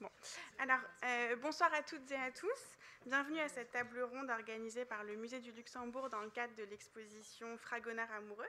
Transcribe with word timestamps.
Bon. 0.00 0.10
Alors, 0.60 0.78
euh, 1.02 1.34
bonsoir 1.36 1.74
à 1.74 1.82
toutes 1.82 2.08
et 2.12 2.16
à 2.16 2.30
tous. 2.30 2.78
Bienvenue 3.04 3.40
à 3.40 3.48
cette 3.48 3.72
table 3.72 4.00
ronde 4.02 4.30
organisée 4.30 4.84
par 4.84 5.02
le 5.02 5.16
Musée 5.16 5.40
du 5.40 5.50
Luxembourg 5.50 6.08
dans 6.08 6.20
le 6.20 6.30
cadre 6.30 6.54
de 6.54 6.62
l'exposition 6.62 7.58
Fragonard 7.58 8.12
amoureux. 8.12 8.46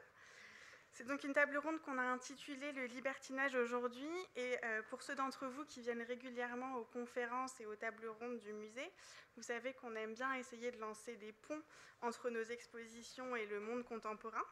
C'est 0.92 1.08
donc 1.08 1.24
une 1.24 1.34
table 1.34 1.58
ronde 1.58 1.82
qu'on 1.82 1.98
a 1.98 2.04
intitulée 2.04 2.72
Le 2.74 2.86
libertinage 2.86 3.56
aujourd'hui. 3.56 4.12
Et 4.36 4.58
euh, 4.64 4.84
pour 4.92 5.02
ceux 5.02 5.16
d'entre 5.16 5.48
vous 5.48 5.66
qui 5.66 5.82
viennent 5.82 6.04
régulièrement 6.04 6.76
aux 6.76 6.86
conférences 6.86 7.60
et 7.62 7.66
aux 7.66 7.76
tables 7.76 8.08
rondes 8.20 8.38
du 8.38 8.54
musée, 8.54 8.92
vous 9.36 9.44
savez 9.44 9.74
qu'on 9.74 9.96
aime 9.96 10.14
bien 10.14 10.36
essayer 10.36 10.70
de 10.70 10.78
lancer 10.78 11.16
des 11.16 11.32
ponts 11.32 11.64
entre 12.02 12.30
nos 12.30 12.44
expositions 12.44 13.36
et 13.36 13.48
le 13.48 13.60
monde 13.60 13.84
contemporain. 13.86 14.44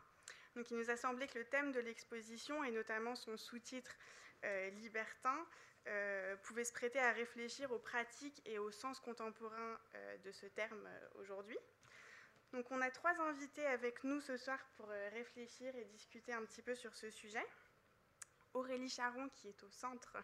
Donc 0.56 0.72
il 0.72 0.78
nous 0.78 0.90
a 0.90 0.98
semblé 0.98 1.28
que 1.28 1.38
le 1.38 1.46
thème 1.46 1.72
de 1.72 1.80
l'exposition, 1.80 2.64
et 2.64 2.72
notamment 2.72 3.16
son 3.16 3.38
sous-titre 3.38 3.96
euh, 4.44 4.70
libertin, 4.72 5.46
euh, 5.88 6.36
pouvait 6.44 6.64
se 6.64 6.74
prêter 6.74 7.00
à 7.00 7.12
réfléchir 7.12 7.72
aux 7.72 7.80
pratiques 7.80 8.42
et 8.46 8.60
au 8.60 8.72
sens 8.72 9.00
contemporain 9.00 9.80
euh, 9.96 10.18
de 10.18 10.32
ce 10.32 10.46
terme 10.46 10.86
euh, 10.86 11.08
aujourd'hui. 11.22 11.58
Donc 12.54 12.70
on 12.72 12.82
a 12.82 12.90
trois 12.92 13.20
invités 13.22 13.66
avec 13.66 14.04
nous 14.04 14.22
ce 14.22 14.38
soir 14.38 14.60
pour 14.78 14.88
réfléchir 14.88 15.76
et 15.76 15.86
discuter 15.86 16.34
un 16.34 16.44
petit 16.46 16.62
peu 16.62 16.76
sur 16.76 16.96
ce 16.96 17.10
sujet. 17.10 17.46
Aurélie 18.54 18.90
Charon, 18.90 19.30
qui 19.30 19.50
est 19.50 19.64
au 19.64 19.70
centre 19.70 20.16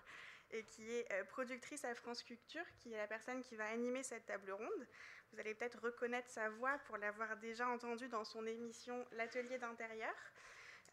et 0.51 0.63
qui 0.63 0.89
est 0.89 1.23
productrice 1.25 1.83
à 1.83 1.93
France 1.93 2.23
Culture, 2.23 2.65
qui 2.77 2.93
est 2.93 2.97
la 2.97 3.07
personne 3.07 3.41
qui 3.41 3.57
va 3.57 3.67
animer 3.67 4.03
cette 4.03 4.25
table 4.25 4.51
ronde. 4.51 4.87
Vous 5.33 5.39
allez 5.39 5.53
peut-être 5.53 5.81
reconnaître 5.81 6.29
sa 6.29 6.49
voix 6.49 6.77
pour 6.85 6.97
l'avoir 6.97 7.35
déjà 7.37 7.67
entendue 7.67 8.07
dans 8.07 8.23
son 8.23 8.45
émission 8.45 9.05
L'Atelier 9.11 9.57
d'intérieur. 9.57 10.13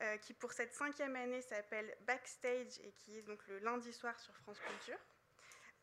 Euh, 0.02 0.16
qui 0.16 0.32
pour 0.32 0.52
cette 0.52 0.72
cinquième 0.72 1.14
année 1.14 1.42
s'appelle 1.42 1.94
Backstage 2.06 2.78
et 2.84 2.92
qui 2.92 3.18
est 3.18 3.22
donc 3.22 3.46
le 3.48 3.58
lundi 3.58 3.92
soir 3.92 4.18
sur 4.18 4.34
France 4.38 4.58
Culture, 4.58 4.98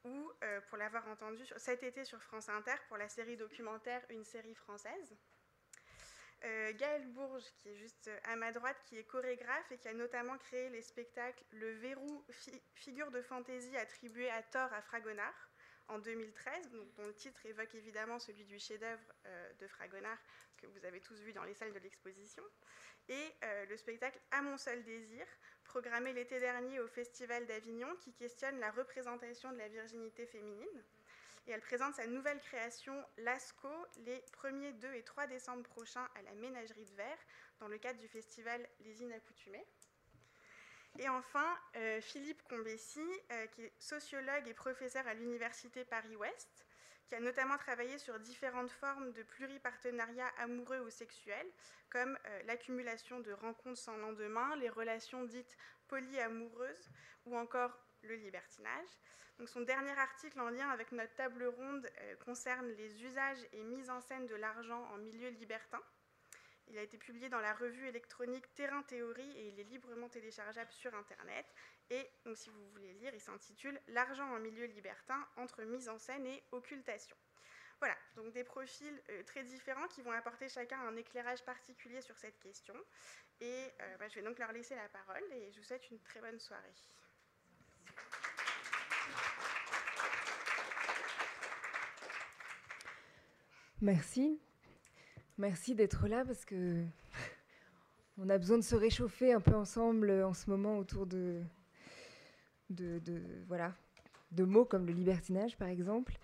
ou 0.05 0.31
euh, 0.43 0.59
pour 0.61 0.77
l'avoir 0.79 1.07
entendu 1.07 1.43
cet 1.57 1.83
été 1.83 2.03
sur 2.03 2.21
France 2.23 2.49
Inter 2.49 2.73
pour 2.87 2.97
la 2.97 3.09
série 3.09 3.37
documentaire 3.37 4.01
Une 4.09 4.23
série 4.23 4.55
française. 4.55 5.15
Euh, 6.45 6.73
Gaël 6.73 7.05
Bourges, 7.13 7.45
qui 7.57 7.69
est 7.69 7.75
juste 7.75 8.09
à 8.23 8.35
ma 8.35 8.51
droite, 8.51 8.77
qui 8.85 8.97
est 8.97 9.03
chorégraphe 9.03 9.71
et 9.71 9.77
qui 9.77 9.87
a 9.87 9.93
notamment 9.93 10.37
créé 10.39 10.69
les 10.69 10.81
spectacles 10.81 11.43
Le 11.51 11.73
Verrou, 11.73 12.25
figure 12.73 13.11
de 13.11 13.21
fantaisie 13.21 13.77
attribuée 13.77 14.31
à 14.31 14.41
tort 14.41 14.73
à 14.73 14.81
Fragonard 14.81 15.51
en 15.89 15.99
2013, 15.99 16.71
dont 16.95 17.05
le 17.05 17.13
titre 17.13 17.45
évoque 17.45 17.75
évidemment 17.75 18.17
celui 18.17 18.45
du 18.45 18.57
chef-d'œuvre 18.57 19.13
de 19.59 19.67
Fragonard 19.67 20.19
que 20.57 20.67
vous 20.67 20.85
avez 20.85 20.99
tous 20.99 21.19
vu 21.21 21.33
dans 21.33 21.43
les 21.43 21.53
salles 21.53 21.73
de 21.73 21.79
l'exposition 21.79 22.43
et 23.09 23.35
euh, 23.43 23.65
le 23.65 23.77
spectacle 23.77 24.19
À 24.31 24.41
mon 24.41 24.57
seul 24.57 24.83
désir, 24.83 25.25
programmé 25.63 26.13
l'été 26.13 26.39
dernier 26.39 26.79
au 26.79 26.87
Festival 26.87 27.45
d'Avignon, 27.45 27.87
qui 28.01 28.13
questionne 28.13 28.59
la 28.59 28.71
représentation 28.71 29.51
de 29.51 29.57
la 29.57 29.67
virginité 29.67 30.25
féminine. 30.25 30.83
Et 31.47 31.51
elle 31.51 31.61
présente 31.61 31.95
sa 31.95 32.07
nouvelle 32.07 32.41
création, 32.41 32.93
Lasco, 33.19 33.69
les 34.05 34.19
1er, 34.43 34.73
2 34.79 34.93
et 34.95 35.03
3 35.03 35.27
décembre 35.27 35.63
prochains 35.63 36.07
à 36.15 36.21
la 36.23 36.33
Ménagerie 36.33 36.85
de 36.85 36.95
Verre, 36.95 37.19
dans 37.59 37.69
le 37.69 37.77
cadre 37.77 37.99
du 37.99 38.07
festival 38.09 38.67
Les 38.81 39.01
Inaccoutumés. 39.01 39.65
Et 40.99 41.07
enfin, 41.07 41.57
euh, 41.77 42.01
Philippe 42.01 42.41
Combessi, 42.49 43.05
euh, 43.31 43.47
qui 43.47 43.63
est 43.63 43.73
sociologue 43.79 44.47
et 44.47 44.53
professeur 44.53 45.07
à 45.07 45.13
l'Université 45.13 45.85
Paris-Ouest, 45.85 46.66
qui 47.07 47.15
a 47.15 47.19
notamment 47.19 47.57
travaillé 47.57 47.97
sur 47.97 48.19
différentes 48.19 48.71
formes 48.71 49.11
de 49.13 49.23
pluripartenariats 49.23 50.31
amoureux 50.39 50.79
ou 50.79 50.89
sexuels, 50.89 51.47
comme 51.89 52.17
euh, 52.25 52.43
l'accumulation 52.43 53.19
de 53.19 53.31
rencontres 53.31 53.79
sans 53.79 53.97
lendemain, 53.97 54.55
les 54.57 54.69
relations 54.69 55.23
dites 55.23 55.57
polyamoureuses 55.87 56.89
ou 57.25 57.37
encore 57.37 57.77
le 58.01 58.15
libertinage. 58.15 58.89
Donc 59.39 59.49
son 59.49 59.61
dernier 59.61 59.97
article 59.97 60.39
en 60.39 60.49
lien 60.49 60.69
avec 60.69 60.91
notre 60.91 61.13
table 61.13 61.45
ronde 61.45 61.87
euh, 62.01 62.15
concerne 62.25 62.67
les 62.71 63.03
usages 63.03 63.45
et 63.53 63.63
mises 63.63 63.89
en 63.89 64.01
scène 64.01 64.25
de 64.27 64.35
l'argent 64.35 64.83
en 64.93 64.97
milieu 64.97 65.29
libertin. 65.29 65.81
Il 66.69 66.77
a 66.77 66.81
été 66.81 66.97
publié 66.97 67.29
dans 67.29 67.39
la 67.39 67.53
revue 67.53 67.87
électronique 67.87 68.53
Terrain 68.55 68.83
Théorie 68.83 69.31
et 69.37 69.47
il 69.47 69.59
est 69.59 69.63
librement 69.63 70.09
téléchargeable 70.09 70.71
sur 70.71 70.93
Internet. 70.95 71.45
Et 71.89 72.09
donc, 72.25 72.37
si 72.37 72.49
vous 72.49 72.69
voulez 72.71 72.93
lire, 72.93 73.13
il 73.13 73.21
s'intitule 73.21 73.79
L'argent 73.87 74.29
en 74.33 74.39
milieu 74.39 74.65
libertin 74.65 75.25
entre 75.37 75.63
mise 75.63 75.87
en 75.87 75.97
scène 75.97 76.25
et 76.25 76.43
occultation. 76.51 77.15
Voilà, 77.79 77.95
donc 78.15 78.33
des 78.33 78.43
profils 78.43 79.01
euh, 79.09 79.23
très 79.23 79.43
différents 79.43 79.87
qui 79.87 80.01
vont 80.01 80.11
apporter 80.11 80.49
chacun 80.49 80.79
un 80.79 80.95
éclairage 80.95 81.45
particulier 81.45 82.01
sur 82.01 82.17
cette 82.17 82.39
question. 82.39 82.73
Et 83.39 83.71
euh, 83.81 83.97
bah, 83.97 84.07
je 84.09 84.15
vais 84.15 84.23
donc 84.23 84.39
leur 84.39 84.51
laisser 84.51 84.75
la 84.75 84.89
parole 84.89 85.23
et 85.31 85.51
je 85.51 85.59
vous 85.59 85.65
souhaite 85.65 85.89
une 85.91 85.99
très 85.99 86.19
bonne 86.19 86.39
soirée. 86.39 86.73
Merci. 93.79 94.41
Merci 95.37 95.75
d'être 95.75 96.07
là 96.07 96.25
parce 96.25 96.45
que 96.45 96.83
on 98.17 98.27
a 98.29 98.37
besoin 98.37 98.57
de 98.57 98.63
se 98.63 98.75
réchauffer 98.75 99.33
un 99.33 99.39
peu 99.39 99.53
ensemble 99.53 100.09
en 100.23 100.33
ce 100.33 100.49
moment 100.49 100.79
autour 100.79 101.05
de, 101.05 101.41
voilà, 103.47 103.73
de 104.31 104.43
mots 104.43 104.65
comme 104.65 104.87
le 104.87 104.93
libertinage 104.93 105.55
par 105.55 105.67
exemple. 105.67 106.17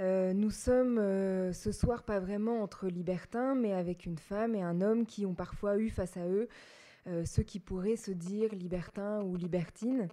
Euh, 0.00 0.32
nous 0.32 0.50
sommes 0.50 0.98
euh, 0.98 1.52
ce 1.52 1.72
soir 1.72 2.04
pas 2.04 2.20
vraiment 2.20 2.62
entre 2.62 2.86
libertins, 2.86 3.54
mais 3.54 3.72
avec 3.72 4.06
une 4.06 4.16
femme 4.16 4.54
et 4.54 4.62
un 4.62 4.80
homme 4.80 5.04
qui 5.06 5.26
ont 5.26 5.34
parfois 5.34 5.76
eu 5.76 5.90
face 5.90 6.16
à 6.16 6.26
eux 6.26 6.48
euh, 7.08 7.24
ceux 7.24 7.42
qui 7.42 7.58
pourraient 7.58 7.96
se 7.96 8.12
dire 8.12 8.54
libertins 8.54 9.22
ou 9.22 9.36
libertines. 9.36 10.08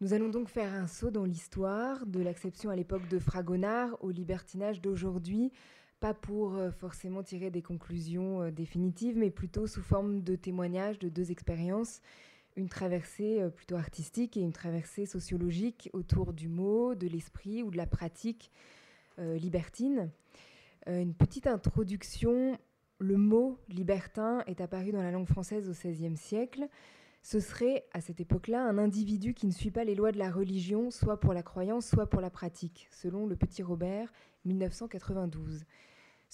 Nous 0.00 0.12
allons 0.12 0.28
donc 0.28 0.48
faire 0.48 0.72
un 0.72 0.86
saut 0.86 1.10
dans 1.10 1.24
l'histoire, 1.24 2.06
de 2.06 2.20
l'acception 2.20 2.70
à 2.70 2.76
l'époque 2.76 3.06
de 3.08 3.18
Fragonard 3.18 3.96
au 4.02 4.10
libertinage 4.10 4.80
d'aujourd'hui, 4.80 5.52
pas 6.04 6.12
pour 6.12 6.56
euh, 6.56 6.70
forcément 6.70 7.22
tirer 7.22 7.50
des 7.50 7.62
conclusions 7.62 8.42
euh, 8.42 8.50
définitives, 8.50 9.16
mais 9.16 9.30
plutôt 9.30 9.66
sous 9.66 9.80
forme 9.80 10.20
de 10.20 10.36
témoignages 10.36 10.98
de 10.98 11.08
deux 11.08 11.30
expériences, 11.30 12.02
une 12.56 12.68
traversée 12.68 13.40
euh, 13.40 13.48
plutôt 13.48 13.76
artistique 13.76 14.36
et 14.36 14.40
une 14.40 14.52
traversée 14.52 15.06
sociologique 15.06 15.88
autour 15.94 16.34
du 16.34 16.50
mot, 16.50 16.94
de 16.94 17.06
l'esprit 17.06 17.62
ou 17.62 17.70
de 17.70 17.78
la 17.78 17.86
pratique 17.86 18.52
libertine. 19.16 20.10
une 20.88 21.14
petite 21.14 21.46
introduction, 21.46 22.58
le 22.98 23.16
mot 23.16 23.58
libertin 23.68 24.42
est 24.46 24.60
apparu 24.60 24.90
dans 24.92 25.02
la 25.02 25.12
langue 25.12 25.28
française 25.28 25.70
au 25.70 25.72
XVIe 25.72 26.18
siècle. 26.18 26.68
Ce 27.22 27.40
serait, 27.40 27.86
à 27.92 28.02
cette 28.02 28.20
époque-là, 28.20 28.62
un 28.62 28.76
individu 28.76 29.32
qui 29.32 29.46
ne 29.46 29.52
suit 29.52 29.70
pas 29.70 29.84
les 29.84 29.94
lois 29.94 30.12
de 30.12 30.18
la 30.18 30.30
religion, 30.30 30.90
soit 30.90 31.18
pour 31.18 31.32
la 31.32 31.44
croyance, 31.44 31.86
soit 31.86 32.10
pour 32.10 32.20
la 32.20 32.28
pratique, 32.28 32.88
selon 32.90 33.26
le 33.26 33.36
petit 33.36 33.62
Robert, 33.62 34.12
1992. 34.44 35.64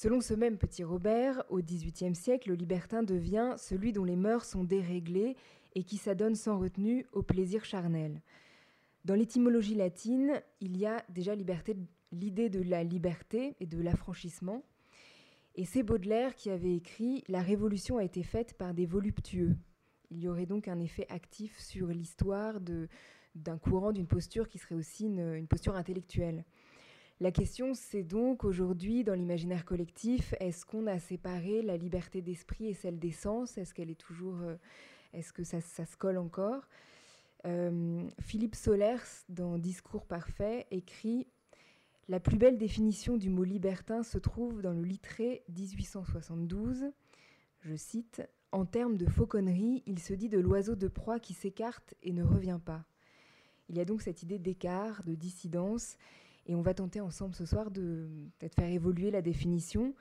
Selon 0.02 0.22
ce 0.22 0.32
même 0.32 0.56
petit 0.56 0.82
Robert, 0.82 1.44
au 1.50 1.60
XVIIIe 1.60 2.14
siècle, 2.14 2.48
le 2.48 2.54
libertin 2.54 3.02
devient 3.02 3.56
celui 3.58 3.92
dont 3.92 4.04
les 4.04 4.16
mœurs 4.16 4.46
sont 4.46 4.64
déréglées 4.64 5.36
et 5.74 5.84
qui 5.84 5.98
s'adonne 5.98 6.36
sans 6.36 6.58
retenue 6.58 7.04
au 7.12 7.22
plaisir 7.22 7.66
charnel. 7.66 8.22
Dans 9.04 9.14
l'étymologie 9.14 9.74
latine, 9.74 10.42
il 10.62 10.78
y 10.78 10.86
a 10.86 11.04
déjà 11.10 11.34
l'idée 11.34 12.48
de 12.48 12.62
la 12.62 12.82
liberté 12.82 13.56
et 13.60 13.66
de 13.66 13.78
l'affranchissement. 13.78 14.62
Et 15.54 15.66
c'est 15.66 15.82
Baudelaire 15.82 16.34
qui 16.34 16.48
avait 16.48 16.76
écrit 16.76 17.22
La 17.28 17.42
révolution 17.42 17.98
a 17.98 18.04
été 18.04 18.22
faite 18.22 18.54
par 18.54 18.72
des 18.72 18.86
voluptueux. 18.86 19.54
Il 20.10 20.20
y 20.20 20.28
aurait 20.28 20.46
donc 20.46 20.66
un 20.66 20.80
effet 20.80 21.04
actif 21.10 21.58
sur 21.58 21.88
l'histoire 21.88 22.54
d'un 23.34 23.58
courant, 23.58 23.92
d'une 23.92 24.06
posture 24.06 24.48
qui 24.48 24.56
serait 24.56 24.76
aussi 24.76 25.04
une 25.04 25.46
posture 25.46 25.76
intellectuelle. 25.76 26.46
La 27.22 27.32
question, 27.32 27.74
c'est 27.74 28.02
donc 28.02 28.44
aujourd'hui, 28.44 29.04
dans 29.04 29.12
l'imaginaire 29.12 29.66
collectif, 29.66 30.32
est-ce 30.40 30.64
qu'on 30.64 30.86
a 30.86 30.98
séparé 30.98 31.60
la 31.60 31.76
liberté 31.76 32.22
d'esprit 32.22 32.68
et 32.68 32.72
celle 32.72 32.98
des 32.98 33.12
sens? 33.12 33.58
Est-ce 33.58 33.74
qu'elle 33.74 33.90
est 33.90 34.00
toujours. 34.00 34.40
Euh, 34.40 34.56
est-ce 35.12 35.34
que 35.34 35.44
ça, 35.44 35.60
se 35.60 35.96
colle 35.98 36.16
encore? 36.16 36.66
Euh, 37.44 38.08
Philippe 38.20 38.54
Solers, 38.54 39.04
dans 39.28 39.58
Discours 39.58 40.06
parfait, 40.06 40.66
écrit 40.70 41.26
La 42.08 42.20
plus 42.20 42.38
belle 42.38 42.56
définition 42.56 43.18
du 43.18 43.28
mot 43.28 43.44
libertin 43.44 44.02
se 44.02 44.16
trouve 44.16 44.62
dans 44.62 44.72
le 44.72 44.82
Littré 44.82 45.42
1872. 45.50 46.86
Je 47.60 47.76
cite 47.76 48.22
En 48.50 48.64
termes 48.64 48.96
de 48.96 49.04
fauconnerie, 49.04 49.82
il 49.84 49.98
se 49.98 50.14
dit 50.14 50.30
de 50.30 50.38
l'oiseau 50.38 50.74
de 50.74 50.88
proie 50.88 51.20
qui 51.20 51.34
s'écarte 51.34 51.92
et 52.02 52.14
ne 52.14 52.24
revient 52.24 52.60
pas. 52.64 52.86
Il 53.68 53.76
y 53.76 53.80
a 53.80 53.84
donc 53.84 54.00
cette 54.00 54.22
idée 54.22 54.38
d'écart, 54.38 55.04
de 55.04 55.14
dissidence 55.14 55.98
et 56.46 56.54
on 56.54 56.62
va 56.62 56.74
tenter 56.74 57.00
ensemble 57.00 57.34
ce 57.34 57.44
soir 57.44 57.70
de 57.70 58.08
peut-être 58.38 58.54
faire 58.54 58.70
évoluer 58.70 59.10
la 59.10 59.22
définition. 59.22 59.94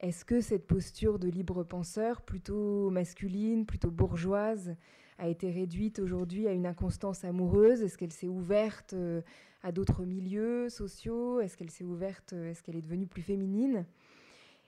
Est-ce 0.00 0.24
que 0.24 0.40
cette 0.40 0.66
posture 0.66 1.18
de 1.18 1.28
libre 1.28 1.62
penseur, 1.62 2.22
plutôt 2.22 2.88
masculine, 2.90 3.66
plutôt 3.66 3.90
bourgeoise, 3.90 4.74
a 5.18 5.28
été 5.28 5.50
réduite 5.50 5.98
aujourd'hui 5.98 6.48
à 6.48 6.52
une 6.52 6.66
inconstance 6.66 7.24
amoureuse? 7.24 7.82
Est-ce 7.82 7.98
qu'elle 7.98 8.12
s'est 8.12 8.28
ouverte 8.28 8.94
euh, 8.94 9.20
à 9.62 9.72
d'autres 9.72 10.04
milieux 10.04 10.70
sociaux? 10.70 11.40
Est-ce 11.40 11.56
qu'elle 11.58 11.70
s'est 11.70 11.84
ouverte 11.84 12.32
euh, 12.32 12.50
Est-ce 12.50 12.62
qu'elle 12.62 12.76
est 12.76 12.82
devenue 12.82 13.06
plus 13.06 13.20
féminine? 13.20 13.84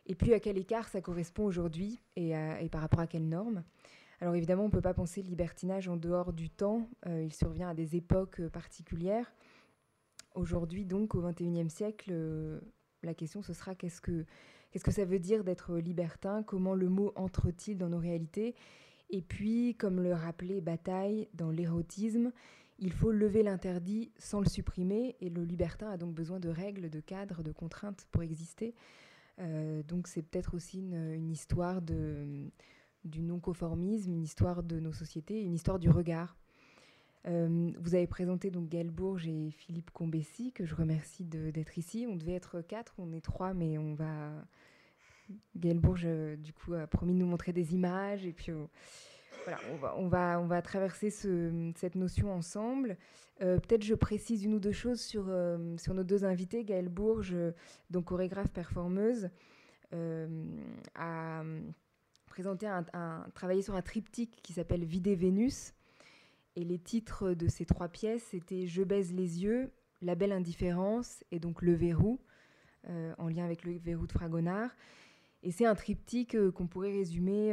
Et 0.07 0.15
puis 0.15 0.35
à 0.35 0.41
quel 0.41 0.59
écart 0.59 0.89
ça 0.89 1.01
correspond 1.01 1.45
aujourd'hui 1.45 1.99
et, 2.17 2.35
par 2.71 2.81
rapport 2.81 3.01
à 3.01 3.07
quelles 3.07 3.29
normes? 3.29 3.63
Alors 4.21 4.35
évidemment, 4.35 4.65
on 4.65 4.67
ne 4.67 4.73
peut 4.73 4.83
pas 4.83 4.95
penser 4.95 5.23
libertinage 5.23 5.89
en 5.89 5.97
dehors 5.97 6.33
du 6.33 6.51
temps, 6.51 6.89
euh, 7.07 7.23
il 7.25 7.33
survient 7.33 7.71
à 7.71 7.75
des 7.75 7.97
époques 7.97 8.43
particulières. 8.49 9.33
Aujourd'hui, 10.35 10.85
donc, 10.85 11.15
au 11.15 11.23
XXIe 11.23 11.71
siècle, 11.71 12.13
la 13.03 13.15
question, 13.15 13.43
ce 13.43 13.53
sera 13.53 13.75
qu'est-ce 13.75 14.01
que, 14.01 14.25
ça 14.91 15.05
veut 15.05 15.19
dire 15.19 15.45
d'être 15.45 15.77
libertin? 15.77 16.43
Comment 16.43 16.75
le 16.75 16.89
mot 16.89 17.13
entre-t-il 17.17 17.79
dans 17.79 17.89
nos 17.89 17.99
réalités? 17.99 18.55
Et 19.11 19.23
puis, 19.23 19.75
comme 19.75 20.01
le 20.01 20.15
rappelait 20.15 20.61
Bataille 20.61 21.29
dans 21.35 21.51
l'érotisme, 21.51 22.33
il 22.79 22.93
faut 22.93 23.13
lever 23.13 23.43
l'interdit 23.43 24.11
sans 24.19 24.41
le 24.41 24.49
supprimer, 24.49 25.17
et 25.21 25.29
le 25.29 25.45
libertin 25.45 25.89
a 25.91 25.97
donc 25.97 26.15
besoin 26.15 26.41
de 26.41 26.49
règles, 26.49 26.91
de 26.91 27.01
cadres, 27.01 27.43
de 27.43 27.53
contraintes 27.53 28.07
pour 28.11 28.23
exister. 28.23 28.75
Euh, 29.39 29.83
donc 29.85 30.09
c'est 30.09 30.23
peut-être 30.23 30.55
aussi 30.55 30.81
une, 30.81 31.31
histoire 31.31 31.81
du 31.83 33.23
non-conformisme, 33.23 34.13
une 34.13 34.23
histoire 34.23 34.63
de 34.63 34.81
nos 34.81 34.93
sociétés, 34.93 35.43
une 35.43 35.55
histoire 35.55 35.79
du 35.79 35.91
regard. 35.91 36.37
Euh, 37.29 37.71
vous 37.79 37.95
avez 37.95 38.07
présenté 38.07 38.51
donc 38.51 38.69
Gaël 38.69 38.91
Bourges 38.91 39.29
et 39.29 39.51
Philippe 39.53 39.91
Combessi, 39.93 40.53
que 40.53 40.65
je 40.65 40.75
remercie 40.75 41.25
d'être 41.25 41.79
ici. 41.79 42.07
On 42.09 42.17
devait 42.17 42.35
être 42.35 42.61
quatre, 42.61 42.95
on 42.99 43.13
est 43.13 43.21
trois, 43.21 43.55
mais 43.55 43.79
on 43.79 43.95
va. 43.95 44.33
Gaël 45.57 45.79
Bourges, 45.79 46.05
euh, 46.05 46.37
du 46.37 46.53
coup, 46.53 46.75
a 46.75 46.87
promis 46.87 47.15
de 47.15 47.19
nous 47.19 47.27
montrer 47.27 47.53
des 47.53 47.75
images, 47.75 48.27
et 48.27 48.33
puis 48.33 48.53
voilà, 49.45 49.59
on 49.73 49.77
va, 49.77 49.95
on 49.97 50.09
va, 50.09 50.41
on 50.41 50.47
va 50.47 50.61
traverser 50.63 51.11
ce, 51.11 51.73
cette 51.77 51.95
notion 51.95 52.33
ensemble. 52.33 52.97
Euh, 53.41 53.59
peut-être 53.59 53.83
je 53.83 53.95
précise 53.95 54.45
une 54.45 54.55
ou 54.55 54.61
deux 54.61 54.73
choses 54.73 55.01
sur, 55.01 55.33
sur 55.79 55.95
nos 55.95 56.05
deux 56.05 56.25
invités. 56.25 56.65
Gaëlle 56.65 56.89
Bourges, 56.89 57.37
donc 57.91 58.07
chorégraphe 58.07 58.51
performeuse, 58.51 59.31
a 60.95 61.43
présenté 62.27 62.67
un, 62.67 63.27
travaillé 63.35 63.63
sur 63.63 63.75
un 63.75 63.83
triptyque 63.83 64.41
qui 64.43 64.55
s'appelle 64.55 64.85
Vider 64.85 65.15
Vénus. 65.15 65.75
Et 66.57 66.65
les 66.65 66.79
titres 66.79 67.33
de 67.33 67.49
ces 67.49 67.65
trois 67.65 67.89
pièces, 67.89 68.25
c'était 68.31 68.67
Je 68.67 68.83
baise 68.83 69.13
les 69.13 69.43
yeux, 69.43 69.71
La 70.01 70.15
belle 70.15 70.33
indifférence 70.33 71.25
et 71.31 71.39
donc 71.39 71.63
Le 71.63 71.75
verrou, 71.75 72.21
en 73.19 73.29
lien 73.29 73.45
avec 73.45 73.65
le 73.65 73.79
verrou 73.79 74.07
de 74.07 74.13
Fragonard. 74.13 74.71
Et 75.43 75.51
c'est 75.51 75.67
un 75.67 75.75
triptyque 75.75 76.37
qu'on 76.51 76.67
pourrait 76.67 76.93
résumer 76.93 77.53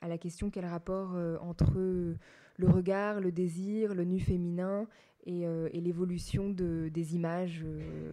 à 0.00 0.08
la 0.08 0.18
question 0.18 0.50
quel 0.50 0.66
rapport 0.66 1.14
euh, 1.14 1.36
entre 1.40 1.74
le 1.76 2.68
regard, 2.68 3.20
le 3.20 3.32
désir, 3.32 3.94
le 3.94 4.04
nu 4.04 4.18
féminin 4.18 4.86
et, 5.24 5.46
euh, 5.46 5.68
l'évolution 5.72 6.50
de, 6.50 6.88
des 6.92 7.14
images 7.14 7.62
euh, 7.64 8.12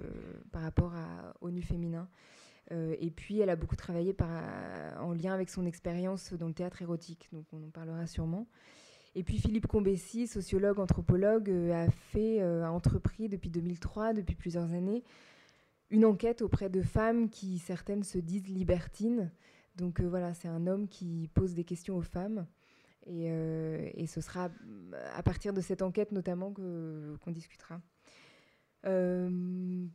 par 0.52 0.62
rapport 0.62 0.94
au 1.42 1.50
nu 1.50 1.62
féminin. 1.62 2.08
et 2.72 3.12
puis, 3.12 3.40
elle 3.40 3.50
a 3.50 3.56
beaucoup 3.56 3.78
travaillé 3.78 4.14
en 5.00 5.14
lien 5.14 5.34
avec 5.34 5.50
son 5.50 5.66
expérience 5.66 6.34
dans 6.34 6.48
le 6.48 6.54
théâtre 6.54 6.82
érotique, 6.82 7.30
donc 7.32 7.46
on 7.54 7.64
en 7.64 7.70
parlera 7.70 8.06
sûrement. 8.08 8.48
Et 9.18 9.24
puis 9.24 9.40
Philippe 9.40 9.66
Combessi, 9.66 10.28
sociologue, 10.28 10.80
anthropologue, 10.80 11.50
a 11.50 11.90
fait, 11.90 12.40
a 12.40 12.72
entrepris 12.72 13.28
depuis 13.28 13.50
2003, 13.50 14.14
depuis 14.14 14.36
plusieurs 14.36 14.74
années, 14.74 15.04
une 15.90 16.06
enquête 16.06 16.42
auprès 16.42 16.70
de 16.70 16.82
femmes 16.82 17.30
qui 17.30 17.58
certaines 17.58 18.04
se 18.04 18.20
disent 18.20 18.48
libertines, 18.48 19.32
donc 19.78 20.00
euh, 20.00 20.08
voilà, 20.08 20.34
c'est 20.34 20.48
un 20.48 20.68
homme 20.68 20.88
qui 20.88 21.30
pose 21.34 21.54
des 21.54 21.64
questions 21.64 21.96
aux 21.96 22.02
femmes. 22.02 22.46
Et, 23.06 23.32
euh, 23.32 23.90
ce 24.06 24.20
sera 24.20 24.50
à 25.14 25.24
partir 25.24 25.54
de 25.54 25.62
cette 25.62 25.82
enquête 25.82 26.12
notamment 26.12 26.52
qu'on 26.54 27.32
discutera. 27.32 27.80
Euh, 28.86 29.86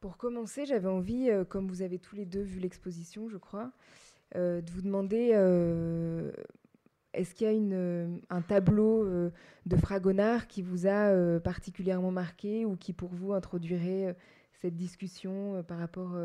pour 0.00 0.16
commencer, 0.16 0.64
j'avais 0.64 0.88
envie, 0.88 1.30
comme 1.48 1.68
vous 1.68 1.82
avez 1.82 1.98
tous 1.98 2.16
les 2.16 2.24
deux 2.24 2.42
vu 2.42 2.58
l'exposition, 2.58 3.28
je 3.28 3.36
crois, 3.36 3.70
de 4.34 4.70
vous 4.72 4.82
demander 4.82 5.32
est-ce 7.14 7.34
qu'il 7.34 7.46
y 7.46 7.50
a 7.50 7.52
une, 7.52 8.20
un 8.30 8.42
tableau 8.42 9.04
de 9.66 9.76
Fragonard 9.76 10.46
qui 10.46 10.62
vous 10.62 10.86
a 10.86 11.40
particulièrement 11.40 12.10
marqué 12.10 12.64
ou 12.64 12.76
qui 12.76 12.92
pour 12.92 13.10
vous 13.10 13.32
introduirait 13.32 14.16
cette 14.60 14.76
discussion 14.76 15.62
par 15.66 15.78
rapport 15.78 16.16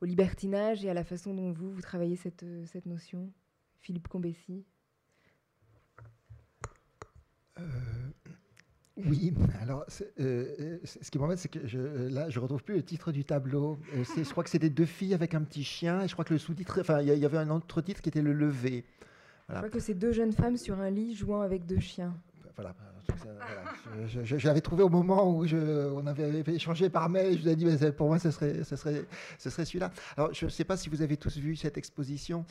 au 0.00 0.04
libertinage 0.04 0.84
et 0.84 0.90
à 0.90 0.94
la 0.94 1.04
façon 1.04 1.34
dont 1.34 1.52
vous, 1.52 1.70
vous 1.70 1.82
travaillez 1.82 2.16
cette, 2.16 2.42
euh, 2.42 2.64
cette 2.66 2.86
notion 2.86 3.30
Philippe 3.80 4.08
Combessi 4.08 4.64
euh, 7.58 7.62
oui, 8.96 9.32
alors 9.60 9.84
euh, 10.18 10.78
ce 10.84 11.10
qui 11.10 11.18
m'embête, 11.18 11.38
c'est 11.38 11.48
que 11.48 11.58
là, 12.08 12.28
je 12.28 12.38
retrouve 12.38 12.62
plus 12.62 12.76
le 12.76 12.82
titre 12.82 13.12
du 13.12 13.24
tableau. 13.24 13.78
je 13.94 14.30
crois 14.30 14.44
que 14.44 14.50
c'était 14.50 14.70
deux 14.70 14.84
filles 14.84 15.14
avec 15.14 15.34
un 15.34 15.42
petit 15.42 15.64
chien, 15.64 16.02
et 16.02 16.08
je 16.08 16.12
crois 16.12 16.24
que 16.24 16.34
le 16.34 16.38
sous-titre, 16.38 16.80
enfin, 16.80 17.00
il 17.00 17.08
y, 17.08 17.24
avait 17.24 17.38
un 17.38 17.48
autre 17.50 17.80
titre 17.80 18.02
qui 18.02 18.10
était 18.10 18.20
le 18.22 18.34
lever. 18.34 18.84
Je 19.50 19.56
crois 19.56 19.68
que 19.68 19.80
c'est 19.80 19.94
deux 19.94 20.12
jeunes 20.12 20.32
femmes 20.32 20.56
sur 20.56 20.78
un 20.80 20.90
lit 20.90 21.14
jouant 21.14 21.40
avec 21.40 21.66
deux 21.66 21.80
chiens. 21.80 22.14
Voilà, 22.56 22.74
je, 24.06 24.46
l'avais 24.46 24.60
trouvé 24.60 24.82
au 24.82 24.88
moment 24.88 25.30
où 25.30 25.44
on 25.44 26.06
avait 26.06 26.42
échangé 26.48 26.88
par 26.88 27.08
mail. 27.08 27.38
Je 27.38 27.42
vous 27.42 27.48
ai 27.48 27.56
dit, 27.56 27.64
mais 27.64 27.92
pour 27.92 28.08
moi, 28.08 28.18
ce 28.18 28.30
serait, 28.30 28.64
ce 28.64 28.76
serait, 28.76 29.04
ce 29.38 29.50
serait 29.50 29.64
celui-là. 29.64 29.90
Alors, 30.16 30.32
je 30.32 30.44
ne 30.44 30.50
sais 30.50 30.64
pas 30.64 30.76
si 30.76 30.88
vous 30.88 31.02
avez 31.02 31.16
tous 31.16 31.36
vu 31.38 31.56
cette 31.56 31.78
exposition. 31.78 32.44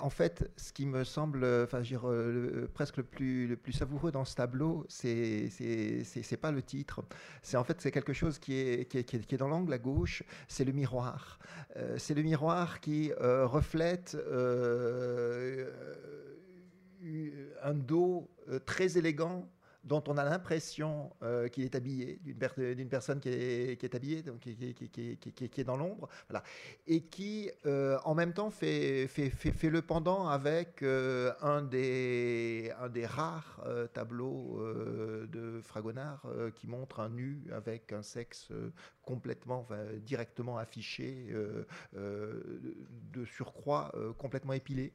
en 0.00 0.10
fait, 0.10 0.50
ce 0.56 0.72
qui 0.72 0.86
me 0.86 1.04
semble, 1.04 1.44
enfin, 1.64 1.80
dire, 1.80 2.08
euh, 2.08 2.68
presque 2.74 2.98
le 2.98 3.02
plus, 3.02 3.46
le 3.46 3.56
plus 3.56 3.72
savoureux 3.72 4.12
dans 4.12 4.24
ce 4.24 4.34
tableau, 4.34 4.84
c'est, 4.88 5.48
c'est, 5.50 6.36
pas 6.36 6.50
le 6.50 6.62
titre. 6.62 7.02
C'est 7.42 7.56
en 7.56 7.64
fait, 7.64 7.80
c'est 7.80 7.90
quelque 7.90 8.12
chose 8.12 8.38
qui 8.38 8.54
est, 8.54 8.88
qui 8.88 8.98
est, 8.98 9.04
qui 9.04 9.16
est, 9.16 9.38
dans 9.38 9.48
l'angle 9.48 9.72
à 9.72 9.78
gauche. 9.78 10.22
C'est 10.48 10.64
le 10.64 10.72
miroir. 10.72 11.38
Euh, 11.76 11.96
c'est 11.98 12.14
le 12.14 12.22
miroir 12.22 12.80
qui 12.80 13.12
euh, 13.20 13.46
reflète 13.46 14.16
un 17.62 17.74
dos 17.74 18.28
très 18.66 18.98
élégant 18.98 19.48
dont 19.84 20.02
on 20.08 20.16
a 20.16 20.24
l'impression 20.24 21.10
euh, 21.22 21.48
qu'il 21.48 21.64
est 21.64 21.74
habillé, 21.74 22.18
d'une 22.24 22.88
personne 22.88 23.20
qui 23.20 23.28
est, 23.28 23.94
habillée, 23.94 24.22
donc 24.22 24.40
qui, 24.40 24.50
est 24.52 25.64
dans 25.64 25.76
l'ombre, 25.76 26.08
voilà. 26.28 26.42
et 26.86 27.02
qui 27.02 27.50
euh, 27.66 27.98
en 28.04 28.14
même 28.14 28.32
temps 28.32 28.50
fait, 28.50 29.08
le 29.62 29.82
pendant 29.82 30.28
avec 30.28 30.82
euh, 30.82 31.32
un 31.42 31.62
des 31.62 32.72
rares 33.04 33.62
tableaux 33.92 34.60
de 35.28 35.60
Fragonard 35.62 36.26
qui 36.54 36.66
montre 36.66 37.00
un 37.00 37.10
nu 37.10 37.42
avec 37.52 37.92
un 37.92 38.02
sexe 38.02 38.48
complètement, 39.02 39.66
directement 39.98 40.58
affiché, 40.58 41.28
de 41.92 43.24
surcroît 43.24 43.92
complètement 44.18 44.52
épilé. 44.52 44.92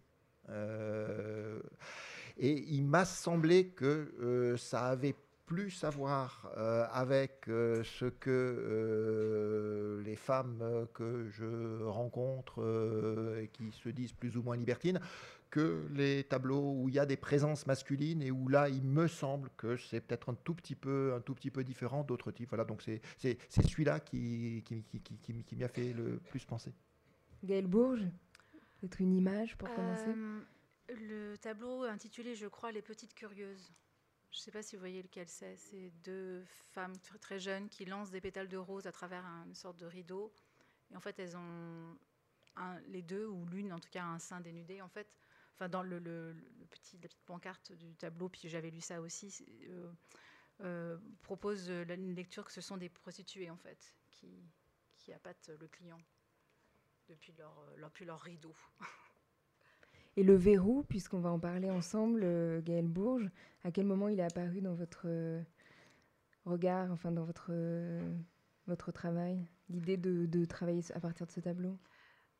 Et 2.39 2.63
il 2.69 2.85
m'a 2.85 3.03
semblé 3.03 3.67
que 3.67 4.13
euh, 4.21 4.55
ça 4.55 4.87
avait 4.87 5.15
plus 5.45 5.83
à 5.83 5.89
voir 5.89 6.49
euh, 6.57 6.85
avec 6.91 7.49
euh, 7.49 7.83
ce 7.83 8.05
que 8.05 10.01
les 10.05 10.15
femmes 10.15 10.87
que 10.93 11.27
je 11.29 11.83
rencontre 11.83 12.63
qui 13.51 13.71
se 13.71 13.89
disent 13.89 14.13
plus 14.13 14.37
ou 14.37 14.43
moins 14.43 14.55
libertines 14.55 15.01
que 15.49 15.85
les 15.93 16.23
tableaux 16.23 16.75
où 16.77 16.87
il 16.87 16.95
y 16.95 16.99
a 16.99 17.07
des 17.07 17.17
présences 17.17 17.65
masculines 17.65 18.21
et 18.21 18.31
où 18.31 18.47
là 18.47 18.69
il 18.69 18.83
me 18.83 19.07
semble 19.07 19.49
que 19.57 19.75
c'est 19.75 19.99
peut-être 19.99 20.29
un 20.29 20.35
tout 20.35 20.53
petit 20.53 20.75
peu 20.75 21.13
un 21.15 21.21
tout 21.21 21.33
petit 21.33 21.51
peu 21.51 21.63
différent 21.63 22.03
d'autres 22.03 22.31
types. 22.31 22.49
Voilà 22.49 22.63
donc 22.63 22.81
c'est 22.83 23.01
celui-là 23.49 23.99
qui 23.99 24.63
qui, 24.65 24.83
qui, 24.83 25.01
qui, 25.01 25.43
qui 25.43 25.55
fait 25.67 25.91
le 25.93 26.19
plus 26.29 26.45
penser. 26.45 26.71
Gaël 27.43 27.67
Bourges, 27.67 28.05
peut-être 28.79 28.99
une 28.99 29.13
image 29.13 29.57
pour 29.57 29.73
commencer 29.73 30.13
le 30.95 31.35
tableau 31.37 31.83
intitulé, 31.83 32.35
je 32.35 32.47
crois, 32.47 32.71
Les 32.71 32.81
Petites 32.81 33.13
Curieuses. 33.13 33.71
Je 34.31 34.37
ne 34.37 34.41
sais 34.41 34.51
pas 34.51 34.61
si 34.61 34.75
vous 34.75 34.79
voyez 34.79 35.01
lequel 35.01 35.27
c'est. 35.27 35.55
C'est 35.57 35.91
deux 36.03 36.43
femmes 36.71 36.95
très 37.19 37.39
jeunes 37.39 37.69
qui 37.69 37.85
lancent 37.85 38.11
des 38.11 38.21
pétales 38.21 38.47
de 38.47 38.57
rose 38.57 38.87
à 38.87 38.91
travers 38.91 39.25
une 39.45 39.55
sorte 39.55 39.77
de 39.77 39.85
rideau. 39.85 40.31
Et 40.91 40.95
en 40.95 40.99
fait, 40.99 41.17
elles 41.19 41.35
ont 41.37 41.97
les 42.87 43.01
deux, 43.01 43.25
ou 43.25 43.45
l'une 43.45 43.71
en 43.71 43.79
tout 43.79 43.89
cas, 43.89 44.03
un 44.03 44.19
sein 44.19 44.41
dénudé. 44.41 44.81
En 44.81 44.89
fait, 44.89 45.17
dans 45.69 45.83
le, 45.83 45.99
petit, 46.69 46.97
la 46.97 47.07
petite 47.07 47.23
pancarte 47.25 47.71
du 47.71 47.95
tableau, 47.95 48.29
puis 48.29 48.47
j'avais 48.49 48.69
lu 48.69 48.81
ça 48.81 49.01
aussi, 49.01 49.45
euh, 49.69 49.91
euh, 50.61 50.97
propose 51.21 51.69
une 51.69 52.15
lecture 52.15 52.45
que 52.45 52.51
ce 52.51 52.61
sont 52.61 52.77
des 52.77 52.89
prostituées, 52.89 53.49
en 53.49 53.57
fait, 53.57 53.93
qui, 54.11 54.43
qui 54.97 55.13
appâtent 55.13 55.51
le 55.59 55.67
client 55.67 55.99
depuis 57.09 57.33
leur, 57.37 57.53
leur, 57.77 57.89
depuis 57.89 58.05
leur 58.05 58.19
rideau. 58.21 58.53
Et 60.15 60.23
le 60.23 60.35
verrou, 60.35 60.83
puisqu'on 60.83 61.19
va 61.19 61.29
en 61.29 61.39
parler 61.39 61.69
ensemble, 61.69 62.21
euh, 62.23 62.61
Gaël 62.61 62.87
Bourges, 62.87 63.29
à 63.63 63.71
quel 63.71 63.85
moment 63.85 64.09
il 64.09 64.19
est 64.19 64.23
apparu 64.23 64.61
dans 64.61 64.73
votre 64.73 65.03
euh, 65.05 65.41
regard, 66.45 66.91
enfin 66.91 67.11
dans 67.11 67.23
votre, 67.23 67.47
euh, 67.51 68.01
votre 68.67 68.91
travail, 68.91 69.47
l'idée 69.69 69.97
de, 69.97 70.45
travailler 70.45 70.81
à 70.93 70.99
partir 70.99 71.25
de 71.25 71.31
ce 71.31 71.39
tableau? 71.39 71.77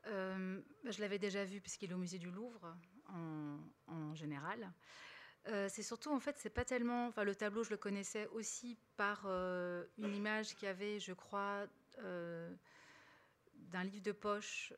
Bah, 0.06 0.92
Je 0.92 1.02
l'avais 1.02 1.20
déjà 1.20 1.46
vu 1.46 1.62
puisqu'il 1.62 1.92
est 1.92 1.94
au 1.94 2.00
musée 2.00 2.18
du 2.18 2.32
Louvre 2.32 2.76
en, 3.08 4.16
général. 4.16 4.74
c'est 5.46 5.84
surtout, 5.84 6.12
en 6.12 6.20
fait, 6.20 6.36
c'est 6.38 6.50
pas 6.50 6.66
tellement. 6.66 7.08
Enfin, 7.08 7.24
le 7.24 7.36
tableau, 7.36 7.64
je 7.64 7.70
le 7.70 7.78
connaissais 7.78 8.28
aussi 8.34 8.78
par 8.98 9.26
une 9.28 10.16
image 10.16 10.56
qu'il 10.56 10.66
y 10.66 10.72
avait, 10.72 11.00
je 11.00 11.14
crois, 11.14 11.68
d'un 13.70 13.84
livre 13.84 14.04
de 14.04 14.12
poche, 14.12 14.74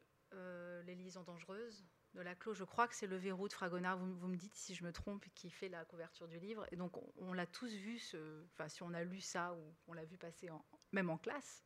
Les 0.86 0.96
liaisons 0.96 1.24
dangereuses, 1.24 1.86
de 2.14 2.22
Laclos, 2.22 2.54
je 2.54 2.64
crois 2.64 2.88
que 2.88 2.96
c'est 2.96 3.08
le 3.08 3.16
verrou 3.16 3.48
de 3.48 3.54
Fragonard, 3.54 3.98
vous, 3.98 4.28
me 4.28 4.36
dites 4.36 4.54
si 4.54 4.76
je 4.76 4.84
me 4.84 4.92
trompe, 4.92 5.26
qui 5.34 5.50
fait 5.50 5.70
la 5.70 5.86
couverture 5.86 6.28
du 6.28 6.40
livre. 6.40 6.66
Et 6.72 6.76
donc 6.76 6.94
on, 7.18 7.34
l'a 7.34 7.46
tous 7.46 7.72
vu, 7.72 8.00
ce, 8.00 8.44
enfin 8.54 8.68
si 8.68 8.84
on 8.84 8.94
a 8.94 9.04
lu 9.04 9.22
ça 9.22 9.54
ou 9.54 9.74
on 9.88 9.94
l'a 9.94 10.04
vu 10.04 10.18
passer 10.18 10.50
en, 10.50 10.64
même 10.92 11.10
en 11.10 11.18
classe. 11.18 11.64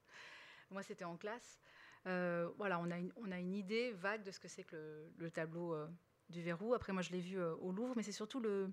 Moi 0.69 0.83
c'était 0.83 1.05
en 1.05 1.17
classe. 1.17 1.59
Euh, 2.07 2.49
voilà, 2.57 2.79
on 2.79 2.91
a, 2.91 2.99
une, 2.99 3.11
on 3.15 3.31
a, 3.31 3.39
une, 3.39 3.55
idée 3.55 3.91
vague 3.93 4.23
de 4.23 4.31
ce 4.31 4.39
que 4.39 4.47
c'est 4.47 4.63
que 4.63 5.09
le, 5.17 5.31
tableau 5.31 5.73
euh, 5.73 5.87
du 6.29 6.43
verrou. 6.43 6.75
Après 6.75 6.93
moi 6.93 7.01
je 7.01 7.11
l'ai 7.11 7.19
vu 7.19 7.39
euh, 7.39 7.55
au 7.55 7.71
Louvre, 7.71 7.93
mais 7.95 8.03
c'est 8.03 8.11
surtout 8.11 8.39
le... 8.39 8.71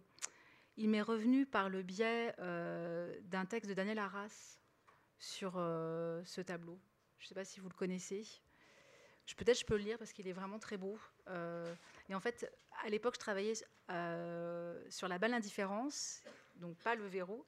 Il 0.76 0.88
m'est 0.88 1.02
revenu 1.02 1.44
par 1.44 1.68
le 1.68 1.82
biais 1.82 2.34
d'un 2.38 3.44
texte 3.44 3.68
de 3.68 3.74
Daniel 3.74 3.98
Arras 3.98 4.58
sur 5.18 5.52
ce 5.52 6.40
tableau. 6.40 6.80
Je 7.22 7.26
ne 7.26 7.28
sais 7.28 7.34
pas 7.36 7.44
si 7.44 7.60
vous 7.60 7.68
le 7.68 7.74
connaissez. 7.74 8.26
Peut-être 9.36 9.60
je 9.60 9.64
peux 9.64 9.76
le 9.76 9.84
lire 9.84 9.96
parce 9.96 10.12
qu'il 10.12 10.26
est 10.26 10.32
vraiment 10.32 10.58
très 10.58 10.76
beau. 10.76 10.98
Euh, 11.28 11.72
et 12.08 12.16
en 12.16 12.20
fait, 12.20 12.52
à 12.84 12.88
l'époque, 12.88 13.14
je 13.14 13.20
travaillais 13.20 13.54
euh, 13.90 14.84
sur 14.90 15.06
la 15.06 15.18
balle 15.18 15.32
indifférence, 15.32 16.24
donc 16.56 16.76
pas 16.78 16.96
le 16.96 17.06
verrou. 17.06 17.46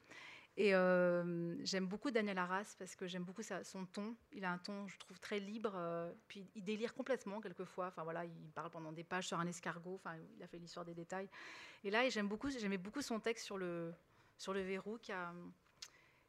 Et 0.56 0.76
euh, 0.76 1.56
j'aime 1.64 1.88
beaucoup 1.88 2.12
Daniel 2.12 2.38
Arras 2.38 2.76
parce 2.78 2.94
que 2.94 3.08
j'aime 3.08 3.24
beaucoup 3.24 3.42
son 3.42 3.84
ton. 3.86 4.14
Il 4.32 4.44
a 4.44 4.52
un 4.52 4.58
ton, 4.58 4.86
je 4.86 4.96
trouve, 4.96 5.18
très 5.18 5.40
libre. 5.40 5.76
puis 6.28 6.46
il 6.54 6.62
délire 6.62 6.94
complètement 6.94 7.40
quelquefois. 7.40 7.88
Enfin 7.88 8.04
voilà, 8.04 8.24
il 8.24 8.52
parle 8.54 8.70
pendant 8.70 8.92
des 8.92 9.02
pages 9.02 9.26
sur 9.26 9.40
un 9.40 9.46
escargot. 9.48 9.96
Enfin, 9.96 10.16
il 10.36 10.42
a 10.44 10.46
fait 10.46 10.58
l'histoire 10.58 10.84
des 10.84 10.94
détails. 10.94 11.28
Et 11.82 11.90
là, 11.90 12.08
j'aime 12.08 12.28
beaucoup, 12.28 12.48
j'aimais 12.48 12.78
beaucoup 12.78 13.02
son 13.02 13.18
texte 13.18 13.44
sur 13.44 13.58
le 13.58 13.92
sur 14.38 14.54
le 14.54 14.60
verrou 14.62 14.98
qui 14.98 15.10
a 15.10 15.34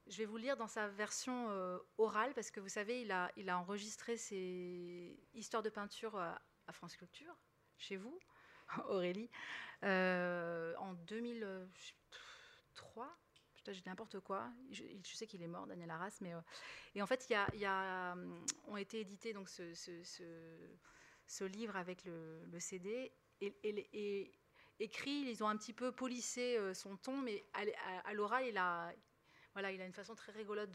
je 0.07 0.17
vais 0.17 0.25
vous 0.25 0.37
lire 0.37 0.57
dans 0.57 0.67
sa 0.67 0.87
version 0.87 1.49
euh, 1.49 1.77
orale, 1.97 2.33
parce 2.33 2.51
que 2.51 2.59
vous 2.59 2.69
savez, 2.69 3.01
il 3.01 3.11
a, 3.11 3.31
enregistré 3.57 4.17
ses 4.17 5.19
histoires 5.33 5.63
de 5.63 5.69
peinture 5.69 6.15
à, 6.17 6.41
France 6.71 6.95
Culture, 6.95 7.35
chez 7.77 7.97
vous, 7.97 8.19
Aurélie, 8.89 9.29
euh, 9.83 10.75
en 10.77 10.93
2003. 10.93 13.17
Je 13.67 13.71
dis 13.71 13.81
n'importe 13.87 14.19
quoi. 14.19 14.47
Je, 14.69 14.83
sais 15.15 15.25
qu'il 15.25 15.41
est 15.41 15.47
mort, 15.47 15.65
Daniel 15.65 15.89
Arras, 15.89 16.19
mais 16.21 16.35
euh, 16.35 16.41
et 16.93 17.01
en 17.01 17.07
fait, 17.07 17.25
il 17.27 17.65
a, 17.65 18.15
ont 18.67 18.77
été 18.77 18.99
édités 18.99 19.33
donc 19.33 19.49
ce, 19.49 21.45
livre 21.45 21.75
avec 21.75 22.05
le, 22.05 22.59
CD 22.59 23.11
et, 23.41 24.31
écrit. 24.79 25.21
Ils 25.21 25.43
ont 25.43 25.47
un 25.47 25.57
petit 25.57 25.73
peu 25.73 25.91
polissé 25.91 26.59
son 26.75 26.95
ton, 26.95 27.17
mais 27.17 27.43
à 28.03 28.13
l'oral, 28.13 28.45
il 28.45 28.57
a 28.57 28.93
voilà, 29.55 29.71
il 29.71 29.81
a 29.81 29.85
une 29.85 29.93
façon 29.93 30.15
très 30.15 30.33
rigolote 30.33 30.69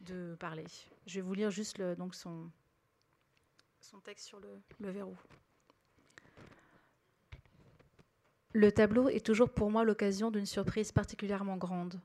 de, 0.00 0.34
parler. 0.40 0.64
Je 1.06 1.16
vais 1.16 1.20
vous 1.20 1.34
lire 1.34 1.50
juste 1.50 1.76
son, 2.12 2.50
texte 4.02 4.26
sur 4.26 4.40
le 4.40 4.90
verrou. 4.90 5.14
Le 8.54 8.72
tableau 8.72 9.10
est 9.10 9.24
toujours 9.24 9.50
pour 9.50 9.70
moi 9.70 9.84
l'occasion 9.84 10.30
d'une 10.30 10.46
surprise 10.46 10.90
particulièrement 10.90 11.58
grande. 11.58 12.00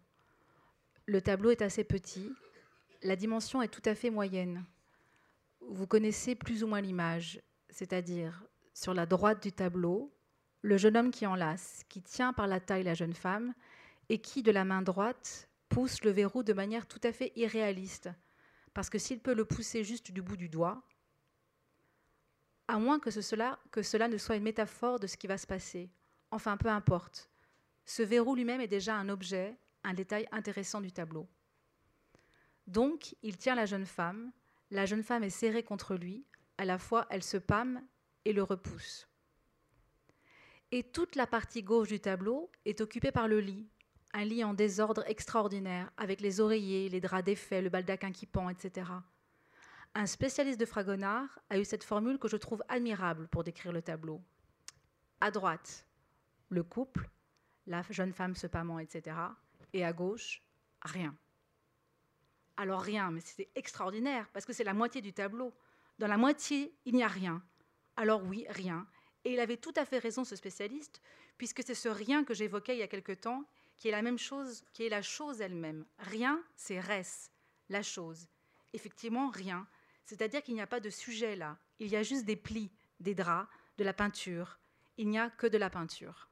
Le 1.05 1.21
tableau 1.21 1.51
est 1.51 1.61
assez 1.61 1.85
petit, 1.85 2.33
la 3.01 3.15
dimension 3.15 3.61
est 3.61 3.69
tout 3.69 3.81
à 3.85 3.95
fait 3.95 4.09
moyenne. 4.09 4.65
Vous 5.61 5.87
connaissez 5.87 6.35
plus 6.35 6.65
ou 6.65 6.67
moins 6.67 6.81
l'image, 6.81 7.41
c'est-à-dire 7.69 8.43
sur 8.73 8.93
la 8.93 9.05
droite 9.05 9.41
du 9.41 9.53
tableau, 9.53 10.11
le 10.63 10.75
jeune 10.75 10.97
homme 10.97 11.11
qui 11.11 11.25
enlace, 11.25 11.85
qui 11.87 12.01
tient 12.01 12.33
par 12.33 12.47
la 12.47 12.59
taille 12.59 12.83
la 12.83 12.93
jeune 12.93 13.13
femme, 13.13 13.53
et 14.09 14.19
qui, 14.19 14.43
de 14.43 14.51
la 14.51 14.65
main 14.65 14.81
droite, 14.81 15.47
pousse 15.71 16.03
le 16.03 16.11
verrou 16.11 16.43
de 16.43 16.53
manière 16.53 16.85
tout 16.85 16.99
à 17.03 17.13
fait 17.13 17.31
irréaliste. 17.35 18.09
Parce 18.73 18.89
que 18.89 18.99
s'il 18.99 19.21
peut 19.21 19.33
le 19.33 19.45
pousser 19.45 19.83
juste 19.83 20.11
du 20.11 20.21
bout 20.21 20.37
du 20.37 20.49
doigt, 20.49 20.83
à 22.67 22.77
moins 22.77 22.99
que, 22.99 23.09
cela, 23.09 23.57
cela 23.81 24.07
ne 24.07 24.17
soit 24.17 24.35
une 24.35 24.43
métaphore 24.43 24.99
de 24.99 25.07
ce 25.07 25.17
qui 25.17 25.27
va 25.27 25.37
se 25.37 25.47
passer. 25.47 25.89
Enfin, 26.29 26.57
peu 26.57 26.69
importe. 26.69 27.29
Ce 27.85 28.03
verrou 28.03 28.35
lui-même 28.35 28.61
est 28.61 28.67
déjà 28.67 28.95
un 28.95 29.09
objet, 29.09 29.57
un 29.83 29.93
détail 29.93 30.27
intéressant 30.31 30.81
du 30.81 30.91
tableau. 30.91 31.27
Donc, 32.67 33.15
il 33.23 33.37
tient 33.37 33.55
la 33.55 33.65
jeune 33.65 33.85
femme, 33.85 34.31
la 34.69 34.85
jeune 34.85 35.03
femme 35.03 35.23
est 35.23 35.29
serrée 35.29 35.63
contre 35.63 35.95
lui, 35.95 36.25
à 36.57 36.65
la 36.65 36.77
fois 36.77 37.07
elle 37.09 37.23
se 37.23 37.37
pâme 37.37 37.81
et 38.25 38.33
le 38.33 38.43
repousse. 38.43 39.07
Et 40.71 40.83
toute 40.83 41.15
la 41.15 41.27
partie 41.27 41.63
gauche 41.63 41.89
du 41.89 41.99
tableau 41.99 42.51
est 42.65 42.79
occupée 42.79 43.11
par 43.11 43.27
le 43.27 43.39
lit, 43.39 43.67
un 44.13 44.25
lit 44.25 44.43
en 44.43 44.53
désordre 44.53 45.03
extraordinaire, 45.07 45.91
avec 45.97 46.21
les 46.21 46.39
oreillers, 46.39 46.89
les 46.89 47.01
draps 47.01 47.23
défaits, 47.23 47.63
le 47.63 47.69
baldaquin 47.69 48.11
qui 48.11 48.25
pend, 48.25 48.49
etc. 48.49 48.89
Un 49.93 50.05
spécialiste 50.05 50.59
de 50.59 50.65
Fragonard 50.65 51.39
a 51.49 51.57
eu 51.57 51.65
cette 51.65 51.83
formule 51.83 52.17
que 52.17 52.27
je 52.27 52.37
trouve 52.37 52.63
admirable 52.69 53.27
pour 53.27 53.43
décrire 53.43 53.73
le 53.73 53.81
tableau. 53.81 54.21
À 55.19 55.31
droite, 55.31 55.85
le 56.49 56.63
couple, 56.63 57.09
la 57.67 57.83
jeune 57.89 58.13
femme 58.13 58.35
se 58.35 58.47
pâmant, 58.47 58.79
etc. 58.79 59.15
Et 59.73 59.85
à 59.85 59.93
gauche, 59.93 60.41
rien. 60.81 61.15
Alors 62.57 62.81
rien, 62.81 63.11
mais 63.11 63.21
c'est 63.21 63.49
extraordinaire, 63.55 64.29
parce 64.33 64.45
que 64.45 64.53
c'est 64.53 64.63
la 64.63 64.73
moitié 64.73 65.01
du 65.01 65.13
tableau. 65.13 65.53
Dans 65.99 66.07
la 66.07 66.17
moitié, 66.17 66.73
il 66.85 66.95
n'y 66.95 67.03
a 67.03 67.07
rien. 67.07 67.43
Alors 67.95 68.23
oui, 68.23 68.45
rien. 68.49 68.87
Et 69.23 69.33
il 69.33 69.39
avait 69.39 69.57
tout 69.57 69.73
à 69.75 69.85
fait 69.85 69.99
raison, 69.99 70.23
ce 70.23 70.35
spécialiste, 70.35 71.01
puisque 71.37 71.63
c'est 71.63 71.75
ce 71.75 71.89
rien 71.89 72.23
que 72.23 72.33
j'évoquais 72.33 72.75
il 72.75 72.79
y 72.79 72.83
a 72.83 72.87
quelque 72.87 73.11
temps 73.11 73.45
qui 73.81 73.87
est 73.87 73.91
la 73.91 74.03
même 74.03 74.19
chose, 74.19 74.63
qui 74.73 74.85
est 74.85 74.89
la 74.89 75.01
chose 75.01 75.41
elle-même. 75.41 75.85
Rien, 75.97 76.39
c'est 76.55 76.79
res, 76.79 77.31
la 77.67 77.81
chose. 77.81 78.27
Effectivement, 78.73 79.31
rien. 79.31 79.65
C'est-à-dire 80.05 80.43
qu'il 80.43 80.53
n'y 80.53 80.61
a 80.61 80.67
pas 80.67 80.79
de 80.79 80.91
sujet 80.91 81.35
là. 81.35 81.57
Il 81.79 81.87
y 81.87 81.95
a 81.95 82.03
juste 82.03 82.25
des 82.25 82.35
plis, 82.35 82.71
des 82.99 83.15
draps, 83.15 83.49
de 83.79 83.83
la 83.83 83.93
peinture. 83.93 84.59
Il 84.99 85.09
n'y 85.09 85.17
a 85.17 85.31
que 85.31 85.47
de 85.47 85.57
la 85.57 85.71
peinture. 85.71 86.29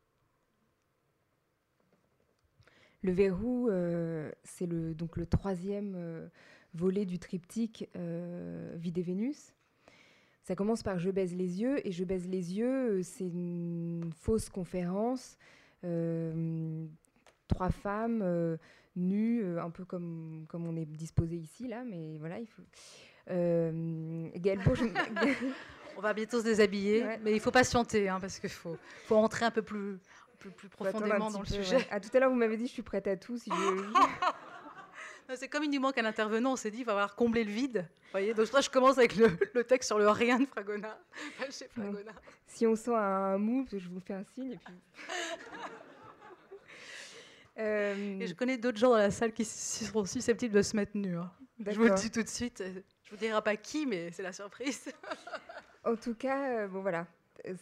Le 3.01 3.13
verrou, 3.13 3.67
euh, 3.67 4.31
c'est 4.43 4.67
le, 4.67 4.93
donc 4.93 5.17
le 5.17 5.25
troisième 5.25 5.95
euh, 5.97 6.27
volet 6.75 7.07
du 7.07 7.17
triptyque 7.17 7.89
euh, 7.95 8.75
Vide 8.77 8.99
Vénus. 8.99 9.55
Ça 10.43 10.55
commence 10.55 10.83
par 10.83 10.99
Je 10.99 11.09
baise 11.09 11.33
les 11.33 11.61
yeux, 11.61 11.85
et 11.87 11.91
Je 11.91 12.03
baise 12.03 12.27
les 12.27 12.55
yeux, 12.59 13.01
c'est 13.01 13.25
une 13.25 14.11
fausse 14.13 14.49
conférence 14.49 15.39
trois 17.49 17.69
femmes 17.69 18.21
euh, 18.23 18.55
nues, 18.95 19.43
euh, 19.43 19.61
un 19.61 19.69
peu 19.69 19.83
comme, 19.83 20.45
comme 20.47 20.65
on 20.65 20.77
est 20.77 20.85
disposé 20.85 21.35
ici, 21.35 21.67
là, 21.67 21.83
mais 21.83 22.17
voilà, 22.17 22.39
il 22.39 22.47
faut. 22.47 22.61
Euh, 23.31 24.29
on 25.97 26.01
va 26.01 26.13
bientôt 26.13 26.39
se 26.39 26.45
déshabiller, 26.45 27.05
mais 27.21 27.33
il 27.33 27.41
faut 27.41 27.51
patienter, 27.51 28.07
hein, 28.07 28.19
parce 28.21 28.39
qu'il 28.39 28.49
faut, 28.49 28.77
faut 29.05 29.17
entrer 29.17 29.45
un 29.45 29.51
peu 29.51 29.61
plus, 29.61 29.95
un 29.95 30.37
peu 30.39 30.49
plus 30.49 30.69
profondément 30.69 31.29
dans 31.29 31.41
le 31.41 31.45
sujet. 31.45 31.85
À 31.91 31.99
tout 31.99 32.09
à 32.13 32.19
l'heure, 32.19 32.29
vous 32.29 32.37
m'avez 32.37 32.55
dit 32.55 32.67
je 32.67 32.71
suis 32.71 32.81
prête 32.81 33.07
à 33.07 33.17
tout. 33.17 33.37
Si 33.37 33.51
C'est 35.35 35.47
comme 35.47 35.63
il 35.63 35.69
nous 35.69 35.79
manque 35.79 35.99
un 35.99 36.05
intervenant, 36.05 36.53
on 36.53 36.55
s'est 36.55 36.71
dit 36.71 36.79
il 36.79 36.85
va 36.85 36.93
falloir 36.93 37.15
combler 37.15 37.43
le 37.43 37.51
vide. 37.51 37.87
Voyez 38.09 38.33
Donc 38.33 38.51
là, 38.51 38.61
je 38.61 38.69
commence 38.71 38.97
avec 38.97 39.15
le, 39.15 39.29
le, 39.53 39.63
texte 39.63 39.89
sur 39.89 39.99
le 39.99 40.09
rien 40.09 40.39
de 40.39 40.45
Fragona. 40.45 40.97
Fragona. 41.71 42.13
Si 42.47 42.65
on 42.65 42.75
sent 42.75 42.95
un 42.95 43.37
mou, 43.37 43.67
je 43.71 43.87
vous 43.89 43.99
fais 43.99 44.15
un 44.15 44.23
signe. 44.23 44.53
Et 44.53 44.57
puis... 44.57 44.73
Euh, 47.59 48.19
et 48.19 48.27
je 48.27 48.33
connais 48.33 48.57
d'autres 48.57 48.77
gens 48.77 48.89
dans 48.89 48.97
la 48.97 49.11
salle 49.11 49.33
qui 49.33 49.45
seront 49.45 50.05
susceptibles 50.05 50.53
de 50.53 50.61
se 50.61 50.75
mettre 50.75 50.95
nus. 50.95 51.17
Hein. 51.17 51.31
Je 51.65 51.75
vous 51.75 51.83
le 51.83 51.95
dis 51.95 52.09
tout 52.09 52.23
de 52.23 52.27
suite. 52.27 52.63
Je 53.03 53.11
vous 53.11 53.17
dirai 53.17 53.41
pas 53.41 53.57
qui, 53.57 53.85
mais 53.85 54.11
c'est 54.11 54.23
la 54.23 54.31
surprise. 54.31 54.89
en 55.83 55.95
tout 55.95 56.15
cas, 56.15 56.51
euh, 56.51 56.67
bon 56.67 56.81
voilà, 56.81 57.05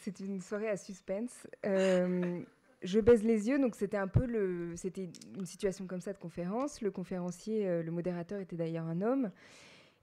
c'est 0.01 0.19
une 0.19 0.41
soirée 0.41 0.69
à 0.69 0.77
suspense. 0.77 1.47
Euh, 1.65 2.41
je 2.83 2.99
baise 2.99 3.23
les 3.23 3.49
yeux, 3.49 3.57
donc 3.57 3.75
c'était 3.75 3.97
un 3.97 4.07
peu 4.07 4.25
le, 4.25 4.75
c'était 4.75 5.09
une 5.35 5.45
situation 5.47 5.87
comme 5.87 6.01
ça 6.01 6.13
de 6.13 6.19
conférence. 6.19 6.81
Le 6.81 6.91
conférencier, 6.91 7.81
le 7.81 7.91
modérateur 7.91 8.39
était 8.39 8.55
d'ailleurs 8.55 8.85
un 8.85 9.01
homme, 9.01 9.31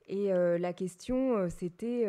et 0.07 0.27
la 0.27 0.73
question 0.73 1.47
c'était 1.49 2.05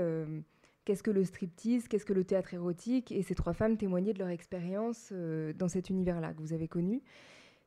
qu'est-ce 0.85 1.05
que 1.05 1.13
le 1.13 1.25
striptease, 1.25 1.87
qu'est-ce 1.87 2.05
que 2.05 2.13
le 2.13 2.25
théâtre 2.25 2.53
érotique, 2.53 3.13
et 3.13 3.23
ces 3.23 3.37
trois 3.37 3.53
femmes 3.53 3.77
témoignaient 3.77 4.13
de 4.13 4.19
leur 4.19 4.31
expérience 4.31 5.13
dans 5.13 5.69
cet 5.69 5.89
univers-là 5.89 6.35
que 6.35 6.41
vous 6.41 6.53
avez 6.53 6.67
connu 6.67 7.01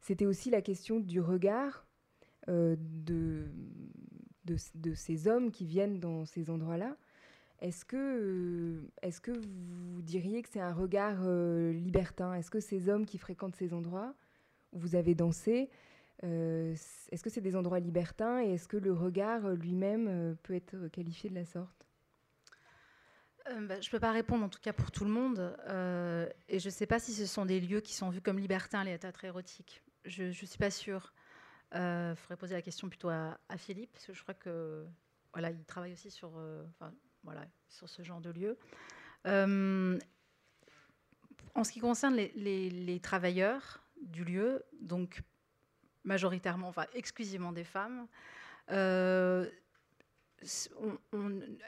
c'était 0.01 0.25
aussi 0.25 0.49
la 0.49 0.61
question 0.61 0.99
du 0.99 1.21
regard 1.21 1.85
euh, 2.49 2.75
de, 2.79 3.45
ces 4.95 5.27
hommes 5.27 5.51
qui 5.51 5.65
viennent 5.67 5.99
dans 5.99 6.25
ces 6.25 6.49
endroits-là. 6.49 6.97
Est-ce 7.59 7.85
que, 7.85 7.95
euh, 7.95 9.41
vous 9.93 10.01
diriez 10.01 10.41
que 10.41 10.49
c'est 10.49 10.59
un 10.59 10.73
regard 10.73 11.19
euh, 11.21 11.71
libertin? 11.71 12.33
Est-ce 12.33 12.49
que 12.49 12.59
ces 12.59 12.89
hommes 12.89 13.05
qui 13.05 13.19
fréquentent 13.19 13.55
ces 13.55 13.73
endroits 13.73 14.15
où 14.73 14.79
vous 14.79 14.95
avez 14.95 15.13
dansé, 15.13 15.69
est-ce 16.21 17.23
que 17.23 17.29
c'est 17.29 17.41
des 17.41 17.55
endroits 17.55 17.79
libertins? 17.79 18.41
Et 18.41 18.53
est-ce 18.53 18.67
que 18.67 18.77
le 18.77 18.91
regard 18.91 19.49
lui-même 19.49 20.35
peut 20.43 20.53
être 20.53 20.87
qualifié 20.89 21.29
de 21.29 21.35
la 21.35 21.45
sorte? 21.45 21.87
Bah, 23.45 23.79
je 23.79 23.87
ne 23.87 23.91
peux 23.91 23.99
pas 23.99 24.11
répondre, 24.11 24.43
en 24.43 24.49
tout 24.49 24.59
cas 24.61 24.73
pour 24.73 24.91
tout 24.91 25.05
le 25.05 25.11
monde. 25.11 25.55
et 26.49 26.59
je 26.59 26.67
ne 26.67 26.71
sais 26.71 26.85
pas 26.85 26.99
si 26.99 27.13
ce 27.13 27.25
sont 27.25 27.45
des 27.45 27.59
lieux 27.59 27.81
qui 27.81 27.93
sont 27.93 28.09
vus 28.09 28.21
comme 28.21 28.37
libertins, 28.37 28.83
les 28.83 28.97
théâtres 28.99 29.25
érotiques 29.25 29.81
je 30.05 30.23
ne 30.23 30.31
suis 30.31 30.57
pas 30.57 30.71
sûre. 30.71 31.13
Il 31.73 31.77
euh, 31.77 32.15
faudrait 32.15 32.37
poser 32.37 32.55
la 32.55 32.61
question 32.61 32.89
plutôt 32.89 33.09
à, 33.09 33.37
Philippe, 33.57 33.91
parce 33.93 34.05
que 34.07 34.13
je 34.13 34.21
crois 34.23 34.33
que 34.33 34.85
voilà, 35.33 35.51
il 35.51 35.63
travaille 35.65 35.93
aussi 35.93 36.09
sur, 36.09 36.31
euh, 36.37 36.65
voilà, 37.23 37.45
sur 37.67 37.87
ce 37.87 38.01
genre 38.01 38.21
de 38.21 38.31
lieu. 38.31 38.57
Euh, 39.27 39.99
en 41.53 41.63
ce 41.63 41.71
qui 41.71 41.79
concerne 41.79 42.15
les, 42.15 42.99
travailleurs 43.01 43.83
du 44.01 44.23
lieu, 44.23 44.63
donc 44.81 45.21
majoritairement, 46.03 46.69
enfin 46.69 46.85
exclusivement 46.93 47.51
des 47.51 47.63
femmes, 47.63 48.07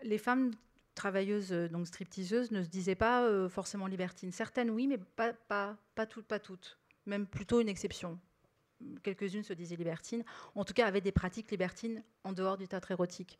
les 0.03 0.17
femmes 0.17 0.51
travailleuses, 0.95 1.51
donc 1.51 1.85
stripteaseuses, 1.87 2.51
ne 2.51 2.63
se 2.63 2.69
disaient 2.69 2.95
pas 2.95 3.47
forcément 3.49 3.85
libertines. 3.85 4.31
Certaines, 4.31 4.71
oui, 4.71 4.87
mais 4.87 4.97
pas, 4.97 5.33
pas, 5.33 5.77
pas, 5.93 6.07
toutes, 6.07 6.25
pas 6.25 6.39
toutes. 6.39 6.80
Même 7.05 7.27
plutôt 7.27 7.61
une 7.61 7.69
exception. 7.69 8.19
Quelques-unes 9.03 9.43
se 9.43 9.53
disaient 9.53 9.75
libertines, 9.75 10.23
en 10.55 10.65
tout 10.65 10.73
cas 10.73 10.87
avaient 10.87 11.01
des 11.01 11.11
pratiques 11.11 11.51
libertines 11.51 12.03
en 12.23 12.33
dehors 12.33 12.57
du 12.57 12.67
théâtre 12.67 12.91
érotique. 12.91 13.37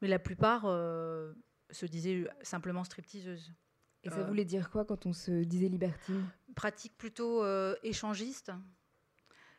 Mais 0.00 0.08
la 0.08 0.18
plupart 0.18 0.64
euh, 0.66 1.32
se 1.70 1.86
disaient 1.86 2.28
simplement 2.42 2.82
stripteaseuses. 2.82 3.52
Et 4.04 4.10
ça 4.10 4.24
voulait 4.24 4.44
dire 4.44 4.68
quoi 4.70 4.84
quand 4.84 5.06
on 5.06 5.12
se 5.12 5.44
disait 5.44 5.68
libertine? 5.68 6.26
Pratique 6.56 6.96
plutôt 6.98 7.44
euh, 7.44 7.76
échangiste, 7.84 8.50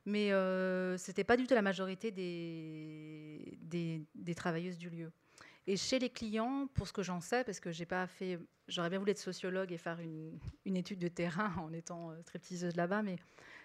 mais 0.05 0.33
euh, 0.33 0.97
ce 0.97 1.09
n'était 1.09 1.23
pas 1.23 1.37
du 1.37 1.47
tout 1.47 1.53
la 1.53 1.61
majorité 1.61 2.11
des, 2.11 3.57
des, 3.61 4.35
travailleuses 4.35 4.77
du 4.77 4.89
lieu. 4.89 5.11
Et 5.65 5.77
chez 5.77 5.97
les 5.97 6.09
clients, 6.09 6.67
pour 6.73 6.87
ce 6.87 6.93
que 6.93 7.03
j'en 7.03 7.21
sais, 7.21 7.43
parce 7.43 7.59
que 7.59 7.71
j'ai 7.71 7.85
pas 7.85 8.05
fait, 8.05 8.37
j'aurais 8.67 8.89
bien 8.89 8.99
voulu 8.99 9.11
être 9.11 9.19
sociologue 9.19 9.71
et 9.71 9.77
faire 9.77 9.99
une, 9.99 10.75
étude 10.75 10.99
de 10.99 11.07
terrain 11.07 11.53
en 11.61 11.71
étant 11.71 12.11
euh, 12.11 12.21
stripteaseuse 12.21 12.75
là-bas, 12.75 13.01
mais 13.01 13.15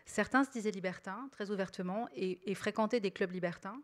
certains 0.07 0.45
se 0.45 0.51
disaient 0.51 0.71
libertins 0.71 1.29
très 1.33 1.51
ouvertement 1.51 2.09
et, 2.15 2.55
fréquentaient 2.55 3.01
des 3.01 3.11
clubs 3.11 3.33
libertins 3.33 3.83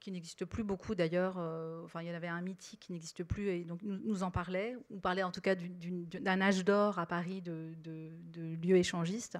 qui 0.00 0.12
n'existe 0.12 0.44
plus 0.44 0.64
beaucoup 0.64 0.94
d'ailleurs. 0.94 1.36
Euh, 1.38 1.82
enfin, 1.84 2.00
il 2.02 2.08
y 2.08 2.10
en 2.10 2.14
avait 2.14 2.28
un 2.28 2.40
mythique 2.40 2.80
qui 2.80 2.92
n'existe 2.92 3.24
plus, 3.24 3.48
et 3.48 3.64
donc 3.64 3.82
nous, 3.82 3.98
nous, 3.98 4.22
en 4.22 4.30
parlait, 4.30 4.76
ou 4.88 4.98
parlait 4.98 5.22
en 5.22 5.32
tout 5.32 5.42
cas 5.42 5.54
d'un 5.54 6.40
âge 6.40 6.64
d'or 6.64 6.98
à 6.98 7.04
Paris 7.04 7.42
de, 7.42 7.74
lieux 8.62 8.76
échangistes, 8.76 9.38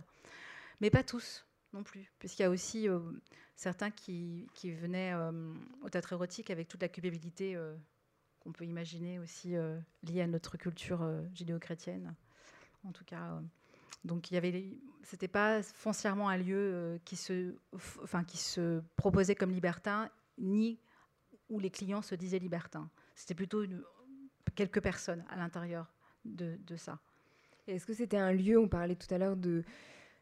mais 0.81 0.91
pas 0.91 1.03
tous 1.03 1.47
non 1.73 1.83
plus, 1.83 2.13
puisqu'il 2.19 2.43
y 2.43 2.45
a 2.45 2.51
aussi 2.51 2.89
euh, 2.89 2.99
certains 3.57 3.91
qui, 3.91 4.49
venaient 4.65 5.13
euh, 5.13 5.55
au 5.83 5.91
théâtre 5.91 6.13
érotique 6.13 6.51
avec 6.51 6.69
toute 6.69 6.83
la 6.83 6.89
culpabilité 6.89 7.57
qu'on 8.41 8.53
peut 8.53 8.65
imaginer 8.65 9.19
aussi 9.19 9.55
liée 10.03 10.23
à 10.23 10.27
notre 10.27 10.57
culture 10.57 11.07
judéo-chrétienne, 11.35 12.15
en 12.85 12.93
tout 12.93 13.05
cas. 13.05 13.41
Donc 14.05 14.31
il 14.31 14.45
y 14.45 14.79
c'était 15.03 15.29
pas 15.29 15.63
foncièrement 15.63 16.29
un 16.29 16.37
lieu 16.37 17.01
qui 17.05 17.17
se, 17.17 17.57
enfin 18.03 18.25
qui 18.25 18.39
se 18.39 18.81
proposait 18.97 19.35
comme 19.35 19.51
libertin 19.51 20.09
ni 20.39 20.79
où 21.49 21.59
les 21.59 21.71
clients 21.71 22.03
se 22.03 22.15
disaient 22.15 22.39
libertins. 22.39 22.89
C'était 23.15 23.35
plutôt 23.35 23.65
quelques 24.55 24.83
personnes 24.83 25.25
à 25.29 25.37
l'intérieur 25.37 25.93
de, 26.25 26.59
ça. 26.77 26.99
Est-ce 27.67 27.87
que 27.87 27.95
c'était 27.95 28.19
un 28.19 28.33
lieu, 28.33 28.59
on 28.59 28.69
parlait 28.69 28.97
tout 28.97 29.13
à 29.13 29.19
l'heure 29.19 29.37
de 29.37 29.65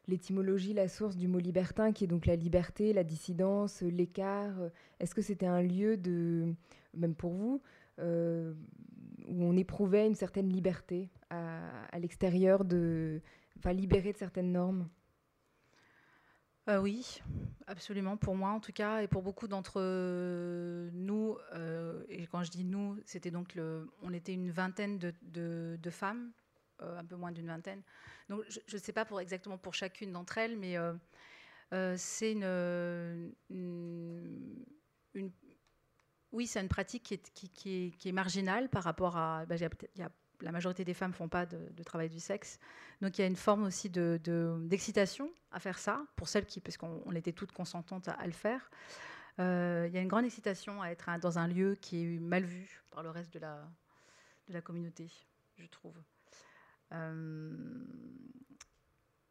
l'étymologie, 0.07 0.73
la 0.73 0.87
source 0.87 1.15
du 1.15 1.27
mot 1.27 1.39
libertin, 1.39 1.91
qui 1.91 2.03
est 2.05 2.07
donc 2.07 2.25
la 2.25 2.35
liberté, 2.35 2.93
la 2.93 3.03
dissidence, 3.03 3.81
l'écart. 3.81 4.55
Est-ce 4.99 5.13
que 5.13 5.21
c'était 5.21 5.47
un 5.47 5.61
lieu 5.61 5.97
de, 5.97 6.53
même 6.93 7.15
pour 7.15 7.33
vous, 7.33 7.61
euh, 7.99 8.53
où 9.27 9.43
on 9.43 9.55
éprouvait 9.55 10.07
une 10.07 10.15
certaine 10.15 10.49
liberté 10.49 11.09
à, 11.29 11.99
l'extérieur, 11.99 12.63
de, 12.65 13.21
enfin 13.57 13.73
libéré 13.73 14.13
de 14.13 14.17
certaines 14.17 14.51
normes? 14.51 14.87
Euh, 16.69 16.81
oui, 16.81 17.21
absolument. 17.65 18.17
Pour 18.17 18.35
moi, 18.35 18.49
en 18.49 18.59
tout 18.59 18.73
cas, 18.73 19.01
et 19.01 19.07
pour 19.07 19.21
beaucoup 19.21 19.47
d'entre 19.47 19.79
nous, 20.93 21.37
euh, 21.53 22.03
et 22.09 22.27
quand 22.27 22.43
je 22.43 22.51
dis 22.51 22.65
nous, 22.65 22.97
c'était 23.05 23.31
donc 23.31 23.57
on 24.01 24.13
était 24.13 24.33
une 24.33 24.51
vingtaine 24.51 24.97
de, 24.97 25.89
femmes, 25.89 26.31
euh, 26.31 26.46
un 26.79 27.05
peu 27.05 27.15
moins 27.15 27.31
d'une 27.31 27.47
vingtaine. 27.47 27.81
Donc, 28.29 28.43
je 28.47 28.75
ne 28.75 28.81
sais 28.81 28.93
pas 28.93 29.05
pour 29.05 29.19
exactement 29.19 29.57
pour 29.57 29.73
chacune 29.73 30.11
d'entre 30.11 30.37
elles, 30.37 30.57
mais 30.57 30.77
c'est 31.97 32.33
une, 32.33 33.33
oui, 36.31 36.47
c'est 36.47 36.61
une 36.61 36.67
pratique 36.67 37.03
qui 37.03 37.13
est, 37.13 37.91
qui, 37.91 38.09
est, 38.09 38.11
marginale 38.11 38.69
par 38.69 38.83
rapport 38.83 39.17
à. 39.17 39.45
Bah, 39.45 39.55
la 40.41 40.51
majorité 40.51 40.85
des 40.85 40.93
femmes 40.93 41.11
ne 41.11 41.15
font 41.15 41.29
pas 41.29 41.45
de, 41.45 41.83
travail 41.83 42.09
du 42.09 42.19
sexe. 42.19 42.59
Donc 43.01 43.17
il 43.17 43.21
y 43.21 43.23
a 43.23 43.27
une 43.27 43.35
forme 43.35 43.63
aussi 43.63 43.89
d'excitation 43.89 45.25
de, 45.25 45.31
à 45.51 45.59
faire 45.59 45.79
ça, 45.79 46.05
pour 46.15 46.27
celles 46.27 46.45
qui, 46.45 46.59
parce 46.59 46.77
qu'on 46.77 47.11
était 47.13 47.33
toutes 47.33 47.51
consentantes 47.51 48.07
à, 48.07 48.25
le 48.25 48.33
faire. 48.33 48.69
Euh, 49.39 49.85
il 49.87 49.93
y 49.93 49.97
a 49.97 50.01
une 50.01 50.07
grande 50.07 50.25
excitation 50.25 50.81
à 50.81 50.89
être 50.89 51.09
dans 51.19 51.39
un 51.39 51.47
lieu 51.47 51.75
qui 51.75 52.03
est 52.03 52.19
mal 52.19 52.43
vu 52.43 52.83
par 52.91 53.03
le 53.03 53.09
reste 53.09 53.33
de 53.33 53.39
la, 53.39 53.67
de 54.47 54.53
la 54.53 54.61
communauté, 54.61 55.09
je 55.57 55.67
trouve. 55.67 55.95
Euh, 56.93 57.55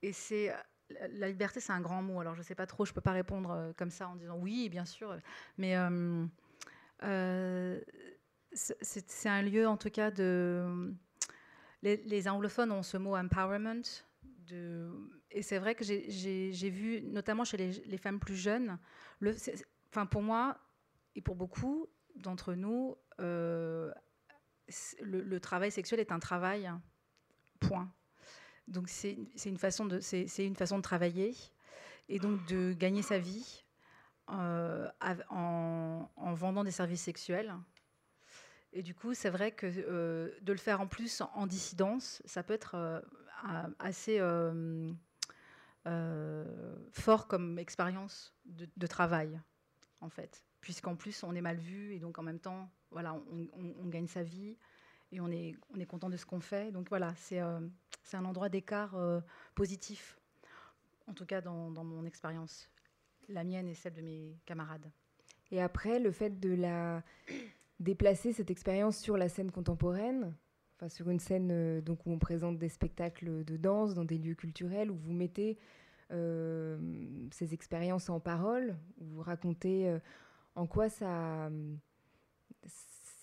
et 0.02 0.12
c'est 0.12 0.54
la 1.10 1.28
liberté, 1.28 1.60
c'est 1.60 1.72
un 1.72 1.80
grand 1.80 2.02
mot. 2.02 2.20
Alors 2.20 2.34
je 2.34 2.40
ne 2.40 2.44
sais 2.44 2.54
pas 2.54 2.66
trop, 2.66 2.84
je 2.84 2.92
ne 2.92 2.94
peux 2.94 3.00
pas 3.00 3.12
répondre 3.12 3.50
euh, 3.50 3.72
comme 3.76 3.90
ça 3.90 4.08
en 4.08 4.16
disant 4.16 4.36
oui, 4.36 4.68
bien 4.68 4.84
sûr, 4.84 5.16
mais 5.58 5.74
c'est 8.52 9.28
un 9.28 9.42
lieu, 9.42 9.66
en 9.66 9.76
tout 9.76 9.90
cas, 9.90 10.10
de. 10.10 10.94
Les, 11.82 12.28
anglophones 12.28 12.72
ont 12.72 12.82
ce 12.82 12.96
mot 12.96 13.16
empowerment. 13.16 13.82
Et 15.30 15.42
c'est 15.42 15.58
vrai 15.58 15.74
que 15.74 15.84
j'ai 15.84 16.70
vu, 16.70 17.02
notamment 17.02 17.44
chez 17.44 17.56
les, 17.56 17.98
femmes 17.98 18.18
plus 18.18 18.36
jeunes, 18.36 18.78
enfin 19.90 20.06
pour 20.06 20.22
moi 20.22 20.58
et 21.14 21.20
pour 21.20 21.36
beaucoup 21.36 21.88
d'entre 22.16 22.54
nous, 22.54 22.96
euh, 23.20 23.92
le, 25.02 25.38
travail 25.38 25.70
sexuel 25.70 26.00
est 26.00 26.12
un 26.12 26.18
travail, 26.18 26.70
Donc 28.68 28.88
c'est 28.88 29.16
une, 29.44 29.58
façon 29.58 29.86
de, 29.86 30.80
travailler 30.80 31.34
et 32.08 32.18
donc 32.18 32.44
de 32.46 32.72
gagner 32.72 33.02
sa 33.02 33.18
vie 33.18 33.64
euh, 34.30 34.88
en, 35.30 36.10
en, 36.16 36.34
vendant 36.34 36.64
des 36.64 36.72
services 36.72 37.02
sexuels. 37.02 37.54
Et 38.72 38.82
du 38.82 38.94
coup, 38.94 39.14
c'est 39.14 39.30
vrai 39.30 39.52
que 39.52 39.66
euh, 39.66 40.30
de 40.42 40.52
le 40.52 40.58
faire 40.58 40.80
en 40.80 40.88
plus 40.88 41.22
en 41.34 41.46
dissidence, 41.46 42.22
ça 42.24 42.42
peut 42.42 42.54
être 42.54 42.74
euh, 42.74 43.00
assez 43.78 44.18
fort 46.92 47.28
comme 47.28 47.58
expérience 47.60 48.34
de, 48.44 48.86
travail, 48.88 49.40
en 50.00 50.08
fait. 50.08 50.44
Puisqu'en 50.60 50.96
plus, 50.96 51.22
on 51.22 51.34
est 51.36 51.40
mal 51.40 51.56
vu 51.56 51.94
et 51.94 52.00
donc 52.00 52.18
en 52.18 52.22
même 52.24 52.40
temps, 52.40 52.68
voilà, 52.90 53.14
on, 53.14 53.86
gagne 53.86 54.08
sa 54.08 54.24
vie 54.24 54.58
et 55.12 55.20
on 55.20 55.28
est, 55.30 55.54
on 55.74 55.80
est 55.80 55.86
content 55.86 56.10
de 56.10 56.16
ce 56.16 56.26
qu'on 56.26 56.40
fait. 56.40 56.72
Donc 56.72 56.88
voilà, 56.88 57.14
c'est 57.16 57.38
un 57.38 58.24
endroit 58.24 58.48
d'écart 58.48 58.96
positif, 59.54 60.18
en 61.06 61.14
tout 61.14 61.26
cas 61.26 61.40
dans, 61.40 61.70
dans 61.70 61.84
mon 61.84 62.04
expérience, 62.04 62.68
la 63.28 63.44
mienne 63.44 63.68
et 63.68 63.74
celle 63.74 63.94
de 63.94 64.02
mes 64.02 64.36
camarades. 64.46 64.90
Et 65.50 65.60
après, 65.60 65.98
le 65.98 66.10
fait 66.10 66.40
de 66.40 66.54
la 66.54 67.02
déplacer 67.80 68.32
cette 68.32 68.50
expérience 68.50 68.98
sur 68.98 69.16
la 69.16 69.28
scène 69.28 69.50
contemporaine, 69.50 70.34
enfin 70.76 70.88
sur 70.88 71.10
une 71.10 71.20
scène 71.20 71.50
euh, 71.50 71.80
donc 71.80 72.06
où 72.06 72.12
on 72.12 72.18
présente 72.18 72.58
des 72.58 72.68
spectacles 72.68 73.44
de 73.44 73.56
danse 73.56 73.94
dans 73.94 74.04
des 74.04 74.18
lieux 74.18 74.34
culturels, 74.34 74.90
où 74.90 74.96
vous 74.96 75.12
mettez 75.12 75.58
euh, 76.12 76.78
ces 77.32 77.54
expériences 77.54 78.08
en 78.08 78.20
parole, 78.20 78.76
où 78.98 79.04
vous 79.04 79.22
racontez 79.22 79.88
euh, 79.88 79.98
en 80.54 80.66
quoi 80.66 80.88
ça, 80.88 81.50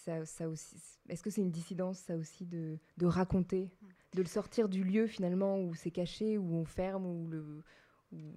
Est-ce 0.07 1.23
que 1.23 1.29
c'est 1.29 1.41
une 1.41 1.51
dissidence, 1.51 1.99
ça 1.99 2.15
aussi, 2.15 2.45
de, 2.45 2.79
raconter, 3.01 3.69
de 4.13 4.21
le 4.21 4.27
sortir 4.27 4.69
du 4.69 4.83
lieu 4.83 5.07
finalement 5.07 5.59
où 5.59 5.75
c'est 5.75 5.91
caché, 5.91 6.37
où 6.37 6.55
on 6.55 6.65
ferme, 6.65 7.05
où, 7.05 7.29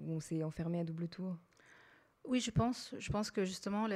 on 0.08 0.20
s'est 0.20 0.42
enfermé 0.42 0.80
à 0.80 0.84
double 0.84 1.08
tour? 1.08 1.36
Oui, 2.24 2.40
je 2.40 2.50
pense. 2.50 2.94
Je 2.98 3.10
pense 3.10 3.30
que 3.30 3.44
justement 3.44 3.86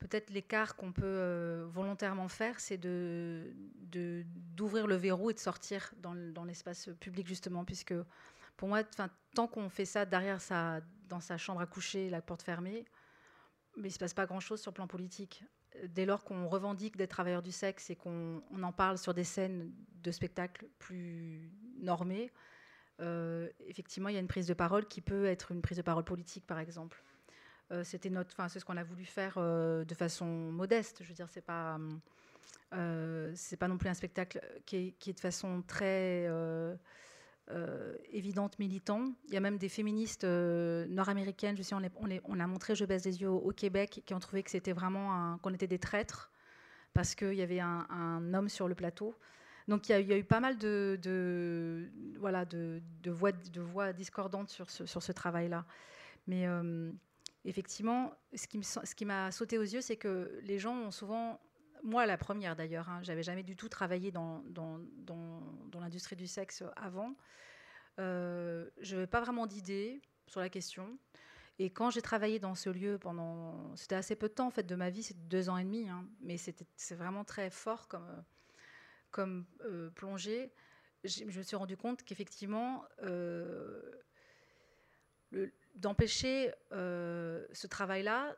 peut-être 0.00 0.30
l'écart 0.30 0.74
qu'on 0.76 0.92
peut 0.92 1.02
euh, 1.04 1.66
volontairement 1.68 2.28
faire, 2.28 2.58
c'est 2.58 2.78
d'ouvrir 2.78 4.86
le 4.86 4.94
verrou 4.96 5.30
et 5.30 5.34
de 5.34 5.38
sortir 5.38 5.92
dans, 5.98 6.44
l'espace 6.44 6.88
public, 6.98 7.28
justement, 7.28 7.64
puisque 7.64 7.94
pour 8.56 8.68
moi, 8.68 8.82
tant 9.34 9.46
qu'on 9.46 9.68
fait 9.68 9.84
ça 9.84 10.06
derrière 10.06 10.38
dans 11.08 11.20
sa 11.20 11.36
chambre 11.36 11.60
à 11.60 11.66
coucher, 11.66 12.10
la 12.10 12.22
porte 12.22 12.42
fermée, 12.42 12.84
mais 13.80 13.88
il 13.88 13.90
ne 13.90 13.94
se 13.94 13.98
passe 13.98 14.14
pas 14.14 14.26
grand-chose 14.26 14.60
sur 14.60 14.70
le 14.70 14.74
plan 14.74 14.86
politique. 14.86 15.44
Dès 15.88 16.04
lors 16.04 16.24
qu'on 16.24 16.48
revendique 16.48 16.96
des 16.96 17.06
travailleurs 17.06 17.42
du 17.42 17.52
sexe 17.52 17.90
et 17.90 17.96
qu'on 17.96 18.42
en 18.62 18.72
parle 18.72 18.98
sur 18.98 19.14
des 19.14 19.24
scènes 19.24 19.72
de 20.02 20.10
spectacles 20.10 20.66
plus 20.78 21.50
normées, 21.78 22.32
euh, 23.00 23.48
effectivement, 23.66 24.08
il 24.08 24.14
y 24.14 24.18
a 24.18 24.20
une 24.20 24.28
prise 24.28 24.46
de 24.46 24.54
parole 24.54 24.86
qui 24.86 25.00
peut 25.00 25.26
être 25.26 25.52
une 25.52 25.62
prise 25.62 25.78
de 25.78 25.82
parole 25.82 26.04
politique, 26.04 26.46
par 26.46 26.58
exemple. 26.58 27.02
Euh, 27.72 27.84
c'était 27.84 28.10
notre, 28.10 28.30
enfin, 28.32 28.48
c'est 28.48 28.60
ce 28.60 28.64
qu'on 28.64 28.76
a 28.76 28.82
voulu 28.82 29.04
faire 29.04 29.34
euh, 29.36 29.84
de 29.84 29.94
façon 29.94 30.26
modeste. 30.26 31.02
Je 31.02 31.08
veux 31.08 31.14
dire, 31.14 31.28
c'est 31.28 31.44
pas, 31.44 31.78
c'est 33.34 33.56
pas 33.56 33.68
non 33.68 33.78
plus 33.78 33.88
un 33.88 33.94
spectacle 33.94 34.40
qui 34.66 34.94
est 35.06 35.12
de 35.12 35.20
façon 35.20 35.62
très 35.66 36.28
évidente, 38.12 38.58
militant. 38.58 39.12
Il 39.28 39.34
y 39.34 39.36
a 39.36 39.40
même 39.40 39.58
des 39.58 39.68
féministes 39.68 40.24
nord-américaines, 40.24 41.56
je 41.56 41.62
sais, 41.62 41.74
on, 41.74 41.82
on, 42.24 42.40
a 42.40 42.46
montré 42.46 42.74
Je 42.74 42.84
baisse 42.84 43.02
des 43.02 43.20
yeux 43.20 43.28
au, 43.28 43.50
Québec, 43.50 44.02
qui 44.04 44.14
ont 44.14 44.20
trouvé 44.20 44.42
que 44.42 44.50
c'était 44.50 44.72
vraiment 44.72 45.38
qu'on 45.38 45.52
était 45.54 45.66
des 45.66 45.78
traîtres 45.78 46.30
parce 46.94 47.14
qu'il 47.14 47.34
y 47.34 47.42
avait 47.42 47.60
un, 47.60 48.34
homme 48.34 48.48
sur 48.48 48.68
le 48.68 48.74
plateau. 48.74 49.14
Donc 49.68 49.88
il 49.88 49.92
y, 49.92 50.12
a 50.12 50.18
eu 50.18 50.24
pas 50.24 50.40
mal 50.40 50.58
de, 50.58 50.98
voix, 53.06 53.92
discordantes 53.92 54.50
sur 54.50 54.68
ce, 54.68 55.12
travail-là. 55.12 55.64
Mais 56.26 56.46
effectivement, 57.44 58.12
ce 58.34 58.46
qui, 58.46 58.62
ce 58.62 58.94
qui 58.94 59.04
m'a 59.04 59.30
sauté 59.30 59.58
aux 59.58 59.62
yeux, 59.62 59.80
c'est 59.80 59.96
que 59.96 60.40
les 60.42 60.58
gens 60.58 60.74
ont 60.74 60.90
souvent 60.90 61.40
moi 61.82 62.06
la 62.06 62.16
première 62.16 62.56
d'ailleurs, 62.56 62.88
hein, 62.88 63.00
j'avais 63.02 63.22
jamais 63.22 63.42
du 63.42 63.56
tout 63.56 63.68
travaillé 63.68 64.10
dans, 64.10 64.42
dans, 64.46 64.80
dans, 64.98 65.80
l'industrie 65.80 66.16
du 66.16 66.26
sexe 66.26 66.62
avant. 66.76 67.14
Euh, 67.98 68.68
je 68.80 68.96
n'avais 68.96 69.06
pas 69.06 69.20
vraiment 69.20 69.46
d'idée 69.46 70.00
sur 70.26 70.40
la 70.40 70.48
question. 70.48 70.98
Et 71.58 71.70
quand 71.70 71.90
j'ai 71.90 72.02
travaillé 72.02 72.38
dans 72.38 72.54
ce 72.54 72.70
lieu 72.70 72.98
pendant, 72.98 73.74
c'était 73.76 73.94
assez 73.94 74.16
peu 74.16 74.28
de 74.28 74.34
temps 74.34 74.46
en 74.46 74.50
fait 74.50 74.62
de 74.62 74.74
ma 74.74 74.88
vie, 74.88 75.02
c'est 75.02 75.28
deux 75.28 75.48
ans 75.48 75.58
et 75.58 75.64
demi, 75.64 75.88
hein, 75.88 76.06
mais 76.20 76.38
c'était 76.38 76.66
c'est 76.76 76.94
vraiment 76.94 77.24
très 77.24 77.50
fort 77.50 77.88
comme 77.88 78.24
comme 79.10 79.46
euh, 79.64 79.90
plongée. 79.90 80.52
Je 81.04 81.24
me 81.24 81.42
suis 81.42 81.56
rendu 81.56 81.76
compte 81.76 82.02
qu'effectivement 82.02 82.84
euh, 83.02 83.80
d'empêcher 85.74 86.52
ce 86.70 87.66
travail-là, 87.66 88.36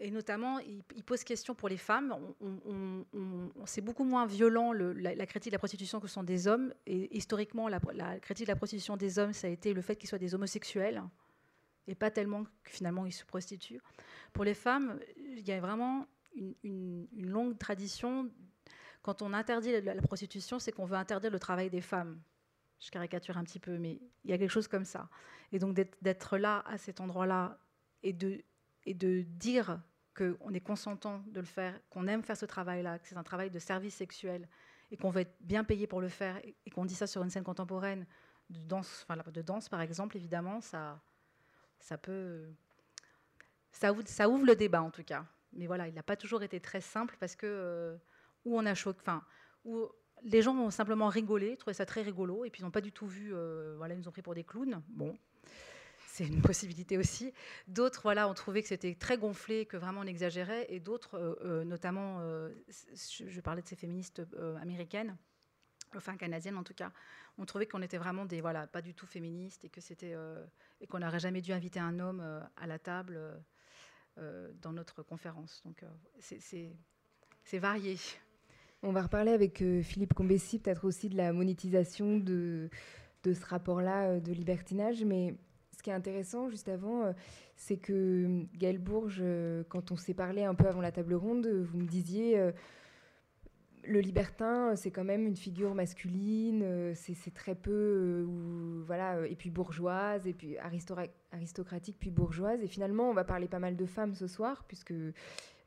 et 0.00 0.10
notamment, 0.10 0.58
il, 0.58 0.82
pose 1.04 1.22
question 1.22 1.54
pour 1.54 1.68
les 1.68 1.76
femmes. 1.76 2.16
c'est 3.64 3.80
beaucoup 3.80 4.04
moins 4.04 4.26
violent 4.26 4.72
la, 4.72 5.26
critique 5.26 5.52
de 5.52 5.54
la 5.54 5.58
prostitution 5.58 6.00
que 6.00 6.08
ce 6.08 6.14
sont 6.14 6.24
des 6.24 6.48
hommes. 6.48 6.74
Et 6.86 7.16
historiquement, 7.16 7.68
la, 7.68 7.78
critique 8.18 8.46
de 8.46 8.52
la 8.52 8.56
prostitution 8.56 8.96
des 8.96 9.18
hommes, 9.18 9.32
ça 9.32 9.46
a 9.46 9.50
été 9.50 9.72
le 9.72 9.82
fait 9.82 9.94
qu'ils 9.94 10.08
soient 10.08 10.18
des 10.18 10.34
homosexuels 10.34 11.02
et 11.86 11.94
pas 11.94 12.10
tellement 12.10 12.44
que 12.44 12.70
finalement 12.70 13.06
ils 13.06 13.12
se 13.12 13.24
prostituent. 13.24 13.80
Pour 14.32 14.44
les 14.44 14.54
femmes, 14.54 14.98
il 15.16 15.46
y 15.46 15.52
a 15.52 15.60
vraiment 15.60 16.06
une, 16.34 17.06
longue 17.14 17.56
tradition. 17.56 18.30
Quand 19.02 19.22
on 19.22 19.32
interdit 19.32 19.80
la, 19.80 19.94
prostitution, 20.02 20.58
c'est 20.58 20.72
qu'on 20.72 20.86
veut 20.86 20.96
interdire 20.96 21.30
le 21.30 21.38
travail 21.38 21.70
des 21.70 21.82
femmes. 21.82 22.20
Je 22.80 22.90
caricature 22.90 23.38
un 23.38 23.44
petit 23.44 23.60
peu, 23.60 23.78
mais 23.78 24.00
il 24.24 24.30
y 24.30 24.32
a 24.32 24.38
quelque 24.38 24.50
chose 24.50 24.66
comme 24.66 24.84
ça. 24.84 25.08
Et 25.52 25.60
donc 25.60 25.74
d'être 26.02 26.36
là, 26.36 26.64
à 26.66 26.78
cet 26.78 27.00
endroit-là, 27.00 27.58
et 28.02 28.12
de 28.12 28.42
et 28.86 28.94
de 28.94 29.22
dire 29.22 29.80
qu'on 30.16 30.54
est 30.54 30.60
consentant 30.60 31.22
de 31.26 31.40
le 31.40 31.46
faire, 31.46 31.78
qu'on 31.90 32.06
aime 32.06 32.22
faire 32.22 32.36
ce 32.36 32.46
travail-là, 32.46 32.98
que 32.98 33.08
c'est 33.08 33.16
un 33.16 33.24
travail 33.24 33.50
de 33.50 33.58
service 33.58 33.94
sexuel 33.94 34.48
et 34.90 34.96
qu'on 34.96 35.10
veut 35.10 35.22
être 35.22 35.36
bien 35.40 35.64
payé 35.64 35.86
pour 35.86 36.00
le 36.00 36.08
faire 36.08 36.40
et 36.44 36.70
qu'on 36.70 36.84
dit 36.84 36.94
ça 36.94 37.06
sur 37.06 37.22
une 37.22 37.30
scène 37.30 37.42
contemporaine 37.42 38.06
de 38.50 38.60
danse, 38.60 39.06
enfin, 39.08 39.20
de 39.30 39.42
danse 39.42 39.68
par 39.68 39.80
exemple, 39.80 40.16
évidemment, 40.16 40.60
ça, 40.60 41.00
ça 41.80 41.98
peut, 41.98 42.46
ça 43.72 43.92
ouvre 43.92 44.44
le 44.44 44.54
débat 44.54 44.82
en 44.82 44.90
tout 44.90 45.04
cas. 45.04 45.26
Mais 45.52 45.66
voilà, 45.66 45.88
il 45.88 45.94
n'a 45.94 46.02
pas 46.02 46.16
toujours 46.16 46.42
été 46.42 46.60
très 46.60 46.80
simple 46.80 47.16
parce 47.18 47.36
que 47.36 47.46
euh, 47.46 47.96
où 48.44 48.58
on 48.58 48.66
a 48.66 48.74
choqué, 48.74 49.00
enfin, 49.00 49.22
où 49.64 49.88
les 50.22 50.42
gens 50.42 50.56
ont 50.56 50.70
simplement 50.70 51.08
rigolé, 51.08 51.56
trouvé 51.56 51.74
ça 51.74 51.86
très 51.86 52.02
rigolo 52.02 52.44
et 52.44 52.50
puis 52.50 52.60
ils 52.60 52.64
n'ont 52.64 52.70
pas 52.70 52.80
du 52.80 52.92
tout 52.92 53.06
vu, 53.06 53.34
euh, 53.34 53.74
voilà, 53.76 53.94
ils 53.94 53.98
nous 53.98 54.08
ont 54.08 54.12
pris 54.12 54.22
pour 54.22 54.34
des 54.34 54.44
clowns. 54.44 54.82
Bon, 54.88 55.16
c'est 56.14 56.26
une 56.28 56.42
possibilité 56.42 56.96
aussi. 56.96 57.32
D'autres, 57.66 58.02
voilà, 58.02 58.28
ont 58.28 58.34
trouvé 58.34 58.62
que 58.62 58.68
c'était 58.68 58.94
très 58.94 59.18
gonflé, 59.18 59.66
que 59.66 59.76
vraiment 59.76 60.02
on 60.02 60.06
exagérait, 60.06 60.66
et 60.68 60.78
d'autres, 60.78 61.16
euh, 61.16 61.34
euh, 61.42 61.64
notamment, 61.64 62.18
euh, 62.20 62.50
je, 62.68 63.40
parlais 63.40 63.62
de 63.62 63.66
ces 63.66 63.74
féministes 63.74 64.22
américaines, 64.60 65.16
enfin 65.96 66.16
canadiennes 66.16 66.56
en 66.56 66.62
tout 66.62 66.74
cas, 66.74 66.92
ont 67.36 67.44
trouvé 67.44 67.66
qu'on 67.66 67.82
était 67.82 67.98
vraiment 67.98 68.26
des, 68.26 68.40
voilà, 68.40 68.68
pas 68.68 68.80
du 68.80 68.94
tout 68.94 69.06
féministes 69.06 69.64
et 69.64 69.68
que 69.68 69.80
c'était 69.80 70.14
et 70.80 70.86
qu'on 70.86 71.00
n'aurait 71.00 71.18
jamais 71.18 71.40
dû 71.40 71.52
inviter 71.52 71.80
un 71.80 71.98
homme 71.98 72.22
à 72.56 72.66
la 72.68 72.78
table 72.78 73.20
dans 74.16 74.72
notre 74.72 75.02
conférence. 75.02 75.62
Donc 75.64 75.84
c'est 76.20 77.58
varié. 77.58 77.96
On 78.82 78.92
va 78.92 79.02
reparler 79.02 79.32
avec 79.32 79.64
Philippe 79.82 80.14
Combessi, 80.14 80.60
peut-être 80.60 80.84
aussi 80.84 81.08
de 81.08 81.16
la 81.16 81.32
monétisation 81.32 82.18
de, 82.18 82.70
de 83.24 83.32
ce 83.32 83.44
rapport-là 83.46 84.20
de 84.20 84.32
libertinage, 84.32 85.04
mais 85.04 85.34
ce 85.74 85.82
qui 85.82 85.90
est 85.90 85.94
intéressant 85.94 86.48
juste 86.48 86.68
avant, 86.68 87.04
euh, 87.04 87.12
c'est 87.56 87.76
que 87.76 88.24
hum, 88.24 88.48
Gaël 88.54 88.78
Bourges, 88.78 89.20
euh, 89.22 89.64
quand 89.68 89.92
on 89.92 89.96
s'est 89.96 90.14
parlé 90.14 90.44
un 90.44 90.54
peu 90.54 90.66
avant 90.66 90.80
la 90.80 90.92
table 90.92 91.14
ronde, 91.14 91.46
vous 91.46 91.78
me 91.78 91.86
disiez 91.86 92.38
euh, 92.38 92.52
le 93.86 94.00
libertin, 94.00 94.76
c'est 94.76 94.90
quand 94.90 95.04
même 95.04 95.26
une 95.26 95.36
figure 95.36 95.74
masculine, 95.74 96.94
c'est 96.94 97.34
très 97.34 97.54
peu, 97.54 98.26
voilà, 98.86 99.26
et 99.26 99.36
puis 99.36 99.50
bourgeoise, 99.50 100.26
et 100.26 100.32
puis 100.32 100.56
aristocratique, 100.56 101.98
puis 102.00 102.08
bourgeoise. 102.08 102.62
Et 102.62 102.66
finalement, 102.66 103.10
on 103.10 103.12
va 103.12 103.24
parler 103.24 103.46
pas 103.46 103.58
mal 103.58 103.76
de 103.76 103.84
femmes 103.84 104.14
ce 104.14 104.26
soir, 104.26 104.64
puisque 104.66 104.94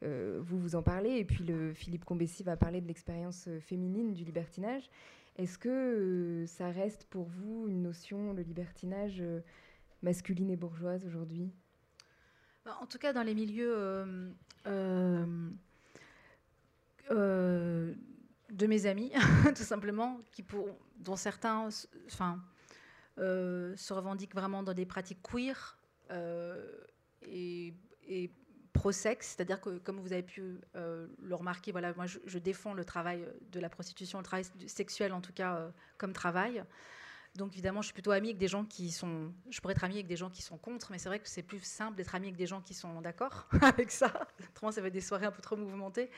vous 0.02 0.58
vous 0.58 0.74
en 0.74 0.82
parlez, 0.82 1.17
et 1.17 1.26
puis 1.26 1.43
le 1.43 1.74
Philippe 1.74 2.06
Combessi 2.06 2.41
va 2.41 2.58
parler 2.58 2.82
de 2.82 2.88
l'expérience 2.88 3.48
féminine 3.60 4.13
du 4.13 4.24
libertinage. 4.24 4.89
Est-ce 5.38 5.60
que 5.60 6.46
ça 6.48 6.72
reste 6.72 7.06
pour 7.12 7.26
vous 7.26 7.67
une 7.67 7.84
notion, 7.84 8.34
le 8.34 8.41
libertinage 8.41 9.22
masculine 10.01 10.49
et 10.49 10.55
bourgeoise 10.55 11.05
aujourd'hui 11.05 11.51
bah, 12.65 12.77
En 12.81 12.86
tout 12.86 12.97
cas, 12.97 13.13
dans 13.13 13.23
les 13.23 13.33
milieux 13.33 13.73
euh, 13.75 14.31
euh, 14.67 15.49
euh, 17.12 17.93
de 18.51 18.67
mes 18.67 18.86
amis, 18.86 19.12
tout 19.55 19.63
simplement, 19.63 20.19
dont 20.99 21.15
certains 21.15 21.69
enfin, 22.07 22.43
se 23.17 23.93
revendiquent 23.93 24.36
vraiment 24.36 24.63
dans 24.63 24.73
des 24.73 24.86
pratiques 24.86 25.21
queer 25.21 25.77
et, 27.23 27.73
pro-sexe, 28.73 29.29
c'est-à-dire 29.36 29.60
que, 29.60 29.79
comme 29.79 29.99
vous 29.99 30.13
avez 30.13 30.21
pu 30.21 30.62
le 30.75 31.36
remarquer, 31.36 31.71
voilà, 31.71 31.93
moi 31.95 32.05
je, 32.05 32.38
défends 32.38 32.73
le 32.73 32.86
travail 32.86 33.27
de 33.51 33.60
la 33.60 33.69
prostitution, 33.69 34.19
le 34.19 34.23
travail 34.23 34.45
sexuel 34.67 35.13
en 35.13 35.21
tout 35.21 35.33
cas, 35.33 35.71
comme 35.97 36.13
travail. 36.13 36.63
Donc 37.38 37.54
évidemment, 37.54 37.82
je 37.82 37.88
suis 37.88 37.93
plutôt 37.93 38.12
amie 38.12 38.30
avec 38.30 38.39
des 38.39 38.47
gens 38.47 38.65
qui 38.65 38.91
sont. 38.91 39.32
Je 39.50 39.62
pourrais 39.62 39.73
être 39.73 39.84
amie 39.84 39.95
avec 39.95 40.08
des 40.08 40.15
gens 40.15 40.30
qui 40.30 40.41
sont 40.41 40.58
contre, 40.58 40.91
mais 40.91 40.97
c'est 40.97 41.08
vrai 41.08 41.19
que 41.19 41.30
c'est 41.30 41.43
plus 41.43 41.63
simple 41.63 41.95
d'être 41.95 42.15
amie 42.15 42.28
avec 42.28 42.36
des 42.36 42.47
gens 42.47 42.62
qui 42.62 42.73
sont 42.73 43.00
d'accord 43.00 43.47
avec 43.62 43.91
ça. 43.91 44.12
Autrement, 44.50 44.71
ça 44.71 44.82
va 44.82 44.88
être 44.88 44.93
des 44.93 45.02
soirées 45.02 45.28
un 45.28 45.32
peu 45.32 45.41
trop 45.41 45.56
mouvementées. 45.56 46.10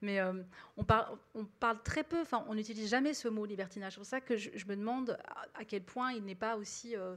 Mais 0.00 0.18
euh, 0.18 0.42
on, 0.78 0.82
parle, 0.82 1.82
très 1.84 2.02
peu, 2.02 2.22
enfin, 2.22 2.44
on 2.48 2.54
n'utilise 2.54 2.88
jamais 2.88 3.12
ce 3.12 3.28
mot 3.28 3.44
libertinage. 3.44 3.92
C'est 3.92 3.98
pour 3.98 4.06
ça 4.06 4.20
que 4.20 4.36
je, 4.36 4.66
me 4.66 4.74
demande 4.74 5.18
à, 5.54 5.64
quel 5.64 5.82
point 5.82 6.12
il 6.12 6.24
n'est 6.24 6.34
pas 6.34 6.56
aussi 6.56 6.96
euh, 6.96 7.16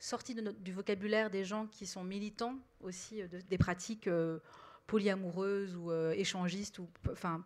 sorti 0.00 0.34
du 0.34 0.72
vocabulaire 0.72 1.30
des 1.30 1.44
gens 1.44 1.66
qui 1.66 1.86
sont 1.86 2.02
militants 2.02 2.58
aussi 2.80 3.22
euh, 3.22 3.28
des 3.48 3.56
pratiques 3.56 4.10
polyamoureuses 4.88 5.76
ou 5.76 5.92
échangistes. 5.92 6.80
Enfin, 7.10 7.44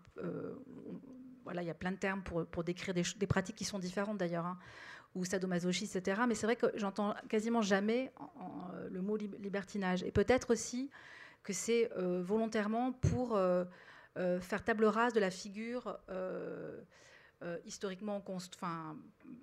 voilà, 1.45 1.63
il 1.63 1.67
y 1.67 1.71
a 1.71 1.75
plein 1.75 1.93
de 1.93 1.99
termes 1.99 2.23
pour, 2.23 2.65
décrire 2.65 2.95
des, 2.95 3.05
des 3.17 3.27
pratiques 3.27 3.57
qui 3.57 3.65
sont 3.65 3.79
différentes 3.79 4.19
d'ailleurs. 4.19 4.47
Hein 4.47 4.59
ou 5.15 5.25
sadomasochisme, 5.25 5.99
etc. 5.99 6.23
Mais 6.29 6.35
c'est 6.35 6.47
vrai 6.47 6.57
que 6.57 6.67
j'entends 6.75 7.15
quasiment 7.29 7.63
jamais 7.63 8.13
euh, 8.21 8.89
le 8.91 9.03
mot 9.03 9.17
libertinage. 9.17 10.03
Et 10.03 10.11
peut-être 10.11 10.53
aussi 10.53 10.91
que 11.43 11.53
c'est 11.53 11.91
euh, 11.97 12.23
volontairement 12.23 12.93
pour 12.93 13.37
euh, 13.37 13.65
faire 14.41 14.65
table 14.65 14.85
rase 14.85 15.13
de 15.13 15.21
la 15.21 15.31
figure 15.31 15.99
historiquement 17.65 18.23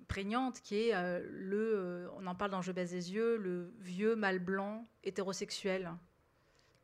prégnante, 0.06 0.60
qui 0.60 0.76
est 0.76 1.20
le, 1.20 2.08
on 2.16 2.26
en 2.28 2.34
parle 2.36 2.52
dans 2.52 2.62
Je 2.62 2.70
baisse 2.70 2.90
des 2.90 3.12
yeux, 3.12 3.36
le 3.36 3.72
vieux 3.80 4.14
mâle 4.14 4.38
blanc 4.38 4.86
hétérosexuel. 5.02 5.90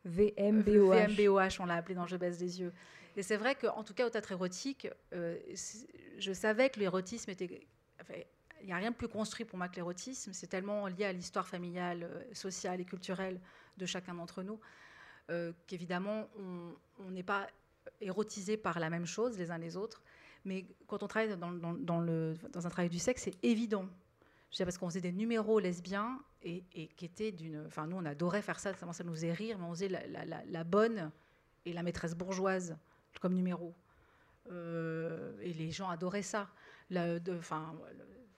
VMBOH. 0.04 0.92
VMBOH, 0.92 1.60
on 1.60 1.66
l'a 1.66 1.76
appelé 1.76 1.94
dans 1.94 2.06
Je 2.06 2.16
baisse 2.16 2.38
des 2.38 2.60
yeux. 2.60 2.72
Et 3.16 3.22
c'est 3.22 3.36
vrai 3.36 3.54
qu'en 3.54 3.84
tout 3.84 3.94
cas, 3.94 4.06
au 4.06 4.10
théâtre 4.10 4.32
érotique, 4.32 4.88
je 5.12 6.32
savais 6.32 6.68
que 6.70 6.80
l'érotisme 6.80 7.30
était, 7.30 7.64
il 8.64 8.68
n'y 8.68 8.72
a 8.72 8.76
rien 8.76 8.90
de 8.90 8.96
plus 8.96 9.08
construit 9.08 9.44
pour 9.44 9.58
moi 9.58 9.68
que 9.68 9.76
l'érotisme. 9.76 10.32
C'est 10.32 10.46
tellement 10.46 10.86
lié 10.86 11.04
à 11.04 11.12
l'histoire 11.12 11.46
familiale, 11.46 12.04
euh, 12.04 12.24
sociale 12.32 12.80
et 12.80 12.84
culturelle 12.84 13.38
de 13.76 13.86
chacun 13.86 14.14
d'entre 14.14 14.42
nous 14.42 14.58
euh, 15.30 15.52
qu'évidemment, 15.66 16.28
on 16.98 17.10
n'est 17.10 17.22
pas 17.22 17.46
érotisé 18.00 18.56
par 18.56 18.78
la 18.78 18.90
même 18.90 19.06
chose 19.06 19.38
les 19.38 19.50
uns 19.50 19.58
les 19.58 19.76
autres. 19.76 20.02
Mais 20.44 20.66
quand 20.86 21.02
on 21.02 21.08
travaille 21.08 21.36
dans, 21.38 22.66
un 22.66 22.70
travail 22.70 22.90
du 22.90 22.98
sexe, 22.98 23.22
c'est 23.22 23.44
évident. 23.44 23.86
Je 24.50 24.58
sais 24.58 24.64
parce 24.64 24.76
qu'on 24.76 24.88
faisait 24.88 25.00
des 25.00 25.12
numéros 25.12 25.58
lesbiens 25.58 26.20
et, 26.42 26.62
qui 26.96 27.04
étaient 27.06 27.32
d'une. 27.32 27.64
Enfin, 27.66 27.86
nous, 27.86 27.96
on 27.96 28.04
adorait 28.04 28.42
faire 28.42 28.60
ça, 28.60 28.74
ça 28.74 29.04
nous 29.04 29.14
faisait 29.14 29.32
rire, 29.32 29.58
mais 29.58 29.64
on 29.64 29.70
faisait 29.70 29.88
la, 29.88 30.44
la, 30.44 30.64
bonne 30.64 31.10
et 31.64 31.72
la 31.72 31.82
maîtresse 31.82 32.14
bourgeoise 32.14 32.76
comme 33.20 33.34
numéro. 33.34 33.74
Euh, 34.50 35.32
et 35.40 35.54
les 35.54 35.70
gens 35.70 35.88
adoraient 35.88 36.22
ça. 36.22 36.50
Enfin, 37.30 37.74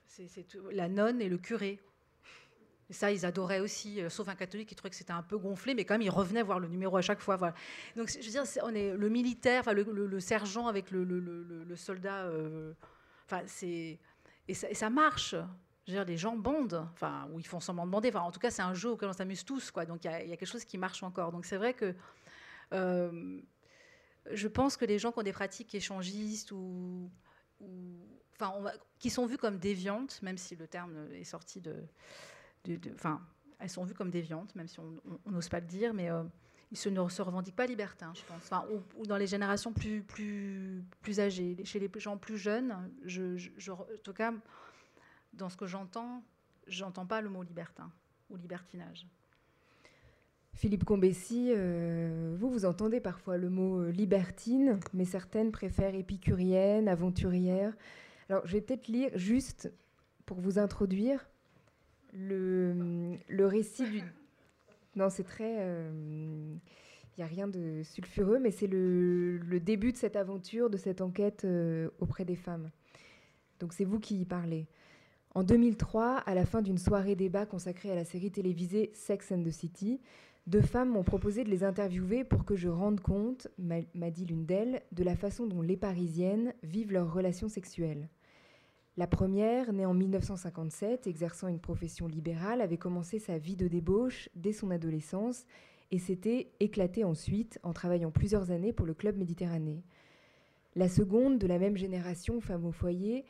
c'est 0.06 0.46
la 0.70 0.88
nonne 0.88 1.20
et 1.20 1.28
le 1.28 1.38
curé. 1.38 1.80
Et 2.88 2.92
ça, 2.92 3.10
ils 3.10 3.26
adoraient 3.26 3.60
aussi, 3.60 4.00
euh, 4.00 4.08
sauf 4.08 4.28
un 4.28 4.36
catholique 4.36 4.68
qui 4.68 4.76
trouvait 4.76 4.90
que 4.90 4.96
c'était 4.96 5.12
un 5.12 5.22
peu 5.22 5.38
gonflé, 5.38 5.74
mais 5.74 5.84
quand 5.84 5.94
même, 5.94 6.02
ils 6.02 6.10
revenaient 6.10 6.42
voir 6.42 6.60
le 6.60 6.68
numéro 6.68 6.96
à 6.96 7.02
chaque 7.02 7.20
fois. 7.20 7.36
Voilà. 7.36 7.54
Donc, 7.96 8.08
je 8.08 8.24
veux 8.24 8.30
dire, 8.30 8.44
on 8.62 8.74
est 8.74 8.94
le 8.94 9.08
militaire, 9.08 9.60
enfin, 9.60 9.72
le, 9.72 10.20
sergent 10.20 10.68
avec 10.68 10.90
le, 10.92 11.74
soldat. 11.74 12.26
Euh, 12.26 12.72
enfin, 13.24 13.42
c'est 13.46 13.98
et 14.48 14.54
ça, 14.54 14.90
marche. 14.90 15.34
Je 15.86 15.92
veux 15.92 15.98
dire, 15.98 16.04
les 16.04 16.16
gens 16.16 16.36
bondent, 16.36 16.86
enfin, 16.92 17.28
ou 17.32 17.40
ils 17.40 17.46
font 17.46 17.58
semblant 17.58 17.86
de 17.86 17.90
bander. 17.90 18.08
Enfin, 18.10 18.20
en 18.20 18.30
tout 18.30 18.38
cas, 18.38 18.50
c'est 18.50 18.62
un 18.62 18.74
jeu 18.74 18.90
auquel 18.90 19.08
on 19.08 19.12
s'amuse 19.12 19.44
tous, 19.44 19.72
quoi. 19.72 19.84
Donc, 19.84 20.04
il 20.04 20.10
y, 20.10 20.14
a 20.14 20.36
quelque 20.36 20.46
chose 20.46 20.64
qui 20.64 20.78
marche 20.78 21.02
encore. 21.02 21.32
Donc, 21.32 21.44
c'est 21.44 21.56
vrai 21.56 21.74
que 21.74 21.94
euh, 22.72 23.40
je 24.30 24.46
pense 24.46 24.76
que 24.76 24.84
les 24.84 25.00
gens 25.00 25.10
qui 25.10 25.18
ont 25.18 25.24
des 25.24 25.32
pratiques 25.32 25.74
échangistes 25.74 26.52
ou 26.52 27.10
qui 28.98 29.10
sont 29.10 29.26
vues 29.26 29.38
comme 29.38 29.58
déviantes, 29.58 30.20
même 30.22 30.38
si 30.38 30.56
le 30.56 30.66
terme 30.66 30.94
est 31.12 31.24
sorti 31.24 31.60
de, 31.60 31.74
enfin, 32.94 33.20
elles 33.58 33.70
sont 33.70 33.84
vues 33.84 33.94
comme 33.94 34.10
déviantes, 34.10 34.54
même 34.54 34.68
si 34.68 34.78
on 34.80 35.30
n'ose 35.30 35.48
pas 35.48 35.60
le 35.60 35.66
dire, 35.66 35.94
mais 35.94 36.10
euh, 36.10 36.22
ils 36.70 36.76
se, 36.76 36.88
ne 36.88 37.08
se 37.08 37.22
revendiquent 37.22 37.56
pas 37.56 37.66
libertins, 37.66 38.12
je 38.14 38.22
pense. 38.24 38.42
Enfin, 38.44 38.64
ou, 38.96 39.06
dans 39.06 39.16
les 39.16 39.26
générations 39.26 39.72
plus, 39.72 40.02
plus, 40.02 40.84
plus 41.02 41.20
âgées, 41.20 41.56
chez 41.64 41.78
les 41.78 41.90
gens 41.96 42.16
plus 42.16 42.38
jeunes, 42.38 42.90
je, 43.04 43.70
en 43.70 43.86
tout 44.02 44.12
cas, 44.12 44.32
dans 45.32 45.48
ce 45.48 45.56
que 45.56 45.66
j'entends, 45.66 46.22
j'entends 46.66 47.06
pas 47.06 47.20
le 47.20 47.28
mot 47.28 47.42
libertin 47.42 47.90
ou 48.30 48.36
libertinage. 48.36 49.06
Philippe 50.54 50.84
Combessi, 50.84 51.52
euh, 51.54 52.34
vous, 52.38 52.50
vous 52.50 52.64
entendez 52.64 52.98
parfois 52.98 53.36
le 53.36 53.50
mot 53.50 53.82
euh, 53.82 53.90
libertine, 53.90 54.80
mais 54.94 55.04
certaines 55.04 55.52
préfèrent 55.52 55.94
épicurienne, 55.94 56.88
aventurière. 56.88 57.74
Alors, 58.28 58.46
je 58.46 58.52
vais 58.52 58.60
peut-être 58.60 58.88
lire 58.88 59.10
juste 59.14 59.72
pour 60.24 60.40
vous 60.40 60.58
introduire 60.58 61.28
le, 62.12 63.18
récit 63.38 63.88
du. 63.88 64.02
Non, 64.96 65.10
c'est 65.10 65.24
très. 65.24 65.52
Il 65.52 65.60
euh, 65.60 66.54
n'y 67.18 67.24
a 67.24 67.26
rien 67.26 67.46
de 67.46 67.82
sulfureux, 67.84 68.38
mais 68.38 68.50
c'est 68.50 68.66
le, 68.66 69.38
le, 69.38 69.60
début 69.60 69.92
de 69.92 69.96
cette 69.96 70.16
aventure, 70.16 70.70
de 70.70 70.76
cette 70.76 71.00
enquête 71.00 71.46
auprès 72.00 72.24
des 72.24 72.36
femmes. 72.36 72.70
Donc, 73.60 73.72
c'est 73.72 73.84
vous 73.84 74.00
qui 74.00 74.20
y 74.20 74.24
parlez. 74.24 74.66
En 75.36 75.42
2003, 75.42 76.16
à 76.16 76.34
la 76.34 76.46
fin 76.46 76.62
d'une 76.62 76.78
soirée 76.78 77.14
débat 77.14 77.44
consacrée 77.44 77.92
à 77.92 77.94
la 77.94 78.06
série 78.06 78.30
télévisée 78.30 78.90
Sex 78.94 79.32
and 79.32 79.42
the 79.42 79.50
City, 79.50 80.00
deux 80.46 80.62
femmes 80.62 80.90
m'ont 80.90 81.02
proposé 81.02 81.44
de 81.44 81.50
les 81.50 81.62
interviewer 81.62 82.24
pour 82.24 82.44
que 82.44 82.56
je 82.56 82.68
rende 82.68 83.00
compte, 83.00 83.48
m'a 83.58 84.10
dit 84.10 84.24
l'une 84.24 84.46
d'elles, 84.46 84.82
de 84.92 85.04
la 85.04 85.16
façon 85.16 85.46
dont 85.46 85.60
les 85.60 85.76
Parisiennes 85.76 86.54
vivent 86.62 86.92
leurs 86.92 87.12
relations 87.12 87.48
sexuelles. 87.48 88.08
La 88.98 89.06
première, 89.06 89.74
née 89.74 89.84
en 89.84 89.92
1957, 89.92 91.06
exerçant 91.06 91.48
une 91.48 91.60
profession 91.60 92.06
libérale, 92.06 92.62
avait 92.62 92.78
commencé 92.78 93.18
sa 93.18 93.36
vie 93.36 93.56
de 93.56 93.68
débauche 93.68 94.30
dès 94.34 94.54
son 94.54 94.70
adolescence 94.70 95.44
et 95.90 95.98
s'était 95.98 96.50
éclatée 96.60 97.04
ensuite 97.04 97.58
en 97.62 97.74
travaillant 97.74 98.10
plusieurs 98.10 98.50
années 98.50 98.72
pour 98.72 98.86
le 98.86 98.94
Club 98.94 99.18
Méditerranée. 99.18 99.84
La 100.76 100.88
seconde, 100.88 101.38
de 101.38 101.46
la 101.46 101.58
même 101.58 101.76
génération, 101.76 102.40
femme 102.40 102.64
au 102.64 102.72
foyer, 102.72 103.26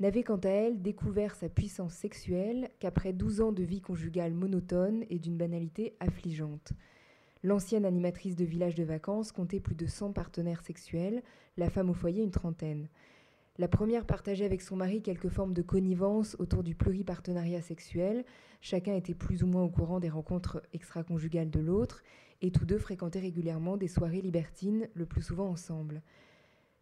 n'avait 0.00 0.24
quant 0.24 0.38
à 0.38 0.48
elle 0.48 0.82
découvert 0.82 1.36
sa 1.36 1.48
puissance 1.48 1.94
sexuelle 1.94 2.70
qu'après 2.80 3.12
12 3.12 3.40
ans 3.40 3.52
de 3.52 3.62
vie 3.62 3.80
conjugale 3.80 4.34
monotone 4.34 5.04
et 5.10 5.20
d'une 5.20 5.36
banalité 5.36 5.96
affligeante. 6.00 6.72
L'ancienne 7.44 7.84
animatrice 7.84 8.34
de 8.34 8.44
village 8.44 8.74
de 8.74 8.82
vacances 8.82 9.30
comptait 9.30 9.60
plus 9.60 9.76
de 9.76 9.86
100 9.86 10.12
partenaires 10.12 10.62
sexuels, 10.62 11.22
la 11.56 11.70
femme 11.70 11.90
au 11.90 11.94
foyer 11.94 12.24
une 12.24 12.32
trentaine. 12.32 12.88
La 13.56 13.68
première 13.68 14.04
partageait 14.04 14.44
avec 14.44 14.62
son 14.62 14.74
mari 14.74 15.00
quelques 15.00 15.28
formes 15.28 15.54
de 15.54 15.62
connivence 15.62 16.34
autour 16.40 16.64
du 16.64 16.74
pluripartenariat 16.74 17.62
sexuel, 17.62 18.24
chacun 18.60 18.96
était 18.96 19.14
plus 19.14 19.44
ou 19.44 19.46
moins 19.46 19.62
au 19.62 19.68
courant 19.68 20.00
des 20.00 20.08
rencontres 20.08 20.60
extra-conjugales 20.72 21.50
de 21.50 21.60
l'autre, 21.60 22.02
et 22.42 22.50
tous 22.50 22.64
deux 22.66 22.78
fréquentaient 22.78 23.20
régulièrement 23.20 23.76
des 23.76 23.86
soirées 23.86 24.22
libertines, 24.22 24.88
le 24.94 25.06
plus 25.06 25.22
souvent 25.22 25.48
ensemble. 25.48 26.02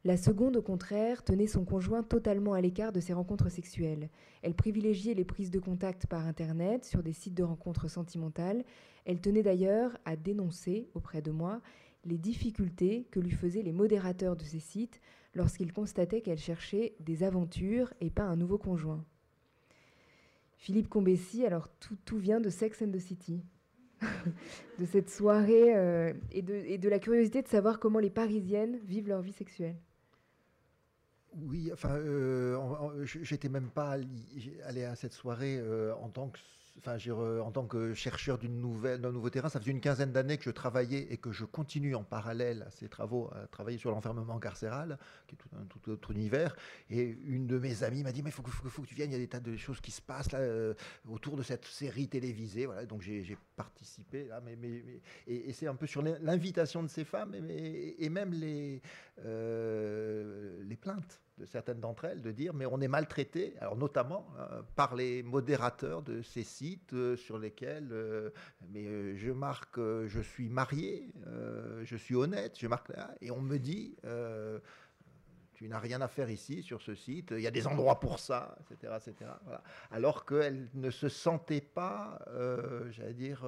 La 0.05 0.17
seconde, 0.17 0.57
au 0.57 0.63
contraire, 0.63 1.23
tenait 1.23 1.47
son 1.47 1.67
conjoint 1.67 2.03
totalement 2.03 2.55
à 2.55 2.63
l'écart 2.63 2.91
de 2.91 3.01
ses 3.01 3.13
rencontres 3.13 3.51
sexuelles. 3.51 4.09
Elle 4.41 4.55
privilégiait 4.55 5.15
les 5.15 5.27
prises 5.27 5.51
de 5.51 5.61
contact 5.61 6.07
par 6.07 6.27
Internet, 6.27 6.87
sur 6.87 7.03
des 7.03 7.13
sites 7.13 7.35
de 7.35 7.43
rencontres 7.43 7.91
sentimentales. 7.91 8.65
Elle 9.05 9.21
tenait 9.21 9.43
d'ailleurs 9.43 9.99
à 10.07 10.17
dénoncer, 10.17 10.89
auprès 10.95 11.21
de 11.21 11.33
moi, 11.33 11.61
les 12.07 12.19
difficultés 12.19 13.07
que 13.11 13.21
lui 13.21 13.31
faisaient 13.31 13.63
les 13.63 13.73
modérateurs 13.73 14.37
de 14.37 14.43
ces 14.43 14.59
sites 14.59 15.03
lorsqu'ils 15.35 15.73
constataient 15.73 16.21
qu'elle 16.21 16.39
cherchait 16.39 16.95
des 17.01 17.23
aventures 17.23 17.93
et 18.01 18.11
pas 18.11 18.25
un 18.25 18.37
nouveau 18.37 18.59
conjoint. 18.59 19.05
Philippe 20.57 20.89
Combessi, 20.89 21.45
alors 21.45 21.69
tout, 22.05 22.19
vient 22.19 22.41
de 22.41 22.49
Sex 22.49 22.83
and 22.83 22.93
the 22.93 22.99
City, 22.99 23.43
de 24.79 24.85
cette 24.85 25.11
soirée 25.11 25.77
euh, 25.77 26.13
et, 26.31 26.43
de, 26.43 26.77
de 26.77 26.89
la 26.89 26.99
curiosité 26.99 27.43
de 27.43 27.49
savoir 27.49 27.81
comment 27.81 27.99
les 27.99 28.11
Parisiennes 28.11 28.79
vivent 28.85 29.09
leur 29.09 29.23
vie 29.23 29.33
sexuelle. 29.33 29.77
Oui, 31.35 31.71
enfin, 31.73 31.97
euh, 31.97 33.05
j'étais 33.05 33.49
même 33.49 33.71
pas 33.71 33.97
allé 34.65 34.85
à 34.85 34.95
cette 34.95 35.15
soirée 35.15 35.59
euh, 35.59 35.95
en 35.97 36.09
tant 36.11 36.29
que 36.29 36.39
enfin, 36.79 36.97
en 37.41 37.51
tant 37.51 37.67
que 37.67 37.95
chercheur 37.95 38.39
d'un 38.39 38.49
nouveau 39.13 39.31
terrain, 39.31 39.49
ça 39.49 39.61
faisait 39.61 39.71
une 39.71 39.81
quinzaine 39.81 40.13
d'années 40.13 40.39
que 40.39 40.45
je 40.45 40.51
travaillais 40.51 41.07
et 41.11 41.17
que 41.17 41.33
je 41.33 41.45
continue 41.45 41.95
en 41.95 42.05
parallèle 42.05 42.63
à 42.67 42.71
ces 42.71 42.89
travaux 42.89 43.31
à 43.35 43.47
travailler 43.47 43.79
sur 43.79 43.91
l'enfermement 43.91 44.39
carcéral, 44.39 44.99
qui 45.27 45.35
est 45.35 45.39
tout 45.39 45.49
un 45.57 45.65
tout 45.65 45.91
autre 45.91 46.11
univers. 46.11 46.57
Et 46.91 47.03
une 47.03 47.47
de 47.47 47.59
mes 47.59 47.83
amies 47.85 48.03
m'a 48.03 48.13
dit 48.13 48.23
mais 48.23 48.31
il 48.31 48.33
faut, 48.33 48.43
que 48.43 48.87
tu 48.87 48.95
viennes, 48.95 49.11
il 49.11 49.15
y 49.15 49.17
a 49.17 49.19
des 49.19 49.29
tas 49.29 49.41
de 49.41 49.57
choses 49.57 49.81
qui 49.81 49.91
se 49.91 50.03
passent 50.03 50.33
là 50.33 50.41
euh, 50.41 50.75
autour 51.09 51.37
de 51.37 51.43
cette 51.43 51.65
série 51.65 52.09
télévisée. 52.09 52.67
Voilà, 52.67 52.87
donc 52.87 53.03
j'ai 53.03 53.37
participé 53.57 54.29
et, 55.27 55.53
c'est 55.53 55.67
un 55.67 55.75
peu 55.75 55.87
sur 55.87 56.03
l'invitation 56.03 56.83
de 56.83 56.89
ces 56.89 57.05
femmes 57.05 57.35
et, 57.35 58.09
même 58.09 58.33
les 58.33 58.83
euh, 59.25 60.63
les 60.65 60.77
plaintes 60.77 61.21
certaines 61.47 61.81
d'entre 61.81 62.05
elles 62.05 62.23
de 62.23 62.31
dire 62.31 62.55
mais 62.55 62.67
on 62.67 62.81
est 62.81 62.89
maltraité, 62.89 63.55
alors 63.61 63.77
notamment 63.77 64.27
euh, 64.39 64.63
par 64.77 64.95
les 64.95 65.23
modérateurs 65.23 66.03
de 66.03 66.23
ces 66.23 66.45
sites 66.45 66.93
euh, 66.93 67.17
sur 67.17 67.39
lesquels 67.39 67.89
euh, 67.93 68.31
mais 68.71 69.17
je 69.17 69.31
marque 69.31 69.79
je 69.79 70.21
suis 70.21 70.49
marié, 70.49 71.13
je 71.83 71.97
suis 71.97 72.15
honnête, 72.15 72.59
je 72.59 72.67
marque 72.67 72.93
et 73.21 73.31
on 73.31 73.41
me 73.41 73.59
dit 73.59 73.97
tu 75.55 75.69
n'as 75.69 75.79
rien 75.79 76.01
à 76.01 76.09
faire 76.09 76.31
ici 76.31 76.63
sur 76.63 76.83
ce 76.83 76.95
site, 76.95 77.33
il 77.37 77.41
y 77.41 77.47
a 77.47 77.51
des 77.51 77.67
endroits 77.67 78.01
pour 78.01 78.19
ça, 78.19 78.57
etc. 78.71 78.95
etc. 78.97 79.31
Alors 79.91 80.25
qu'elle 80.25 80.69
ne 80.75 80.91
se 80.91 81.09
sentait 81.09 81.61
pas, 81.61 82.19
j'allais 82.91 83.15
dire, 83.15 83.45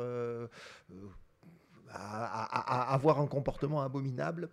à, 1.91 2.93
avoir 2.93 3.21
un 3.21 3.27
comportement 3.27 3.83
abominable. 3.83 4.49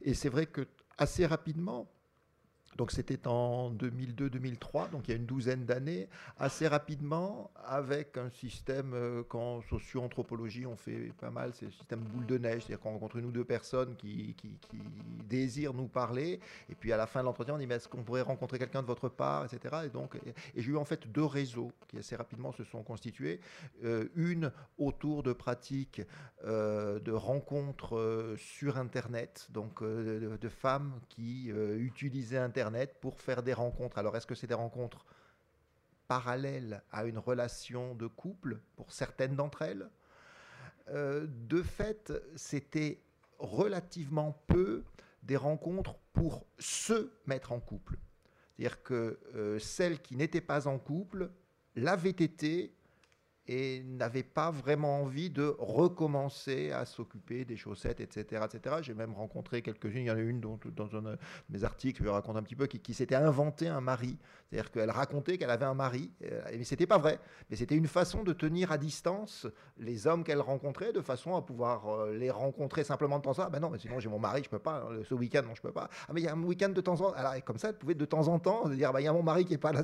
Et 0.00 0.14
c'est 0.14 0.28
vrai 0.28 0.46
que 0.46 0.66
assez 0.96 1.26
rapidement, 1.26 1.90
donc 2.78 2.92
c'était 2.92 3.26
en 3.26 3.72
2002-2003, 3.72 4.90
donc 4.90 5.08
il 5.08 5.10
y 5.10 5.14
a 5.14 5.16
une 5.16 5.26
douzaine 5.26 5.64
d'années, 5.64 6.08
assez 6.38 6.68
rapidement, 6.68 7.50
avec 7.64 8.16
un 8.16 8.30
système 8.30 8.92
euh, 8.94 9.24
qu'en 9.24 9.60
socio-anthropologie 9.62 10.64
on 10.64 10.76
fait 10.76 11.12
pas 11.20 11.30
mal, 11.30 11.50
c'est 11.54 11.66
le 11.66 11.72
système 11.72 11.98
boule 11.98 12.24
de 12.26 12.38
neige, 12.38 12.62
c'est-à-dire 12.62 12.78
qu'on 12.78 12.92
rencontre 12.92 13.16
une 13.16 13.26
ou 13.26 13.32
deux 13.32 13.44
personnes 13.44 13.96
qui, 13.96 14.36
désirent 15.28 15.74
nous 15.74 15.88
parler, 15.88 16.38
et 16.70 16.74
puis 16.76 16.92
à 16.92 16.96
la 16.96 17.08
fin 17.08 17.20
de 17.20 17.24
l'entretien 17.24 17.54
on 17.54 17.58
dit 17.58 17.66
mais 17.66 17.74
est-ce 17.74 17.88
qu'on 17.88 18.04
pourrait 18.04 18.22
rencontrer 18.22 18.60
quelqu'un 18.60 18.82
de 18.82 18.86
votre 18.86 19.08
part, 19.08 19.44
etc. 19.44 19.78
Et 19.86 19.88
donc, 19.88 20.14
et, 20.24 20.32
j'ai 20.56 20.70
eu 20.70 20.76
en 20.76 20.84
fait 20.84 21.10
deux 21.10 21.24
réseaux 21.24 21.72
qui 21.88 21.98
assez 21.98 22.14
rapidement 22.14 22.52
se 22.52 22.62
sont 22.62 22.84
constitués, 22.84 23.40
euh, 23.84 24.06
une 24.14 24.52
autour 24.78 25.24
de 25.24 25.32
pratiques 25.32 26.00
euh, 26.44 27.00
de 27.00 27.10
rencontres 27.10 28.36
sur 28.38 28.78
Internet, 28.78 29.48
donc 29.50 29.82
de, 29.82 30.48
femmes 30.48 30.92
qui 31.08 31.48
utilisaient 31.48 32.38
Internet 32.38 32.67
pour 33.00 33.20
faire 33.20 33.42
des 33.42 33.52
rencontres. 33.52 33.98
Alors, 33.98 34.16
est-ce 34.16 34.26
que 34.26 34.34
c'est 34.34 34.46
des 34.46 34.54
rencontres 34.54 35.04
parallèles 36.06 36.82
à 36.90 37.04
une 37.04 37.18
relation 37.18 37.94
de 37.94 38.06
couple 38.06 38.60
pour 38.76 38.92
certaines 38.92 39.36
d'entre 39.36 39.62
elles? 39.62 39.88
Euh, 40.88 41.26
De 41.26 41.62
fait, 41.62 42.12
c'était 42.36 43.02
relativement 43.38 44.42
peu 44.46 44.84
des 45.22 45.36
rencontres 45.36 45.96
pour 46.12 46.46
se 46.58 47.12
mettre 47.26 47.52
en 47.52 47.60
couple. 47.60 47.96
C'est-à-dire 48.56 48.82
que 48.82 49.20
euh, 49.34 49.58
celles 49.58 50.00
qui 50.00 50.16
n'étaient 50.16 50.40
pas 50.40 50.66
en 50.66 50.78
couple 50.78 51.30
l'avaient 51.76 52.10
été 52.10 52.74
et 53.48 53.82
n'avait 53.82 54.22
pas 54.22 54.50
vraiment 54.50 55.00
envie 55.00 55.30
de 55.30 55.54
recommencer 55.58 56.70
à 56.70 56.84
s'occuper 56.84 57.46
des 57.46 57.56
chaussettes, 57.56 58.00
etc. 58.00 58.44
etc. 58.44 58.76
J'ai 58.82 58.94
même 58.94 59.14
rencontré 59.14 59.62
quelques-unes, 59.62 60.02
il 60.02 60.06
y 60.06 60.10
en 60.10 60.16
a 60.16 60.20
une 60.20 60.40
dont, 60.40 60.60
dans 60.76 60.94
un 60.94 61.02
de 61.02 61.18
mes 61.48 61.64
articles, 61.64 62.02
je 62.04 62.08
raconte 62.08 62.36
un 62.36 62.42
petit 62.42 62.56
peu, 62.56 62.66
qui, 62.66 62.94
s'était 62.94 63.14
inventé 63.14 63.68
un 63.68 63.80
mari. 63.80 64.18
C'est-à-dire 64.50 64.70
qu'elle 64.70 64.90
racontait 64.90 65.38
qu'elle 65.38 65.50
avait 65.50 65.64
un 65.64 65.74
mari, 65.74 66.10
euh, 66.24 66.42
mais 66.50 66.64
c'était 66.64 66.86
pas 66.86 66.98
vrai. 66.98 67.18
Mais 67.50 67.56
c'était 67.56 67.74
une 67.74 67.86
façon 67.86 68.22
de 68.22 68.32
tenir 68.32 68.72
à 68.72 68.78
distance 68.78 69.46
les 69.78 70.06
hommes 70.06 70.24
qu'elle 70.24 70.40
rencontrait, 70.40 70.92
de 70.92 71.00
façon 71.00 71.36
à 71.36 71.42
pouvoir 71.42 71.88
euh, 71.88 72.14
les 72.14 72.30
rencontrer 72.30 72.84
simplement 72.84 73.18
de 73.18 73.24
temps 73.24 73.30
en 73.30 73.34
temps. 73.34 73.44
Ah 73.46 73.50
ben 73.50 73.60
non, 73.60 73.70
mais 73.70 73.78
sinon 73.78 73.98
j'ai 74.00 74.08
mon 74.08 74.18
mari, 74.18 74.42
je 74.44 74.50
peux 74.50 74.58
pas. 74.58 74.86
Hein, 74.90 75.00
ce 75.04 75.14
week-end, 75.14 75.42
non, 75.46 75.54
je 75.54 75.62
peux 75.62 75.72
pas. 75.72 75.88
Ah 76.08 76.12
mais 76.12 76.20
il 76.20 76.24
y 76.24 76.28
a 76.28 76.32
un 76.32 76.42
week-end 76.42 76.70
de 76.70 76.80
temps 76.80 77.00
en 77.00 77.10
temps. 77.10 77.12
Alors 77.12 77.32
comme 77.44 77.58
ça, 77.58 77.68
elle 77.68 77.78
pouvait 77.78 77.94
de 77.94 78.04
temps 78.04 78.28
en 78.28 78.38
temps 78.38 78.68
dire, 78.68 78.92
bah, 78.92 79.00
il 79.00 79.04
y 79.04 79.08
a 79.08 79.12
mon 79.12 79.22
mari 79.22 79.44
qui 79.44 79.54
est 79.54 79.58
pas 79.58 79.72
là. 79.72 79.82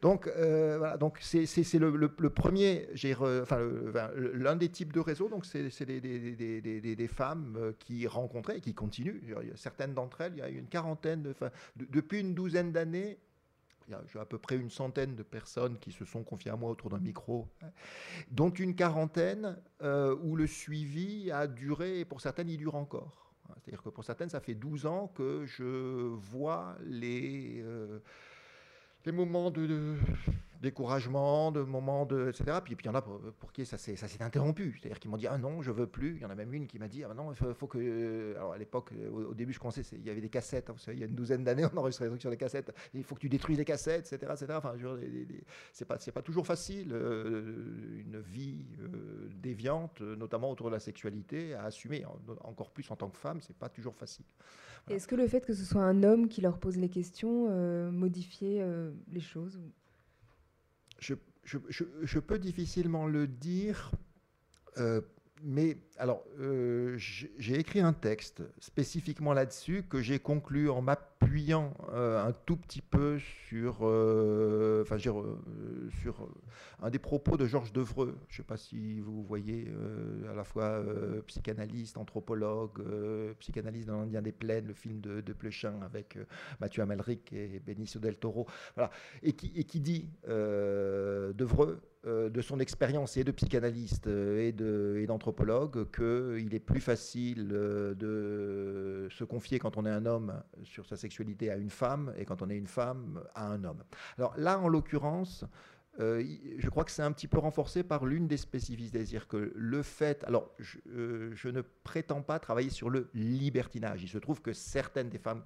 Donc 0.00 0.26
euh, 0.26 0.76
voilà. 0.78 0.96
Donc 0.96 1.18
c'est 1.20 1.44
le, 1.74 1.90
le, 1.90 2.10
le 2.16 2.30
premier, 2.30 2.47
enfin, 2.48 4.10
l'un 4.14 4.56
des 4.56 4.68
types 4.68 4.92
de 4.92 5.00
réseaux, 5.00 5.28
donc 5.28 5.46
c'est 5.46 5.62
des, 5.84 7.08
femmes 7.08 7.56
euh, 7.58 7.72
qui 7.78 8.06
rencontraient 8.06 8.58
et 8.58 8.60
qui 8.60 8.74
continuent. 8.74 9.20
Certaines 9.56 9.94
d'entre 9.94 10.20
elles, 10.20 10.32
il 10.34 10.38
y 10.38 10.42
a 10.42 10.48
une 10.48 10.66
quarantaine, 10.66 11.22
de, 11.22 11.34
depuis 11.76 12.20
une 12.20 12.34
douzaine 12.34 12.72
d'années, 12.72 13.18
il 13.88 13.92
y 13.92 14.18
a 14.18 14.20
à 14.20 14.26
peu 14.26 14.38
près 14.38 14.56
une 14.56 14.70
centaine 14.70 15.14
de 15.14 15.22
personnes 15.22 15.78
qui 15.78 15.92
se 15.92 16.04
sont 16.04 16.22
confiées 16.22 16.50
à 16.50 16.56
moi 16.56 16.70
autour 16.70 16.90
d'un 16.90 16.98
micro, 16.98 17.48
hein, 17.62 17.70
dont 18.30 18.50
une 18.50 18.74
quarantaine 18.74 19.56
euh, 19.82 20.14
où 20.22 20.36
le 20.36 20.46
suivi 20.46 21.30
a 21.30 21.46
duré, 21.46 22.00
et 22.00 22.04
pour 22.04 22.20
certaines, 22.20 22.50
il 22.50 22.58
dure 22.58 22.74
encore. 22.74 23.32
C'est-à-dire 23.64 23.82
que 23.82 23.88
pour 23.88 24.04
certaines, 24.04 24.28
ça 24.28 24.40
fait 24.40 24.54
12 24.54 24.86
ans 24.86 25.08
que 25.08 25.46
je 25.46 25.64
vois 25.64 26.76
les, 26.84 27.62
euh, 27.62 28.00
les 29.04 29.12
moments 29.12 29.50
de, 29.50 29.96
découragement, 30.60 31.52
de 31.52 31.60
moments 31.60 32.04
de. 32.04 32.28
etc. 32.28 32.58
Puis, 32.62 32.76
il 32.78 32.86
y 32.86 32.88
en 32.88 32.94
a 32.94 33.02
pour, 33.02 33.52
qui 33.52 33.64
ça 33.64 33.78
s'est 33.78 33.96
interrompu. 34.22 34.76
C'est-à-dire 34.78 34.98
qu'ils 34.98 35.10
m'ont 35.10 35.16
dit 35.16 35.26
Ah 35.26 35.38
non, 35.38 35.62
je 35.62 35.70
veux 35.70 35.86
plus. 35.86 36.16
Il 36.16 36.22
y 36.22 36.24
en 36.24 36.30
a 36.30 36.34
même 36.34 36.52
une 36.52 36.66
qui 36.66 36.78
m'a 36.78 36.88
dit 36.88 37.04
Ah 37.04 37.14
non, 37.14 37.32
il 37.32 37.54
faut, 37.54 37.66
que. 37.66 38.34
Alors 38.36 38.52
à 38.52 38.58
l'époque, 38.58 38.92
au, 39.12 39.34
début, 39.34 39.52
je 39.52 39.58
commençais, 39.58 39.82
il 39.92 40.04
y 40.04 40.10
avait 40.10 40.20
des 40.20 40.28
cassettes. 40.28 40.70
Hein, 40.70 40.74
il 40.88 40.98
y 40.98 41.02
a 41.02 41.06
une 41.06 41.14
douzaine 41.14 41.44
d'années, 41.44 41.64
on 41.72 41.76
enregistrait 41.76 42.06
des 42.06 42.10
trucs 42.10 42.20
sur 42.22 42.30
les 42.30 42.36
cassettes. 42.36 42.74
Il 42.94 43.04
faut 43.04 43.14
que 43.14 43.20
tu 43.20 43.28
détruises 43.28 43.58
les 43.58 43.64
cassettes, 43.64 44.12
etc. 44.12 44.32
etc. 44.34 44.54
Enfin, 44.58 44.74
c'est 45.72 45.84
pas, 45.84 45.96
pas 45.96 46.22
toujours 46.22 46.46
facile, 46.46 46.92
euh, 46.92 48.00
une 48.00 48.20
vie 48.20 48.66
euh, 48.80 49.28
déviante, 49.36 50.00
notamment 50.00 50.50
autour 50.50 50.68
de 50.68 50.74
la 50.74 50.80
sexualité, 50.80 51.54
à 51.54 51.64
assumer. 51.64 52.04
encore 52.42 52.70
plus 52.70 52.90
en 52.90 52.96
tant 52.96 53.08
que 53.08 53.18
femme, 53.18 53.40
c'est 53.40 53.56
pas 53.56 53.68
toujours 53.68 53.94
facile. 53.94 54.24
Est-ce 54.90 55.06
que 55.06 55.14
le 55.14 55.26
fait 55.26 55.40
que 55.40 55.52
ce 55.54 55.64
soit 55.64 55.82
un 55.82 56.02
homme 56.02 56.28
qui 56.28 56.40
leur 56.40 56.58
pose 56.58 56.76
les 56.76 56.88
questions 56.88 57.46
euh, 57.50 57.90
modifiait 57.90 58.64
les 59.12 59.20
choses 59.20 59.60
je, 60.98 61.14
je, 61.44 61.84
je, 62.02 62.18
peux 62.18 62.38
difficilement 62.38 63.06
le 63.06 63.26
dire, 63.26 63.92
euh, 64.78 65.00
mais 65.42 65.76
alors, 65.98 66.24
euh, 66.38 66.96
j'ai 66.96 67.58
écrit 67.58 67.80
un 67.80 67.92
texte 67.92 68.42
spécifiquement 68.60 69.32
là-dessus 69.32 69.82
que 69.82 70.00
j'ai 70.00 70.18
conclu 70.18 70.70
en 70.70 70.80
m'appuyant 70.80 71.74
euh, 71.92 72.24
un 72.24 72.32
tout 72.32 72.56
petit 72.56 72.80
peu 72.80 73.18
sur, 73.48 73.78
euh, 73.82 74.82
enfin, 74.82 74.98
sur 74.98 75.24
un 76.80 76.90
des 76.90 76.98
propos 76.98 77.36
de 77.36 77.46
Georges 77.46 77.72
Devreux. 77.72 78.16
Je 78.28 78.34
ne 78.34 78.36
sais 78.38 78.46
pas 78.46 78.56
si 78.56 79.00
vous 79.00 79.24
voyez, 79.24 79.68
à 80.30 80.34
la 80.34 80.44
fois 80.44 80.82
psychanalyste, 81.26 81.98
anthropologue, 81.98 82.82
psychanalyste 83.40 83.88
dans 83.88 83.98
l'Indien 84.00 84.22
des 84.22 84.32
Plaines, 84.32 84.66
le 84.66 84.74
film 84.74 85.00
de, 85.00 85.20
de 85.20 85.32
Plechin 85.32 85.80
avec 85.82 86.16
Mathieu 86.60 86.82
Amalric 86.82 87.32
et 87.32 87.60
Benicio 87.60 88.00
del 88.00 88.16
Toro, 88.16 88.46
voilà, 88.76 88.90
et 89.22 89.32
qui, 89.32 89.52
et 89.56 89.64
qui 89.64 89.80
dit 89.80 90.08
Devreux 90.26 91.80
de 92.08 92.40
son 92.40 92.58
expérience 92.58 93.16
et 93.16 93.24
de 93.24 93.32
psychanalyste 93.32 94.06
euh, 94.06 94.98
et 94.98 95.06
d'anthropologue 95.06 95.90
qu'il 95.90 96.54
est 96.54 96.60
plus 96.60 96.80
facile 96.80 97.50
euh, 97.52 97.94
de 97.94 99.08
se 99.10 99.24
confier 99.24 99.58
quand 99.58 99.76
on 99.76 99.84
est 99.84 99.90
un 99.90 100.06
homme 100.06 100.42
sur 100.62 100.86
sa 100.86 100.96
sexualité 100.96 101.50
à 101.50 101.56
une 101.56 101.70
femme 101.70 102.14
et 102.16 102.24
quand 102.24 102.40
on 102.40 102.50
est 102.50 102.56
une 102.56 102.66
femme 102.66 103.22
à 103.34 103.46
un 103.48 103.62
homme. 103.64 103.82
Alors 104.16 104.34
là, 104.38 104.58
en 104.58 104.68
l'occurrence, 104.68 105.44
je 105.98 106.68
crois 106.68 106.84
que 106.84 106.92
c'est 106.92 107.02
un 107.02 107.10
petit 107.10 107.26
peu 107.26 107.38
renforcé 107.38 107.82
par 107.82 108.06
l'une 108.06 108.28
des 108.28 108.36
spécificités, 108.36 108.98
c'est-à-dire 108.98 109.26
que 109.26 109.52
le 109.54 109.82
fait, 109.82 110.22
alors 110.24 110.54
je, 110.60 111.48
ne 111.48 111.60
prétends 111.82 112.22
pas 112.22 112.38
travailler 112.38 112.70
sur 112.70 112.88
le 112.88 113.10
libertinage, 113.14 114.04
il 114.04 114.08
se 114.08 114.18
trouve 114.18 114.40
que 114.40 114.52
certaines 114.52 115.08
des 115.08 115.18
femmes, 115.18 115.42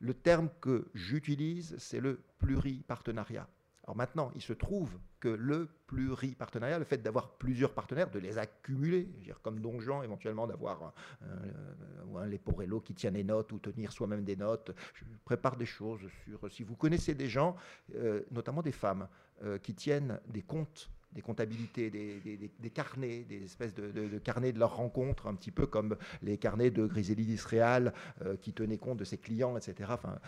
le 0.00 0.14
terme 0.14 0.48
que 0.62 0.86
j'utilise, 0.94 1.76
c'est 1.78 2.00
le 2.00 2.20
pluripartenariat. 2.38 3.46
Alors 3.84 3.96
maintenant, 3.96 4.30
il 4.34 4.42
se 4.42 4.52
trouve 4.52 4.90
que 5.18 5.28
le 5.28 5.68
pluripartenariat, 5.86 6.78
le 6.78 6.84
fait 6.84 6.98
d'avoir 6.98 7.30
plusieurs 7.30 7.72
partenaires, 7.72 8.10
de 8.10 8.18
les 8.18 8.38
accumuler, 8.38 9.04
dire 9.04 9.40
comme 9.42 9.60
Donjon, 9.60 10.02
éventuellement 10.02 10.46
d'avoir 10.46 10.82
un, 10.82 12.18
un, 12.20 12.26
Leporello 12.26 12.80
qui 12.80 12.94
tient 12.94 13.10
des 13.10 13.24
notes 13.24 13.50
ou 13.52 13.58
tenir 13.58 13.90
soi-même 13.92 14.24
des 14.24 14.36
notes. 14.36 14.72
Je 14.94 15.04
prépare 15.24 15.56
des 15.56 15.66
choses 15.66 16.00
sur. 16.24 16.52
Si 16.52 16.62
vous 16.62 16.76
connaissez 16.76 17.14
des 17.14 17.28
gens, 17.28 17.56
euh, 17.96 18.22
notamment 18.30 18.62
des 18.62 18.72
femmes, 18.72 19.08
euh, 19.42 19.58
qui 19.58 19.74
tiennent 19.74 20.20
des 20.28 20.42
comptes 20.42 20.90
des 21.12 21.20
comptabilités, 21.20 21.90
des, 21.90 22.70
carnets, 22.70 23.24
des 23.24 23.44
espèces 23.44 23.74
de, 23.74 24.18
carnets 24.18 24.52
de 24.52 24.58
leurs 24.58 24.76
rencontres, 24.76 25.26
un 25.26 25.34
petit 25.34 25.50
peu 25.50 25.66
comme 25.66 25.96
les 26.22 26.38
carnets 26.38 26.70
de 26.70 26.86
Griselidis 26.86 27.32
d'Israël 27.32 27.92
euh, 28.24 28.36
qui 28.36 28.52
tenaient 28.52 28.78
compte 28.78 28.98
de 28.98 29.04
ses 29.04 29.18
clients, 29.18 29.56
etc. 29.56 29.90
Enfin, 29.92 30.18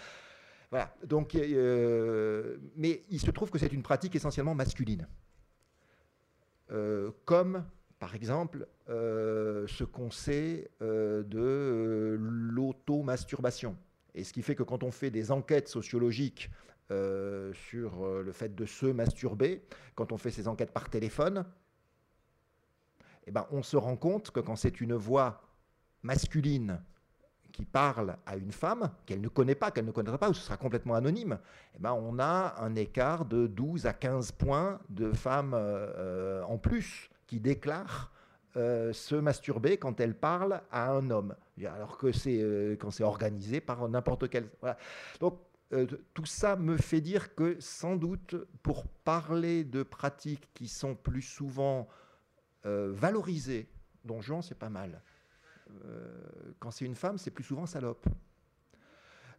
voilà. 0.75 0.93
Donc, 1.05 1.37
euh, 1.37 2.57
mais 2.75 3.05
il 3.09 3.21
se 3.21 3.31
trouve 3.31 3.49
que 3.49 3.61
c'est 3.61 3.73
une 3.73 3.85
pratique 3.85 4.17
essentiellement 4.17 4.57
masculine. 4.57 5.07
Euh, 6.73 7.13
comme, 7.25 7.65
par 8.01 8.17
exemple, 8.17 8.67
euh, 8.89 9.69
ce 9.69 9.85
qu'on 9.85 10.11
sait 10.11 10.69
de 10.81 12.17
l'automasturbation. 12.19 13.77
Et 14.17 14.25
ce 14.25 14.33
qui 14.33 14.43
fait 14.43 14.57
que 14.57 14.65
quand 14.65 14.83
on 14.83 14.91
fait 14.91 15.13
des 15.13 15.31
enquêtes 15.31 15.69
sociologiques 15.69 16.51
sur 16.89 18.05
le 18.09 18.33
fait 18.33 18.57
de 18.57 18.67
se 18.67 18.87
masturber, 18.87 19.63
quand 19.95 20.11
on 20.11 20.17
fait 20.17 20.33
ces 20.33 20.49
enquêtes 20.49 20.73
par 20.73 20.91
téléphone, 20.91 21.45
eh 23.29 23.31
ben, 23.31 23.47
on 23.53 23.63
se 23.63 23.77
rend 23.77 23.97
compte 23.97 24.33
que 24.33 24.41
quand 24.41 24.57
c'est 24.57 24.81
une 24.81 24.95
voix 24.95 25.41
masculine 26.03 26.83
qui 27.55 27.65
parle 27.65 28.17
à 28.27 28.37
une 28.37 28.51
femme 28.51 28.91
qu'elle 29.07 29.21
ne 29.21 29.29
connaît 29.29 29.55
pas, 29.55 29.71
qu'elle 29.71 29.85
ne 29.85 29.93
connaîtra 29.93 30.19
pas, 30.19 30.29
ou 30.29 30.35
ce 30.35 30.43
sera 30.43 30.57
complètement 30.57 30.95
anonyme, 30.95 31.39
eh 31.77 31.79
ben 31.79 31.93
on 31.93 32.19
a 32.19 32.57
un 32.61 32.75
écart 32.75 33.25
de 33.25 33.47
12 33.47 33.87
à 33.87 33.93
15 33.93 34.33
points 34.33 34.81
de 34.91 35.13
femmes 35.13 35.55
euh, 35.55 36.43
en 36.43 36.59
plus 36.59 37.09
qui 37.29 37.39
déclarent 37.39 38.11
euh, 38.57 38.93
se 38.93 39.15
masturber 39.15 39.77
quand 39.77 40.01
elles 40.01 40.17
parlent 40.17 40.63
à 40.73 40.91
un 40.91 41.11
homme, 41.11 41.37
alors 41.65 41.97
que 41.97 42.11
c'est 42.11 42.41
euh, 42.43 42.75
quand 42.75 42.91
c'est 42.91 43.05
organisé 43.05 43.61
par 43.61 43.89
n'importe 43.89 44.29
quel. 44.29 44.49
Donc 45.21 45.39
tout 46.13 46.27
ça 46.27 46.57
me 46.57 46.77
fait 46.77 47.01
dire 47.01 47.37
que 47.37 47.57
sans 47.61 47.95
doute 47.95 48.35
pour 48.65 48.85
parler 48.87 49.63
de 49.63 49.85
pratiques 49.85 50.49
qui 50.55 50.69
sont 50.69 50.95
plus 50.95 51.23
souvent 51.23 51.89
valorisées, 52.65 53.69
donjon 54.05 54.43
c'est 54.43 54.59
pas 54.59 54.71
mal. 54.71 55.03
Euh, 55.85 56.53
quand 56.59 56.71
c'est 56.71 56.85
une 56.85 56.95
femme, 56.95 57.19
c'est 57.19 57.31
plus 57.31 57.45
souvent 57.45 57.67
salope. 57.67 58.07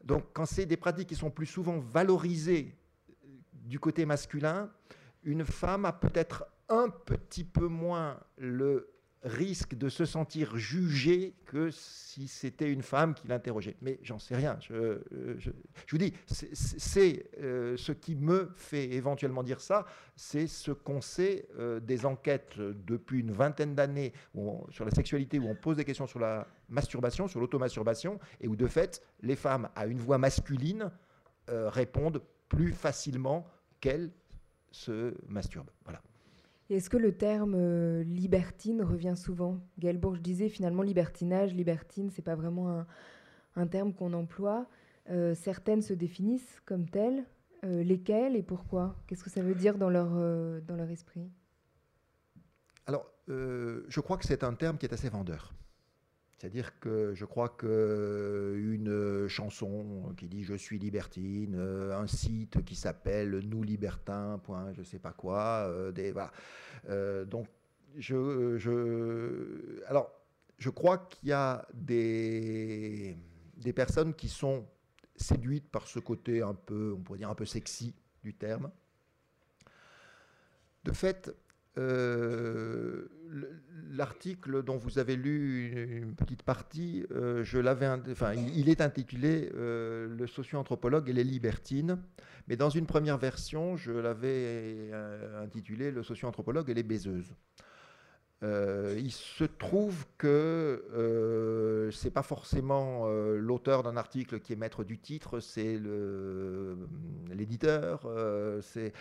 Donc 0.04 0.26
quand 0.34 0.46
c'est 0.46 0.66
des 0.66 0.78
pratiques 0.78 1.10
qui 1.10 1.16
sont 1.16 1.32
plus 1.32 1.46
souvent 1.48 1.80
valorisées 1.80 2.78
du 3.54 3.80
côté 3.80 4.06
masculin, 4.06 4.72
une 5.24 5.44
femme 5.44 5.86
a 5.86 5.94
peut-être 5.94 6.46
un 6.70 6.90
petit 6.90 7.44
peu 7.44 7.68
moins 7.68 8.20
le 8.38 8.95
risque 9.26 9.74
de 9.74 9.90
se 9.90 10.06
sentir 10.06 10.56
jugé 10.56 11.34
que 11.48 11.72
si 11.72 12.28
c'était 12.28 12.72
une 12.72 12.84
femme 12.84 13.16
qui 13.16 13.28
l'interrogeait. 13.28 13.76
Mais 13.82 14.00
j'en 14.04 14.20
sais 14.20 14.36
rien. 14.36 14.58
Je, 14.62 14.74
euh, 14.74 15.40
vous 15.90 15.98
dis, 15.98 16.14
c'est 16.28 17.26
euh, 17.42 17.76
ce 17.76 17.92
qui 17.92 18.16
me 18.16 18.52
fait 18.56 18.92
éventuellement 18.94 19.44
dire 19.44 19.60
ça, 19.62 19.86
c'est 20.16 20.48
ce 20.48 20.72
qu'on 20.72 21.02
sait 21.02 21.48
euh, 21.58 21.80
des 21.80 22.06
enquêtes 22.06 22.58
depuis 22.60 23.22
une 23.22 23.32
vingtaine 23.32 23.74
d'années 23.74 24.14
sur 24.70 24.86
la 24.86 24.92
sexualité, 24.92 25.40
où 25.40 25.50
on 25.50 25.56
pose 25.56 25.78
des 25.78 25.86
questions 25.86 26.08
sur 26.08 26.20
la 26.20 26.48
masturbation, 26.70 27.28
sur 27.28 27.40
l'automasturbation, 27.40 28.20
et 28.40 28.48
où 28.48 28.56
de 28.56 28.68
fait, 28.68 29.02
les 29.22 29.36
femmes 29.36 29.70
à 29.76 29.88
une 29.88 30.00
voix 30.00 30.18
masculine 30.18 30.92
répondent 31.48 32.22
plus 32.50 32.74
facilement 32.74 33.46
qu'elles 33.80 34.12
se 34.72 35.14
masturbent. 35.28 35.70
Voilà 35.84 36.02
est-ce 36.70 36.90
que 36.90 36.98
le 36.98 37.16
terme 37.16 37.54
euh, 37.56 38.04
libertine 38.04 38.82
revient 38.82 39.14
souvent? 39.16 39.60
Gaël 39.78 39.98
Bourges 39.98 40.22
disait 40.22 40.50
finalement 40.50 40.82
libertinage, 40.82 41.54
libertine, 41.54 42.10
c'est 42.10 42.24
pas 42.24 42.36
vraiment 42.36 42.86
un, 43.56 43.68
terme 43.68 43.94
qu'on 43.94 44.14
emploie. 44.14 44.68
Euh, 45.10 45.36
certaines 45.36 45.82
se 45.82 45.94
définissent 45.94 46.62
comme 46.66 46.90
telles. 46.90 47.24
Euh, 47.64 47.84
lesquelles 47.84 48.36
et 48.36 48.44
pourquoi? 48.44 48.96
Qu'est-ce 49.08 49.24
que 49.24 49.30
ça 49.30 49.42
veut 49.42 49.56
dire 49.56 49.78
dans 49.78 49.90
leur, 49.90 50.10
dans 50.64 50.76
leur 50.76 50.90
esprit? 50.90 51.30
Alors, 52.86 53.10
je 53.28 54.00
crois 54.02 54.18
que 54.18 54.26
c'est 54.26 54.44
un 54.44 54.54
terme 54.54 54.78
qui 54.78 54.86
est 54.86 54.94
assez 54.94 55.10
vendeur. 55.10 55.54
C'est-à-dire 56.38 56.80
que 56.80 57.14
je 57.14 57.24
crois 57.24 57.50
qu'une 57.50 59.28
chanson 59.28 60.14
qui 60.18 60.28
dit 60.28 60.44
je 60.44 60.54
suis 60.54 60.78
libertine, 60.78 61.56
un 61.56 62.08
site 62.08 62.64
qui 62.66 62.76
s'appelle 62.76 63.40
nous 63.40 63.64
libertins, 63.64 64.40
point, 64.44 64.74
je 64.74 64.84
sais 64.84 65.00
pas 65.00 65.14
quoi, 65.14 65.66
euh. 65.68 65.92
Euh, 66.90 67.26
donc, 67.26 67.48
je, 67.98 68.58
je, 68.58 69.82
alors, 69.88 70.12
je 70.58 70.70
crois 70.70 70.98
qu'il 70.98 71.30
y 71.30 71.32
a 71.32 71.66
des, 71.74 73.16
des 73.58 73.74
personnes 73.74 74.14
qui 74.14 74.28
sont 74.28 74.66
séduites 75.16 75.70
par 75.70 75.88
ce 75.88 76.00
côté 76.00 76.42
un 76.42 76.54
peu, 76.54 76.94
on 76.98 77.02
pourrait 77.02 77.20
dire 77.20 77.30
un 77.30 77.36
peu 77.36 77.46
sexy 77.46 77.96
du 78.24 78.34
terme. 78.34 78.70
De 80.84 80.92
fait, 80.92 81.34
euh, 81.78 83.08
l'article 83.92 84.64
dont 84.64 84.78
vous 84.78 85.00
avez 85.00 85.16
lu 85.16 85.72
une 86.02 86.16
petite 86.16 86.44
partie, 86.44 87.06
euh, 87.12 87.44
je 87.44 87.58
l'avais, 87.58 87.88
enfin, 88.12 88.34
il, 88.34 88.70
est 88.70 88.82
intitulé 88.82 89.52
euh, 89.56 90.08
Le 90.08 90.28
socio-anthropologue 90.28 91.10
et 91.10 91.14
les 91.14 91.24
libertines, 91.24 91.98
mais 92.48 92.56
dans 92.56 92.70
une 92.70 92.86
première 92.86 93.18
version, 93.18 93.76
je 93.76 93.92
l'avais 93.92 94.92
intitulé 95.42 95.92
Le 95.92 96.04
socio-anthropologue 96.04 96.70
et 96.70 96.74
les 96.74 96.84
baiseuses. 96.84 97.34
Euh, 98.44 99.00
il 99.00 99.12
se 99.12 99.46
trouve 99.46 100.06
que 100.18 100.84
euh, 100.94 101.90
c'est 101.92 102.12
pas 102.12 102.22
forcément 102.22 103.04
euh, 103.06 103.38
l'auteur 103.38 103.82
d'un 103.82 103.96
article 103.96 104.42
qui 104.42 104.52
est 104.52 104.58
maître 104.58 104.84
du 104.84 105.00
titre, 105.00 105.40
c'est 105.40 105.80
l'éditeur, 107.34 108.02
euh, 108.06 108.60
c'est 108.62 108.92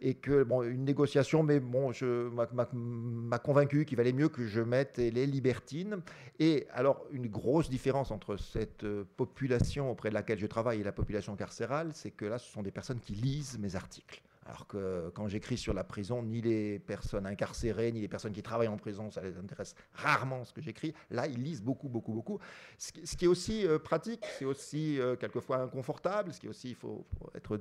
et 0.00 0.14
que 0.14 0.46
une 0.64 0.84
négociation, 0.84 1.42
mais 1.42 1.58
bon, 1.58 1.90
je 1.92 2.28
m'a 2.28 3.38
convaincu 3.38 3.84
qu'il 3.84 3.96
valait 3.96 4.12
mieux 4.12 4.28
que 4.28 4.46
je 4.46 4.60
mette 4.60 4.98
les 4.98 5.26
libertines. 5.26 6.00
Et 6.38 6.68
alors 6.72 7.04
une 7.10 7.26
grosse 7.26 7.68
différence 7.68 8.12
entre 8.12 8.36
cette 8.36 8.86
population 9.16 9.90
auprès 9.90 10.10
de 10.10 10.14
laquelle 10.14 10.38
je 10.38 10.46
travaille 10.46 10.80
et 10.80 10.84
la 10.84 10.92
population 10.92 11.34
carcérale, 11.34 11.90
c'est 11.94 12.12
que 12.12 12.26
là, 12.26 12.38
ce 12.38 12.50
sont 12.50 12.62
des 12.62 12.70
personnes 12.70 13.00
qui 13.00 13.14
lisent 13.14 13.58
mes 13.58 13.74
articles. 13.74 14.22
Alors 14.46 14.66
que 14.66 15.10
quand 15.14 15.26
j'écris 15.28 15.56
sur 15.56 15.72
la 15.72 15.84
prison, 15.84 16.22
ni 16.22 16.42
les 16.42 16.78
personnes 16.78 17.26
incarcérées, 17.26 17.92
ni 17.92 18.00
les 18.00 18.08
personnes 18.08 18.32
qui 18.32 18.42
travaillent 18.42 18.68
en 18.68 18.76
prison, 18.76 19.10
ça 19.10 19.22
les 19.22 19.38
intéresse 19.38 19.74
rarement 19.94 20.44
ce 20.44 20.52
que 20.52 20.60
j'écris. 20.60 20.92
Là, 21.10 21.26
ils 21.26 21.42
lisent 21.42 21.62
beaucoup, 21.62 21.88
beaucoup, 21.88 22.12
beaucoup. 22.12 22.38
Ce 22.76 23.16
qui, 23.16 23.24
est 23.24 23.28
aussi 23.28 23.66
euh, 23.66 23.78
pratique, 23.78 24.24
c'est 24.38 24.44
aussi 24.44 25.00
euh, 25.00 25.16
quelquefois 25.16 25.58
inconfortable, 25.58 26.32
ce 26.32 26.40
qui 26.40 26.46
est 26.46 26.50
aussi, 26.50 26.70
il 26.70 26.74
faut, 26.74 27.06
être... 27.34 27.58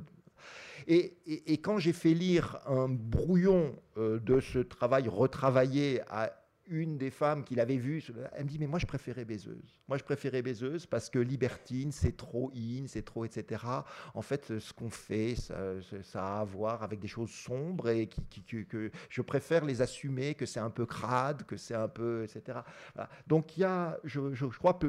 Et, 0.88 1.14
quand 1.62 1.78
j'ai 1.78 1.94
fait 1.94 2.14
lire 2.14 2.60
un 2.66 2.90
brouillon 2.90 3.74
euh, 3.98 4.20
de 4.20 4.42
ce 4.42 4.60
travail 4.60 5.08
retravaillé 5.08 6.02
à 6.10 6.43
une 6.68 6.98
des 6.98 7.10
femmes 7.10 7.44
qu'il 7.44 7.60
avait 7.60 7.78
vues, 7.78 8.04
elle 8.34 8.46
me 8.46 8.50
dit, 8.50 8.58
mais 8.60 8.68
moi 8.68 8.80
je 8.80 8.86
préférais 8.86 9.26
baiseuse. 9.26 9.82
Moi 9.88 9.98
je 9.98 10.04
préférais 10.04 10.42
baiseuse 10.42 10.86
parce 10.86 11.10
que 11.10 11.20
libertine, 11.20 11.92
c'est 11.92 12.16
trop 12.16 12.52
in, 12.56 12.86
c'est 12.88 13.04
trop, 13.04 13.26
etc. 13.26 13.64
En 14.14 14.22
fait, 14.22 14.60
ce 14.60 14.74
qu'on 14.74 14.90
fait, 14.90 15.36
ça, 15.36 15.56
a 16.16 16.40
à 16.42 16.44
voir 16.44 16.84
avec 16.84 17.00
des 17.00 17.08
choses 17.08 17.32
sombres 17.32 17.90
et 17.90 18.08
que 18.08 18.92
je 19.10 19.22
préfère 19.22 19.66
les 19.66 19.82
assumer, 19.82 20.36
que 20.36 20.46
c'est 20.46 20.60
un 20.60 20.70
peu 20.70 20.86
crade, 20.86 21.44
que 21.44 21.58
c'est 21.58 21.76
un 21.76 21.88
peu, 21.88 22.24
etc. 22.24 22.60
Donc 23.28 23.58
il 23.58 23.62
y 23.62 23.64
a, 23.66 24.00
je, 24.04 24.46
crois, 24.46 24.80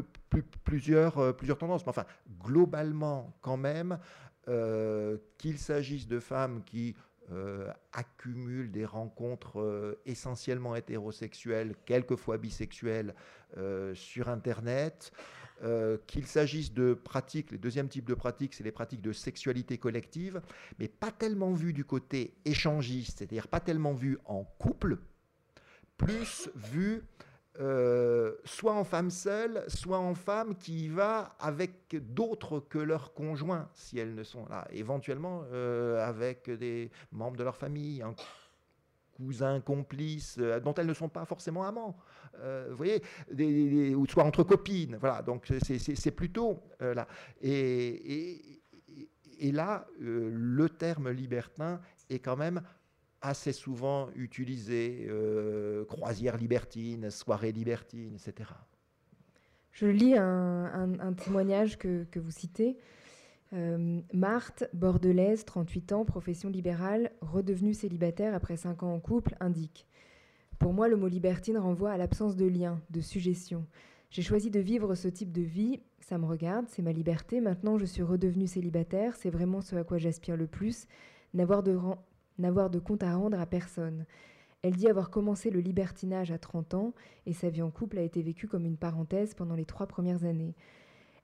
plusieurs, 0.65 1.19
euh, 1.19 1.33
plusieurs 1.33 1.59
tendances. 1.59 1.85
Mais 1.85 1.91
enfin, 1.91 2.07
globalement, 2.43 3.37
quand 3.41 3.57
même, 3.57 3.99
euh, 4.49 5.17
qu'il 5.39 5.59
s'agisse 5.59 6.07
de 6.07 6.21
femmes 6.21 6.63
qui 6.65 6.95
euh, 7.33 7.73
accumule 7.93 8.71
des 8.71 8.85
rencontres 8.85 9.59
euh, 9.59 9.99
essentiellement 10.05 10.77
hétérosexuelles, 10.77 11.75
quelquefois 11.87 12.37
bisexuelles, 12.37 13.15
euh, 13.57 13.95
sur 13.95 14.29
Internet. 14.29 15.13
qu'il 16.07 16.27
s'agisse 16.27 16.75
de 16.75 16.93
pratiques, 16.93 17.51
le 17.51 17.57
deuxième 17.57 17.89
type 17.89 18.05
de 18.05 18.13
pratiques, 18.13 18.53
c'est 18.53 18.65
les 18.65 18.73
pratiques 18.73 19.01
de 19.01 19.13
sexualité 19.13 19.79
collective, 19.79 20.43
mais 20.79 20.89
pas 20.89 21.11
tellement 21.11 21.55
vues 21.55 21.73
du 21.73 21.87
côté 21.87 22.35
échangiste, 22.45 23.19
c'est-à-dire 23.19 23.49
pas 23.49 23.61
tellement 23.61 23.95
vues 23.95 24.19
en 24.27 24.45
couple, 24.45 24.99
plus 25.97 26.51
vues 26.55 27.05
euh, 27.61 28.35
soit 28.45 28.73
en 28.73 28.83
femme 28.83 29.11
seule, 29.11 29.63
soit 29.69 29.99
en 29.99 30.15
femme 30.15 30.57
qui 30.57 30.87
y 30.87 30.89
va 30.89 31.37
avec 31.39 31.95
d'autres 32.13 32.59
que 32.59 32.79
leurs 32.79 33.15
conjoints, 33.15 33.69
si 33.75 33.99
elles 33.99 34.15
ne 34.15 34.25
sont 34.25 34.45
là, 34.47 34.67
éventuellement 34.73 35.45
euh, 35.53 36.05
avec 36.05 36.51
des 36.51 36.91
membres 37.13 37.37
de 37.37 37.45
leur 37.45 37.57
famille, 37.57 38.03
un 38.03 38.15
cousin, 39.17 39.61
complice, 39.61 40.37
euh, 40.41 40.59
dont 40.59 40.75
elles 40.75 40.87
ne 40.89 40.95
sont 40.95 41.09
pas 41.09 41.25
forcément 41.25 41.65
amants. 41.65 41.97
vous 42.71 42.77
voyez, 42.77 43.01
ou 43.95 44.05
soit 44.09 44.25
entre 44.25 44.43
copines. 44.43 44.97
Voilà, 44.97 45.23
donc 45.23 45.47
c'est 45.63 46.11
plutôt 46.11 46.61
là. 46.81 47.07
Et, 47.41 48.61
et 49.39 49.53
là, 49.53 49.87
le 50.01 50.69
terme 50.69 51.11
libertin 51.11 51.81
est 52.11 52.19
quand 52.19 52.37
même 52.37 52.61
assez 53.25 53.53
souvent 53.53 54.09
utilisé, 54.15 55.07
euh, 55.09 55.85
croisière 55.87 56.37
libertine, 56.37 57.11
soirée 57.11 57.53
libertine, 57.53 58.15
etc. 58.15 58.51
Je 59.73 59.87
lis 59.87 60.15
un, 60.17 61.13
témoignage 61.17 61.79
que, 61.79 62.07
vous 62.17 62.31
citez. 62.31 62.77
Euh, 63.53 64.01
Marthe, 64.13 64.65
bordelaise, 64.73 65.45
38 65.45 65.93
ans, 65.93 66.05
profession 66.05 66.49
libérale, 66.49 67.11
redevenue 67.21 67.75
célibataire 67.75 68.35
après 68.35 68.57
5 68.57 68.83
ans 68.83 68.95
en 68.95 69.01
couple, 69.01 69.37
indique 69.41 69.87
Pour 70.59 70.73
moi, 70.73 70.89
le 70.89 70.97
mot 70.97 71.09
libertine 71.09 71.57
renvoie 71.57 71.93
à 71.93 71.97
l'absence 71.97 72.37
de 72.37 72.47
lien, 72.47 72.81
de 72.91 73.01
suggestion. 73.01 73.65
J'ai 74.11 74.23
choisi 74.23 74.51
de 74.51 74.61
vivre 74.61 74.95
ce 74.95 75.09
type 75.09 75.33
de 75.33 75.43
vie, 75.43 75.81
ça 76.01 76.19
me 76.19 76.27
regarde, 76.27 76.67
c'est 76.69 76.83
ma 76.83 76.93
liberté. 76.93 77.41
Maintenant, 77.41 77.79
je 77.79 77.85
suis 77.85 78.03
redevenue 78.03 78.47
célibataire, 78.47 79.17
c'est 79.17 79.31
vraiment 79.31 79.61
ce 79.61 79.77
à 79.77 79.85
quoi 79.85 79.99
j'aspire 79.99 80.37
le 80.37 80.47
plus, 80.47 80.87
n'avoir 81.33 81.63
de, 81.63 81.79
n'avoir 82.39 82.71
de 82.71 82.79
compte 82.79 83.03
à 83.03 83.15
rendre 83.15 83.39
à 83.39 83.47
personne. 83.47 84.07
Elle 84.63 84.77
dit 84.77 84.89
avoir 84.89 85.11
commencé 85.11 85.51
le 85.51 85.61
libertinage 85.61 86.31
à 86.31 86.39
30 86.39 86.75
ans 86.75 86.95
et 87.27 87.35
sa 87.35 87.51
vie 87.51 87.63
en 87.63 87.71
couple 87.71 87.99
a 87.99 88.03
été 88.03 88.23
vécue 88.23 88.49
comme 88.49 88.65
une 88.65 88.79
parenthèse 88.79 89.35
pendant 89.35 89.55
les 89.55 89.67
trois 89.67 89.87
premières 89.87 90.25
années. 90.25 90.55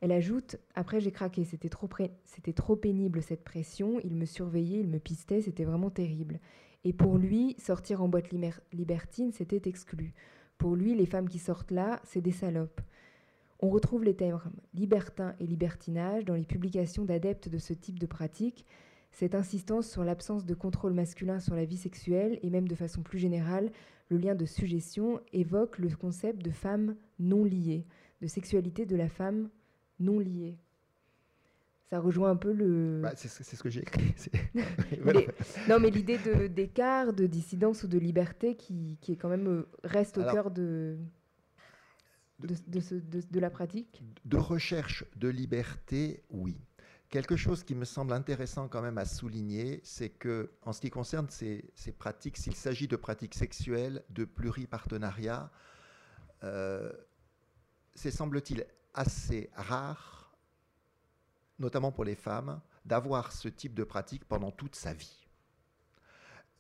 Elle 0.00 0.12
ajoute 0.12 0.56
Après, 0.74 1.00
j'ai 1.00 1.10
craqué, 1.10 1.44
c'était 1.44 1.68
trop, 1.68 2.76
pénible 2.76 3.22
cette 3.22 3.44
pression, 3.44 4.00
il 4.02 4.14
me 4.14 4.24
surveillait, 4.24 4.80
il 4.80 4.88
me 4.88 4.98
pistait, 4.98 5.42
c'était 5.42 5.64
vraiment 5.64 5.90
terrible. 5.90 6.40
Et 6.84 6.92
pour 6.92 7.18
lui, 7.18 7.54
sortir 7.58 8.02
en 8.02 8.08
boîte 8.08 8.30
libertine, 8.72 9.32
c'était 9.32 9.68
exclu. 9.68 10.14
Pour 10.56 10.76
lui, 10.76 10.94
les 10.94 11.06
femmes 11.06 11.28
qui 11.28 11.38
sortent 11.38 11.70
là, 11.70 12.00
c'est 12.04 12.22
des 12.22 12.32
salopes. 12.32 12.80
On 13.60 13.68
retrouve 13.68 14.04
les 14.04 14.16
termes 14.16 14.52
libertin 14.72 15.34
et 15.38 15.46
libertinage 15.46 16.24
dans 16.24 16.34
les 16.34 16.46
publications 16.46 17.04
d'adeptes 17.04 17.50
de 17.50 17.58
ce 17.58 17.74
type 17.74 17.98
de 17.98 18.06
pratique, 18.06 18.64
cette 19.12 19.34
insistance 19.34 19.88
sur 19.88 20.04
l'absence 20.04 20.44
de 20.44 20.54
contrôle 20.54 20.92
masculin 20.92 21.40
sur 21.40 21.54
la 21.54 21.64
vie 21.64 21.76
sexuelle 21.76 22.38
et 22.42 22.50
même 22.50 22.68
de 22.68 22.74
façon 22.74 23.02
plus 23.02 23.18
générale, 23.18 23.70
le 24.08 24.18
lien 24.18 24.34
de 24.34 24.46
suggestion 24.46 25.20
évoque 25.32 25.78
le 25.78 25.88
concept 25.96 26.42
de 26.42 26.50
femme 26.50 26.96
non 27.18 27.44
liée, 27.44 27.86
de 28.20 28.26
sexualité 28.26 28.86
de 28.86 28.96
la 28.96 29.08
femme 29.08 29.48
non 29.98 30.18
liée. 30.18 30.58
Ça 31.90 31.98
rejoint 31.98 32.30
un 32.30 32.36
peu 32.36 32.52
le. 32.52 33.00
Bah, 33.02 33.12
c'est 33.16 33.28
ce 33.28 33.62
que 33.62 33.68
j'ai 33.68 33.80
écrit. 33.80 34.14
non, 35.68 35.80
mais 35.80 35.90
l'idée 35.90 36.18
d'écart, 36.48 37.12
de, 37.12 37.26
dissidence 37.26 37.82
ou 37.82 37.88
de 37.88 37.98
liberté 37.98 38.54
qui, 38.54 38.96
qui 39.00 39.12
est 39.12 39.16
quand 39.16 39.28
même 39.28 39.48
euh, 39.48 39.68
reste 39.82 40.18
au 40.18 40.22
cœur 40.22 40.52
de, 40.52 40.96
de, 42.38 43.22
de, 43.30 43.40
la 43.40 43.50
pratique. 43.50 44.04
De 44.24 44.36
recherche 44.36 45.04
de 45.16 45.28
liberté, 45.28 46.22
oui. 46.30 46.56
Quelque 47.10 47.34
chose 47.34 47.64
qui 47.64 47.74
me 47.74 47.84
semble 47.84 48.12
intéressant 48.12 48.68
quand 48.68 48.82
même 48.82 48.96
à 48.96 49.04
souligner, 49.04 49.80
c'est 49.82 50.10
que 50.10 50.52
en 50.62 50.72
ce 50.72 50.80
qui 50.80 50.90
concerne 50.90 51.28
ces, 51.28 51.72
pratiques, 51.98 52.36
s'il 52.36 52.54
s'agit 52.54 52.86
de 52.86 52.94
pratiques 52.94 53.34
sexuelles, 53.34 54.04
de 54.10 54.24
pluripartenariat, 54.24 55.50
euh, 56.44 56.92
c'est 57.96 58.12
semble-t-il 58.12 58.64
assez 58.94 59.50
rare, 59.54 60.32
notamment 61.58 61.90
pour 61.90 62.04
les 62.04 62.14
femmes, 62.14 62.60
d'avoir 62.84 63.32
ce 63.32 63.48
type 63.48 63.74
de 63.74 63.82
pratique 63.82 64.24
pendant 64.24 64.52
toute 64.52 64.76
sa 64.76 64.92
vie. 64.92 65.19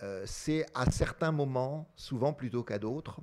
Euh, 0.02 0.22
c'est 0.26 0.66
à 0.74 0.90
certains 0.90 1.32
moments, 1.32 1.90
souvent 1.96 2.32
plutôt 2.32 2.62
qu'à 2.62 2.78
d'autres, 2.78 3.20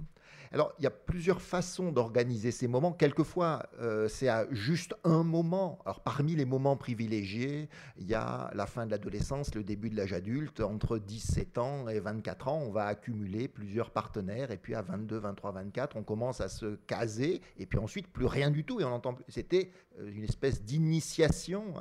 alors, 0.51 0.73
il 0.79 0.83
y 0.83 0.87
a 0.87 0.91
plusieurs 0.91 1.41
façons 1.41 1.91
d'organiser 1.91 2.51
ces 2.51 2.67
moments. 2.67 2.93
Quelquefois, 2.93 3.63
euh, 3.79 4.07
c'est 4.07 4.29
à 4.29 4.47
juste 4.51 4.95
un 5.03 5.23
moment. 5.23 5.79
Alors, 5.85 6.01
parmi 6.01 6.35
les 6.35 6.45
moments 6.45 6.77
privilégiés, 6.77 7.69
il 7.97 8.07
y 8.07 8.13
a 8.13 8.49
la 8.53 8.65
fin 8.65 8.85
de 8.85 8.91
l'adolescence, 8.91 9.53
le 9.55 9.63
début 9.63 9.89
de 9.89 9.97
l'âge 9.97 10.13
adulte. 10.13 10.61
Entre 10.61 10.99
17 10.99 11.57
ans 11.57 11.87
et 11.89 11.99
24 11.99 12.47
ans, 12.47 12.61
on 12.65 12.71
va 12.71 12.85
accumuler 12.85 13.47
plusieurs 13.47 13.91
partenaires. 13.91 14.51
Et 14.51 14.57
puis, 14.57 14.75
à 14.75 14.81
22, 14.81 15.17
23, 15.17 15.51
24, 15.51 15.97
on 15.97 16.03
commence 16.03 16.39
à 16.39 16.49
se 16.49 16.75
caser. 16.87 17.41
Et 17.57 17.65
puis 17.65 17.79
ensuite, 17.79 18.07
plus 18.07 18.25
rien 18.25 18.51
du 18.51 18.63
tout. 18.63 18.79
Et 18.79 18.85
on 18.85 18.93
entend 18.93 19.17
C'était 19.27 19.71
euh, 19.99 20.09
une 20.13 20.23
espèce 20.23 20.63
d'initiation 20.63 21.73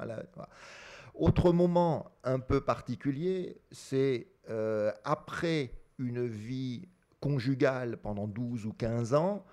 Autre 1.15 1.53
moment 1.53 2.11
un 2.25 2.41
peu 2.41 2.61
particulier, 2.61 3.59
c'est 3.71 4.27
euh, 4.51 4.93
après 5.05 5.71
une 5.99 6.27
vie 6.27 6.89
conjugale 7.21 7.97
pendant 7.97 8.27
12 8.27 8.67
ou 8.67 8.73
15 8.73 9.15
ans, 9.15 9.45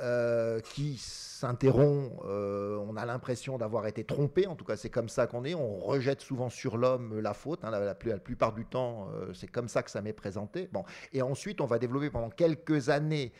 euh, 0.00 0.60
qui 0.60 0.98
s'interrompt, 0.98 2.20
euh, 2.26 2.76
on 2.86 2.96
a 2.96 3.06
l'impression 3.06 3.56
d'avoir 3.56 3.86
été 3.86 4.04
trompé, 4.04 4.46
en 4.46 4.54
tout 4.54 4.64
cas 4.64 4.76
c'est 4.76 4.90
comme 4.90 5.08
ça 5.08 5.26
qu'on 5.26 5.44
est, 5.44 5.54
on 5.54 5.78
rejette 5.78 6.20
souvent 6.20 6.50
sur 6.50 6.76
l'homme 6.76 7.18
la 7.18 7.32
faute, 7.32 7.64
hein, 7.64 7.70
la, 7.70 7.94
plupart 7.94 8.52
du 8.52 8.66
temps 8.66 9.08
c'est 9.32 9.46
comme 9.46 9.68
ça 9.68 9.82
que 9.82 9.90
ça 9.90 10.02
m'est 10.02 10.12
présenté. 10.12 10.68
Bon. 10.70 10.84
Et 11.14 11.22
ensuite 11.22 11.62
on 11.62 11.66
va 11.66 11.78
développer 11.78 12.10
pendant 12.10 12.28
quelques 12.28 12.90
années 12.90 13.32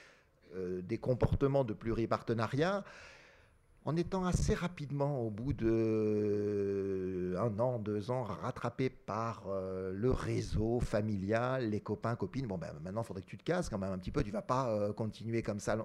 des 0.55 0.97
comportements 0.97 1.65
de 1.65 1.75
pluripartenariat 1.75 2.85
en 3.87 3.97
étant 3.97 4.25
assez 4.27 4.53
rapidement, 4.53 5.21
au 5.21 5.31
bout 5.31 5.53
de 5.53 5.65
euh, 5.69 7.41
un 7.41 7.57
an, 7.61 7.79
deux 7.79 8.11
ans, 8.11 8.25
rattrapé 8.25 8.91
par 8.91 9.45
euh, 9.47 9.93
le 9.93 10.11
réseau 10.11 10.81
familial, 10.81 11.71
les 11.71 11.81
copains, 11.81 12.17
copines. 12.17 12.49
Bon, 12.49 12.59
ben, 12.59 12.73
maintenant, 12.83 13.03
il 13.03 13.07
faudrait 13.07 13.23
que 13.23 13.29
tu 13.29 13.39
te 13.39 13.45
casses 13.45 13.69
quand 13.69 13.79
même 13.79 13.93
un 13.93 13.99
petit 13.99 14.11
peu, 14.11 14.25
tu 14.25 14.33
vas 14.33 14.43
pas 14.43 14.69
euh, 14.71 14.93
continuer 14.93 15.41
comme 15.41 15.61
ça. 15.61 15.77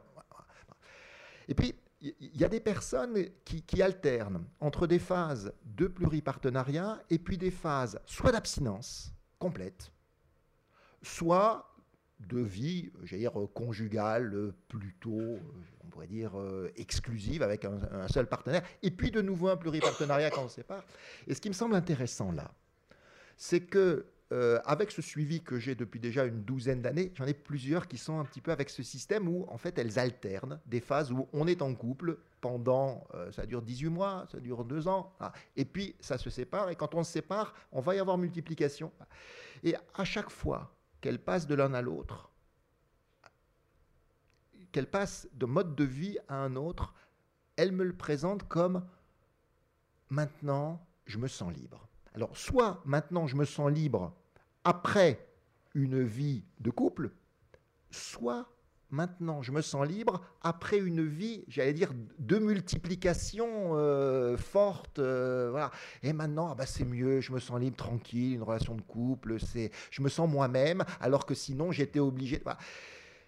Et 1.47 1.54
puis, 1.54 1.76
il 2.02 2.36
y 2.36 2.43
a 2.43 2.49
des 2.49 2.60
personnes 2.60 3.16
qui, 3.45 3.62
qui, 3.62 3.84
alternent 3.84 4.45
entre 4.60 4.88
des 4.88 4.97
phases 4.97 5.54
de 5.64 5.86
pluripartenariat 5.86 6.99
et 7.12 7.20
puis 7.20 7.38
des 7.38 7.52
phases 7.52 7.99
soit 8.08 8.32
d'abstinence 8.32 9.14
complète, 9.38 9.91
soit 11.04 11.70
de 12.28 12.39
vie, 12.39 12.91
j'allais 13.03 13.22
dire, 13.22 13.34
conjugale, 13.53 14.53
plutôt, 14.67 15.39
on 15.84 15.88
pourrait 15.89 16.07
dire, 16.07 16.34
exclusive, 16.76 17.43
avec 17.43 17.65
un, 17.65 18.07
seul 18.07 18.28
partenaire, 18.28 18.63
et 18.82 18.91
puis 18.91 19.11
de 19.11 19.22
nouveau 19.22 19.49
un 19.49 19.57
pluripartenariat 19.57 20.30
quand 20.30 20.45
on 20.45 20.47
se 20.47 20.55
sépare. 20.55 20.84
Et 21.28 21.34
ce 21.34 21.41
qui 21.41 21.49
me 21.49 21.53
semble 21.53 21.76
intéressant 21.76 22.32
là, 22.32 22.51
c'est 23.38 23.61
que 23.61 24.05
euh, 24.32 24.61
avec 24.63 24.91
ce 24.91 25.01
suivi 25.01 25.41
que 25.41 25.59
j'ai 25.59 25.76
depuis 25.76 25.99
déjà 25.99 26.24
une 26.24 26.43
douzaine 26.43 26.82
d'années, 26.82 27.11
j'en 27.15 27.26
ai 27.26 27.34
plusieurs 27.34 27.89
qui 27.89 27.97
sont 27.97 28.17
un 28.17 28.24
petit 28.24 28.39
peu 28.39 28.51
avec 28.51 28.69
ce 28.69 28.82
système 28.82 29.28
où 29.28 29.45
en 29.49 29.57
fait 29.57 29.78
elles 29.78 29.99
alternent 29.99 30.61
des 30.65 30.80
phases 30.80 31.11
où 31.11 31.28
on 31.34 31.47
est 31.47 31.61
en 31.61 31.76
couple 31.76 32.17
pendant, 32.39 33.05
euh, 33.13 33.30
ça 33.34 33.45
dure 33.45 33.61
18 33.61 33.89
mois, 33.89 34.26
ça 34.32 34.39
dure 34.39 34.63
2 34.63 34.88
ans, 34.88 35.11
et 35.57 35.65
puis 35.65 35.95
ça 35.99 36.17
se 36.17 36.30
sépare, 36.30 36.69
et 36.69 36.76
quand 36.76 36.95
on 36.95 37.03
se 37.03 37.11
sépare, 37.11 37.53
on 37.74 37.82
va 37.82 37.95
y 37.95 37.99
avoir 37.99 38.17
multiplication. 38.17 38.91
Et 39.63 39.76
à 39.95 40.05
chaque 40.05 40.30
fois 40.30 40.72
qu'elles 41.02 41.24
passent 41.24 41.47
de 41.47 41.56
l'un 41.56 41.74
à 41.74 41.82
l'autre, 41.82 42.30
qu'elles 44.72 44.89
passent 44.89 45.28
de 45.34 45.45
mode 45.45 45.76
de 45.76 45.84
vie 45.84 46.18
à 46.28 46.36
un 46.36 46.56
autre, 46.56 46.93
elles 47.58 47.72
me 47.72 47.84
le 47.84 47.95
présentent 47.95 48.47
comme 48.47 48.88
maintenant 50.10 50.86
je 51.06 51.18
me 51.18 51.28
sens 51.28 51.54
libre. 51.54 51.88
Alors 52.14 52.38
soit 52.38 52.82
maintenant 52.86 53.28
je 53.28 53.36
me 53.36 53.45
sens 53.45 53.72
libre 53.72 54.16
après 54.64 55.28
une 55.74 56.04
vie 56.04 56.43
de 56.60 56.70
couple, 56.70 57.12
soit 57.89 58.47
maintenant 58.92 59.42
je 59.42 59.52
me 59.52 59.62
sens 59.62 59.88
libre 59.88 60.22
après 60.42 60.78
une 60.78 61.06
vie, 61.06 61.44
j'allais 61.48 61.74
dire, 61.74 61.92
de 62.20 62.38
multiplication 62.38 63.72
euh, 63.74 64.38
forte. 64.38 65.00
Euh, 65.00 65.50
voilà. 65.52 65.72
Et 66.04 66.14
maintenant, 66.14 66.50
ah 66.52 66.56
bah, 66.56 66.66
c'est 66.66 66.86
mieux, 66.86 67.22
je 67.22 67.32
me 67.32 67.39
sens 67.39 67.60
libre, 67.60 67.78
tranquille, 67.78 68.36
une 68.36 68.44
relation 68.44 68.76
de 68.76 68.82
couple, 68.82 69.39
c'est, 69.39 69.72
je 69.89 70.02
me 70.02 70.10
sens 70.10 70.30
moi-même, 70.30 70.84
alors 71.00 71.26
que 71.26 71.34
sinon 71.34 71.72
j'étais 71.72 72.00
obligé. 72.00 72.42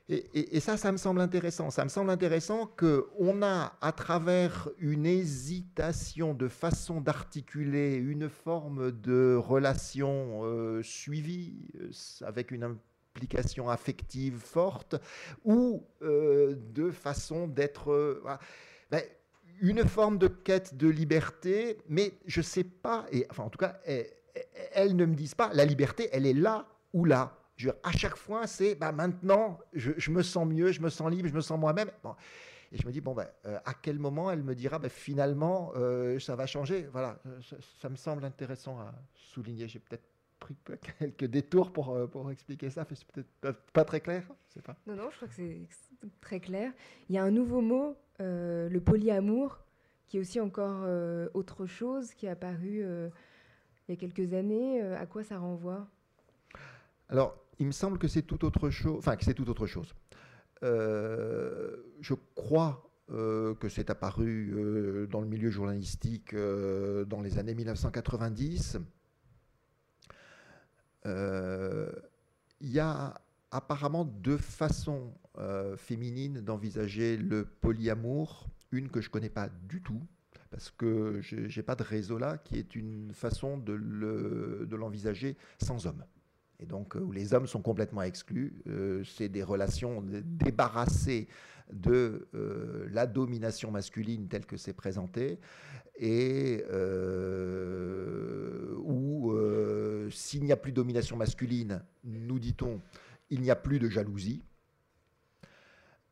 Et, 0.09 0.59
ça, 0.59 0.75
ça 0.75 0.91
me 0.91 0.97
semble 0.97 1.21
intéressant. 1.21 1.69
Ça 1.69 1.85
me 1.85 1.89
semble 1.89 2.09
intéressant 2.09 2.67
qu'on 2.77 3.41
a, 3.41 3.77
à 3.79 3.91
travers 3.93 4.67
une 4.79 5.05
hésitation 5.05 6.33
de 6.33 6.49
façon 6.49 6.99
d'articuler 6.99 7.95
une 7.95 8.27
forme 8.27 8.91
de 8.91 9.35
relation 9.35 10.41
euh, 10.43 10.83
suivie, 10.83 11.55
avec 12.21 12.51
une 12.51 12.63
implication 13.15 13.69
affective 13.69 14.39
forte, 14.39 14.95
ou 15.43 15.85
euh, 16.01 16.55
de 16.73 16.91
façon 16.91 17.47
d'être... 17.47 18.21
Ben, 18.91 19.01
une 19.61 19.87
forme 19.87 20.17
de 20.17 20.27
quête 20.27 20.75
de 20.75 20.87
liberté, 20.89 21.77
mais 21.87 22.13
je 22.25 22.39
ne 22.39 22.43
sais 22.43 22.63
pas, 22.63 23.05
et 23.11 23.25
enfin 23.29 23.43
en 23.43 23.49
tout 23.49 23.59
cas, 23.59 23.79
elles 24.73 24.95
ne 24.95 25.05
me 25.05 25.13
disent 25.13 25.35
pas, 25.35 25.53
la 25.53 25.63
liberté, 25.63 26.09
elle 26.11 26.25
est 26.25 26.33
là 26.33 26.67
ou 26.91 27.05
là 27.05 27.37
à 27.83 27.91
chaque 27.91 28.15
fois, 28.15 28.47
c'est 28.47 28.75
bah, 28.75 28.91
maintenant, 28.91 29.59
je, 29.73 30.11
me 30.11 30.21
sens 30.21 30.47
mieux, 30.47 30.71
je 30.71 30.81
me 30.81 30.89
sens 30.89 31.09
libre, 31.11 31.29
je 31.29 31.33
me 31.33 31.41
sens 31.41 31.59
moi-même. 31.59 31.91
Et 32.71 32.77
je 32.77 32.87
me 32.87 32.91
dis, 32.91 33.01
bon, 33.01 33.13
ben, 33.13 33.27
euh, 33.45 33.59
à 33.65 33.73
quel 33.75 33.99
moment 33.99 34.31
elle 34.31 34.43
me 34.43 34.55
dira, 34.55 34.79
bah, 34.79 34.89
finalement, 34.89 35.71
euh, 35.75 36.19
ça 36.19 36.35
va 36.35 36.45
changer? 36.47 36.87
Voilà, 36.91 37.19
euh, 37.27 37.39
ça, 37.79 37.89
me 37.89 37.95
semble 37.95 38.25
intéressant 38.25 38.79
à 38.79 38.93
souligner. 39.13 39.67
J'ai 39.67 39.79
peut-être 39.79 40.07
pris 40.43 40.55
quelques 40.99 41.25
détours 41.25 41.71
pour, 41.71 41.97
pour 42.09 42.31
expliquer 42.31 42.69
ça, 42.69 42.85
c'est 42.93 43.07
peut-être 43.07 43.61
pas 43.71 43.85
très 43.85 44.01
clair. 44.01 44.23
pas. 44.63 44.75
Non, 44.87 44.95
non, 44.95 45.09
je 45.09 45.15
crois 45.15 45.27
que 45.27 45.33
c'est 45.33 45.67
très 46.21 46.39
clair. 46.39 46.71
Il 47.09 47.15
y 47.15 47.17
a 47.17 47.23
un 47.23 47.31
nouveau 47.31 47.61
mot, 47.61 47.95
le 48.19 48.79
polyamour, 48.79 49.59
qui 50.07 50.17
est 50.17 50.19
aussi 50.19 50.39
encore 50.39 50.87
autre 51.33 51.65
chose, 51.65 52.13
qui 52.13 52.25
est 52.25 52.29
apparu 52.29 52.83
il 53.87 53.91
y 53.91 53.93
a 53.93 53.95
quelques 53.95 54.33
années. 54.33 54.81
à 54.81 55.05
quoi 55.05 55.23
ça 55.23 55.37
renvoie? 55.37 55.87
Alors, 57.09 57.37
il 57.59 57.67
me 57.67 57.71
semble 57.71 57.97
que 57.97 58.07
c'est 58.07 58.23
tout 58.23 58.43
autre 58.45 58.69
chose. 58.69 58.97
Enfin, 58.97 59.15
que 59.15 59.23
c'est 59.23 59.33
tout 59.33 59.49
autre 59.49 59.67
chose. 59.67 59.93
Euh, 60.63 61.75
je 61.99 62.13
crois 62.35 62.89
euh, 63.11 63.53
que 63.55 63.69
c'est 63.69 63.89
apparu 63.89 64.53
euh, 64.55 65.07
dans 65.07 65.19
le 65.19 65.27
milieu 65.27 65.49
journalistique 65.49 66.33
dans 66.35 67.21
les 67.21 67.37
années 67.37 67.55
1990. 67.55 68.79
Il 71.05 72.71
y 72.71 72.79
a 72.79 73.13
apparemment 73.51 74.05
deux 74.05 74.37
façons 74.37 75.13
féminines 75.77 76.41
d'envisager 76.41 77.17
le 77.17 77.45
polyamour. 77.45 78.47
Une 78.71 78.89
que 78.89 79.01
je 79.01 79.09
connais 79.09 79.29
pas 79.29 79.49
du 79.67 79.81
tout, 79.81 80.01
parce 80.49 80.71
que 80.71 81.19
je 81.21 81.35
n'ai 81.35 81.63
pas 81.63 81.75
de 81.75 81.83
réseau 81.83 82.17
là, 82.17 82.37
qui 82.39 82.57
est 82.57 82.75
une 82.75 83.13
façon 83.13 83.57
de 83.57 84.75
l'envisager 84.75 85.37
sans 85.59 85.85
homme 85.85 86.03
et 86.63 86.65
donc 86.65 86.95
euh, 86.95 86.99
où 86.99 87.11
les 87.11 87.33
hommes 87.33 87.47
sont 87.47 87.61
complètement 87.61 88.01
exclus. 88.01 88.53
Euh, 88.67 89.03
c'est 89.03 89.29
des 89.29 89.43
relations 89.43 90.01
débarrassées 90.01 91.27
de 91.71 92.27
euh, 92.33 92.87
la 92.91 93.07
domination 93.07 93.71
masculine 93.71 94.27
telle 94.27 94.45
que 94.45 94.57
c'est 94.57 94.73
présenté, 94.73 95.39
et 95.97 96.63
où 98.77 99.33
s'il 100.09 100.43
n'y 100.43 100.51
a 100.51 100.57
plus 100.57 100.71
de 100.71 100.75
domination 100.75 101.15
masculine, 101.15 101.83
nous 102.03 102.39
dit-on, 102.39 102.81
il 103.29 103.41
n'y 103.41 103.51
a 103.51 103.55
plus 103.55 103.79
de 103.79 103.89
jalousie. 103.89 104.43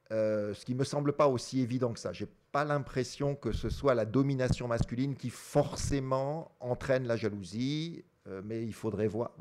ce 0.09 0.65
qui 0.65 0.75
me 0.75 0.83
semble 0.83 1.13
pas 1.13 1.27
aussi 1.27 1.61
évident 1.61 1.93
que 1.93 1.99
ça. 1.99 2.13
J'ai 2.13 2.27
pas 2.51 2.63
l'impression 2.63 3.35
que 3.35 3.51
ce 3.51 3.69
soit 3.69 3.95
la 3.95 4.05
domination 4.05 4.67
masculine 4.67 5.15
qui 5.15 5.29
forcément 5.29 6.51
entraîne 6.59 7.07
la 7.07 7.15
jalousie. 7.15 8.03
Euh, 8.27 8.41
mais 8.43 8.63
il 8.63 8.73
faudrait 8.73 9.07
voir. 9.07 9.31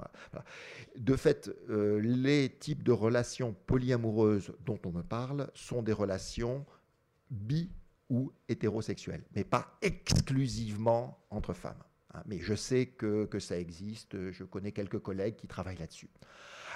De 0.96 1.14
fait, 1.16 1.50
euh, 1.68 2.00
les 2.00 2.48
types 2.48 2.82
de 2.82 2.92
relations 2.92 3.54
polyamoureuses 3.66 4.54
dont 4.64 4.78
on 4.86 4.90
me 4.90 5.02
parle 5.02 5.50
sont 5.54 5.82
des 5.82 5.92
relations 5.92 6.64
bi 7.30 7.70
ou 8.08 8.32
hétérosexuelles, 8.48 9.22
mais 9.36 9.44
pas 9.44 9.76
exclusivement 9.82 11.18
entre 11.30 11.52
femmes. 11.52 11.82
Hein. 12.14 12.22
mais 12.26 12.40
je 12.40 12.54
sais 12.54 12.86
que, 12.86 13.28
ça 13.38 13.56
existe, 13.58 14.32
je 14.32 14.42
connais 14.42 14.72
quelques 14.72 14.98
collègues 14.98 15.36
qui 15.36 15.46
travaillent 15.46 15.78
là-dessus. 15.78 16.10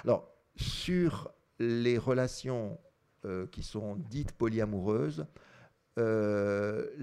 Alors, 0.03 0.31
sur 0.55 1.29
les 1.59 1.97
relations 1.97 2.79
euh, 3.25 3.47
qui 3.47 3.63
sont 3.63 3.95
dites 3.95 4.31
polyamoureuses, 4.31 5.25
la, 5.97 6.95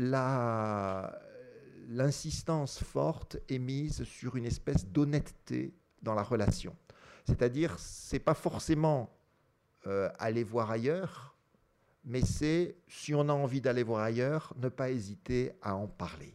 l'insistance 1.89 2.83
forte 2.83 3.39
est 3.49 3.59
mise 3.59 4.05
sur 4.05 4.37
une 4.37 4.45
espèce 4.45 4.87
d'honnêteté 4.87 5.75
dans 6.03 6.15
la 6.15 6.23
relation. 6.23 6.75
C'est-à-dire, 7.27 7.79
c'est 7.79 8.19
pas 8.19 8.35
forcément 8.35 9.11
euh, 9.87 10.09
aller 10.19 10.45
voir 10.45 10.71
ailleurs, 10.71 11.37
mais 12.05 12.21
c'est, 12.21 12.77
si 12.89 13.15
on 13.15 13.29
a 13.29 13.33
envie 13.33 13.61
d'aller 13.61 13.83
voir 13.83 14.03
ailleurs, 14.03 14.55
ne 14.57 14.69
pas 14.69 14.91
hésiter 14.91 15.53
à 15.63 15.77
en 15.77 15.87
parler. 15.87 16.35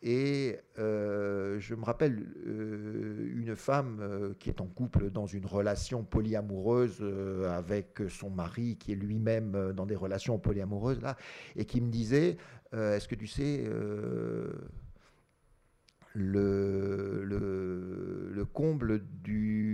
Et 0.00 0.56
euh, 0.78 1.58
je 1.58 1.74
me 1.74 1.84
rappelle 1.84 2.24
euh, 2.46 3.32
une 3.34 3.56
femme 3.56 4.34
qui 4.38 4.48
est 4.48 4.60
en 4.60 4.66
couple 4.66 5.10
dans 5.10 5.26
une 5.26 5.44
relation 5.44 6.04
polyamoureuse 6.04 7.02
avec 7.50 7.98
son 8.08 8.30
mari, 8.30 8.76
qui 8.76 8.92
est 8.92 8.96
lui-même 8.96 9.72
dans 9.72 9.86
des 9.86 9.96
relations 9.96 10.38
polyamoureuses, 10.38 11.00
là, 11.00 11.16
et 11.56 11.64
qui 11.64 11.80
me 11.80 11.90
disait 11.90 12.36
euh, 12.74 12.96
est-ce 12.96 13.08
que 13.08 13.14
tu 13.14 13.26
sais 13.26 13.64
euh, 13.64 14.52
le, 16.14 17.24
le, 17.24 18.44
comble 18.44 19.04
d'une 19.22 19.72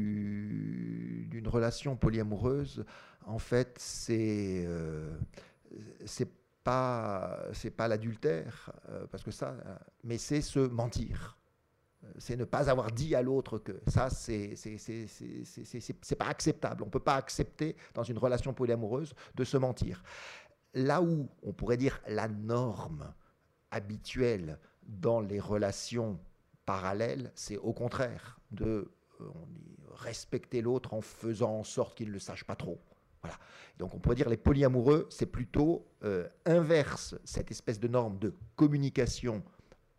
relation 1.47 1.97
polyamoureuse, 1.97 2.85
en 3.27 3.39
fait, 3.39 3.75
c'est 3.79 4.65
euh, 4.67 5.17
pas 6.63 7.39
c'est 7.53 7.71
pas 7.71 7.89
l'adultère 7.89 8.73
parce 9.11 9.23
que 9.23 9.31
ça, 9.31 9.57
mais 10.03 10.19
c'est 10.19 10.41
se 10.43 10.59
mentir. 10.61 11.39
C'est 12.19 12.37
ne 12.37 12.45
pas 12.45 12.69
avoir 12.69 12.93
dit 12.93 13.15
à 13.15 13.23
l'autre 13.23 13.59
que 13.59 13.81
ça, 13.87 14.11
c'est 14.11 14.55
pas 16.19 16.27
acceptable. 16.27 16.83
On 16.83 16.91
peut 16.91 17.01
pas 17.01 17.17
accepter 17.17 17.77
dans 17.95 18.03
une 18.03 18.19
relation 18.19 18.53
polyamoureuse 18.53 19.15
de 19.35 19.45
se 19.45 19.57
mentir. 19.57 20.03
Là 20.75 21.01
où 21.03 21.29
on 21.43 21.53
pourrait 21.53 21.77
dire 21.77 22.01
la 22.09 22.29
norme 22.29 23.15
habituelle 23.71 24.59
dans 24.83 25.21
les 25.21 25.41
relations 25.41 26.19
parallèles, 26.67 27.33
c'est 27.35 27.57
au 27.57 27.73
contraire 27.73 28.41
de 28.51 28.91
euh, 29.21 29.25
respecter 29.93 30.63
l'autre 30.63 30.95
en 30.95 31.01
faisant 31.01 31.59
en 31.59 31.65
sorte 31.65 31.97
qu'il 31.97 32.09
ne 32.09 32.13
le 32.13 32.19
sache 32.19 32.45
pas 32.45 32.57
trop. 32.57 32.81
Voilà. 33.23 33.39
Donc 33.79 33.95
on 33.95 33.99
pourrait 33.99 34.17
dire 34.17 34.29
les 34.29 34.37
polyamoureux, 34.37 35.07
c'est 35.11 35.27
plutôt 35.27 35.87
euh, 36.03 36.29
inverse 36.45 37.15
cette 37.25 37.51
espèce 37.51 37.81
de 37.81 37.89
norme 37.89 38.19
de 38.19 38.35
communication 38.57 39.43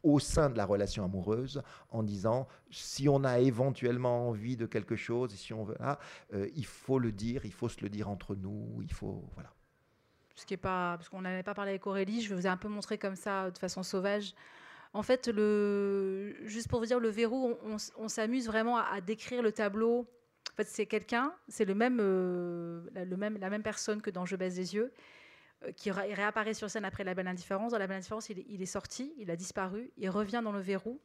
au 0.03 0.19
sein 0.19 0.51
de 0.51 0.57
la 0.57 0.65
relation 0.65 1.03
amoureuse 1.03 1.63
en 1.89 2.03
disant 2.03 2.47
si 2.69 3.09
on 3.09 3.23
a 3.23 3.39
éventuellement 3.39 4.29
envie 4.29 4.55
de 4.55 4.67
quelque 4.67 4.95
chose, 4.95 5.33
si 5.33 5.53
on 5.53 5.63
veut, 5.63 5.77
ah, 5.79 5.97
euh, 6.33 6.47
il 6.55 6.65
faut 6.65 6.99
le 6.99 7.11
dire, 7.11 7.45
il 7.45 7.53
faut 7.53 7.69
se 7.69 7.81
le 7.81 7.89
dire 7.89 8.09
entre 8.09 8.35
nous, 8.35 8.81
il 8.83 8.93
faut 8.93 9.23
voilà 9.33 9.54
parce 10.35 11.09
qu'on 11.09 11.21
n'avait 11.21 11.43
pas 11.43 11.53
parlé 11.53 11.71
avec 11.71 11.87
Aurélie, 11.87 12.21
je 12.21 12.33
vous 12.33 12.45
ai 12.45 12.49
un 12.49 12.57
peu 12.57 12.67
montré 12.67 12.97
comme 12.97 13.15
ça 13.15 13.51
de 13.51 13.57
façon 13.57 13.83
sauvage. 13.83 14.33
En 14.93 15.03
fait, 15.03 15.29
juste 16.45 16.69
pour 16.69 16.79
vous 16.79 16.85
dire, 16.85 16.99
le 16.99 17.09
verrou, 17.09 17.55
on, 17.97 18.07
s'amuse 18.07 18.47
vraiment 18.47 18.77
à, 18.77 19.01
décrire 19.01 19.41
le 19.41 19.51
tableau 19.51 20.07
En 20.53 20.55
fait, 20.55 20.67
c'est 20.67 20.85
quelqu'un, 20.85 21.33
c'est 21.49 21.65
le 21.65 21.75
même, 21.75 21.97
même, 21.97 23.37
la 23.37 23.49
même 23.49 23.63
personne 23.63 24.01
que 24.01 24.09
dans 24.09 24.25
Je 24.25 24.35
baisse 24.35 24.55
des 24.55 24.75
yeux, 24.75 24.93
qui 25.75 25.91
réapparaît 25.91 26.53
sur 26.53 26.69
scène 26.69 26.85
après 26.85 27.03
La 27.03 27.13
Belle 27.13 27.27
Indifférence. 27.27 27.71
Dans 27.71 27.77
La 27.77 27.87
Belle 27.87 27.97
Indifférence, 27.97 28.29
il, 28.29 28.61
est 28.61 28.65
sorti, 28.65 29.13
il 29.17 29.29
a 29.31 29.35
disparu, 29.35 29.91
il 29.97 30.09
revient 30.09 30.41
dans 30.43 30.53
le 30.53 30.61
verrou. 30.61 30.99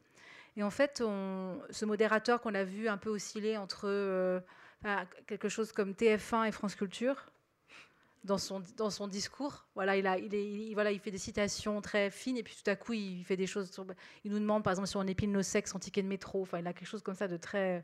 Et 0.55 0.63
en 0.63 0.69
fait, 0.69 0.97
ce 0.99 1.85
modérateur 1.85 2.41
qu'on 2.41 2.55
a 2.55 2.63
vu 2.63 2.87
un 2.87 2.97
peu 2.97 3.09
osciller 3.09 3.57
entre 3.57 4.41
quelque 5.27 5.49
chose 5.49 5.71
comme 5.71 5.91
TF1 5.91 6.47
et 6.47 6.51
France 6.51 6.75
Culture, 6.75 7.30
dans 8.23 8.37
son, 8.37 9.07
discours. 9.07 9.67
Voilà 9.73 9.97
il, 9.97 10.99
fait 10.99 11.11
des 11.11 11.17
citations 11.17 11.81
très 11.81 12.11
fines 12.11 12.37
et 12.37 12.43
puis 12.43 12.55
tout 12.55 12.69
à 12.69 12.75
coup, 12.75 12.93
il 12.93 13.23
fait 13.23 13.37
des 13.37 13.47
choses. 13.47 13.71
il 14.23 14.31
nous 14.31 14.39
demande, 14.39 14.63
par 14.63 14.71
exemple, 14.71 14.87
si 14.87 14.97
on 14.97 15.07
épile 15.07 15.31
nos 15.31 15.41
sexes 15.41 15.73
en 15.73 15.79
ticket 15.79 16.03
de 16.03 16.07
métro. 16.07 16.41
Enfin, 16.43 16.59
il 16.59 16.67
a 16.67 16.73
quelque 16.73 16.87
chose 16.87 17.01
comme 17.01 17.15
ça 17.15 17.27
de 17.27 17.37
très, 17.37 17.83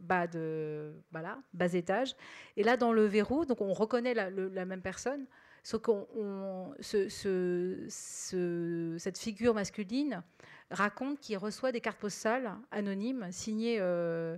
bas, 0.00 0.26
de, 0.26 0.92
bas 1.10 1.74
étage. 1.74 2.14
Et 2.56 2.62
là, 2.62 2.76
dans 2.76 2.92
le 2.92 3.06
verrou, 3.06 3.46
donc 3.46 3.60
on 3.60 3.72
reconnaît 3.72 4.14
la, 4.14 4.64
même 4.64 4.82
personne, 4.82 5.26
sauf 5.62 5.80
qu'on 5.80 6.74
ce, 6.80 7.08
ce, 7.08 8.96
cette 8.98 9.18
figure 9.18 9.54
masculine 9.54 10.22
raconte 10.70 11.20
qu'il 11.20 11.38
reçoit 11.38 11.72
des 11.72 11.80
cartes 11.80 11.98
postales 11.98 12.54
anonymes 12.70 13.32
signées 13.32 13.78
euh, 13.80 14.36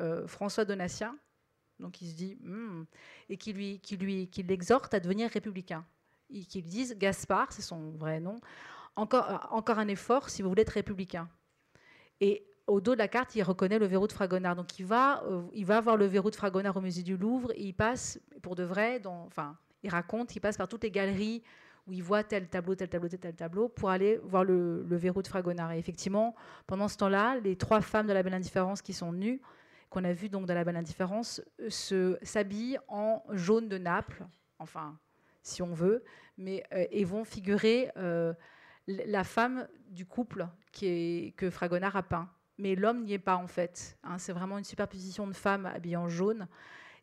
euh, 0.00 0.26
François 0.26 0.64
Donatien 0.64 1.18
donc 1.80 2.00
il 2.02 2.10
se 2.10 2.14
dit, 2.14 2.36
hmm, 2.42 2.84
et 3.30 3.36
qui 3.36 3.52
lui, 3.52 3.78
qui 3.78 3.96
lui, 3.96 4.28
qui 4.28 4.42
l'exhorte 4.42 4.92
à 4.92 5.00
devenir 5.00 5.30
républicain. 5.30 5.84
Et 6.30 6.44
qui 6.44 6.60
lui 6.60 6.68
disent, 6.68 6.98
Gaspard, 6.98 7.52
c'est 7.52 7.62
son 7.62 7.92
vrai 7.92 8.20
nom, 8.20 8.36
encore, 8.96 9.48
encore 9.50 9.78
un 9.78 9.88
effort 9.88 10.28
si 10.28 10.42
vous 10.42 10.48
voulez 10.48 10.62
être 10.62 10.70
républicain. 10.70 11.28
Et 12.20 12.44
au 12.66 12.80
dos 12.80 12.92
de 12.92 12.98
la 12.98 13.08
carte, 13.08 13.34
il 13.36 13.42
reconnaît 13.42 13.78
le 13.78 13.86
verrou 13.86 14.06
de 14.06 14.12
Fragonard. 14.12 14.56
Donc 14.56 14.78
il 14.78 14.84
va, 14.84 15.22
euh, 15.24 15.42
il 15.54 15.64
va 15.64 15.80
voir 15.80 15.96
le 15.96 16.06
verrou 16.06 16.30
de 16.30 16.36
Fragonard 16.36 16.76
au 16.76 16.80
musée 16.80 17.02
du 17.02 17.16
Louvre. 17.16 17.52
Et 17.52 17.62
il 17.62 17.72
passe, 17.72 18.20
pour 18.42 18.56
de 18.56 18.64
vrai, 18.64 19.00
enfin, 19.06 19.56
il 19.82 19.90
raconte, 19.90 20.34
il 20.36 20.40
passe 20.40 20.56
par 20.56 20.68
toutes 20.68 20.82
les 20.82 20.90
galeries 20.90 21.42
où 21.86 21.92
il 21.92 22.02
voit 22.02 22.22
tel 22.22 22.48
tableau, 22.48 22.74
tel 22.74 22.88
tableau, 22.88 23.08
tel 23.08 23.34
tableau, 23.34 23.68
pour 23.68 23.90
aller 23.90 24.20
voir 24.24 24.44
le 24.44 24.96
verrou 24.96 25.22
de 25.22 25.28
Fragonard. 25.28 25.72
Et 25.72 25.78
effectivement, 25.78 26.34
pendant 26.66 26.88
ce 26.88 26.96
temps-là, 26.98 27.38
les 27.42 27.56
trois 27.56 27.80
femmes 27.80 28.06
de 28.06 28.12
la 28.12 28.22
Belle 28.22 28.34
Indifférence 28.34 28.82
qui 28.82 28.92
sont 28.92 29.12
nues 29.12 29.40
qu'on 29.90 30.04
a 30.04 30.12
vu 30.12 30.28
donc 30.28 30.46
dans 30.46 30.54
la 30.54 30.64
belle 30.64 30.76
indifférence, 30.76 31.42
se 31.68 32.16
s'habillent 32.22 32.78
en 32.88 33.22
jaune 33.32 33.68
de 33.68 33.76
Naples, 33.76 34.24
enfin, 34.58 34.98
si 35.42 35.62
on 35.62 35.72
veut, 35.72 36.04
mais 36.38 36.64
euh, 36.72 36.86
et 36.90 37.04
vont 37.04 37.24
figurer 37.24 37.90
euh, 37.96 38.32
la 38.86 39.24
femme 39.24 39.68
du 39.88 40.06
couple 40.06 40.46
qui 40.72 40.86
est, 40.86 41.34
que 41.36 41.50
Fragonard 41.50 41.96
a 41.96 42.02
peint. 42.02 42.30
Mais 42.58 42.74
l'homme 42.74 43.02
n'y 43.04 43.14
est 43.14 43.18
pas 43.18 43.36
en 43.36 43.46
fait. 43.46 43.98
Hein. 44.04 44.18
c'est 44.18 44.32
vraiment 44.32 44.58
une 44.58 44.64
superposition 44.64 45.26
de 45.26 45.32
femmes 45.32 45.66
habillées 45.66 45.96
en 45.96 46.08
jaune. 46.08 46.46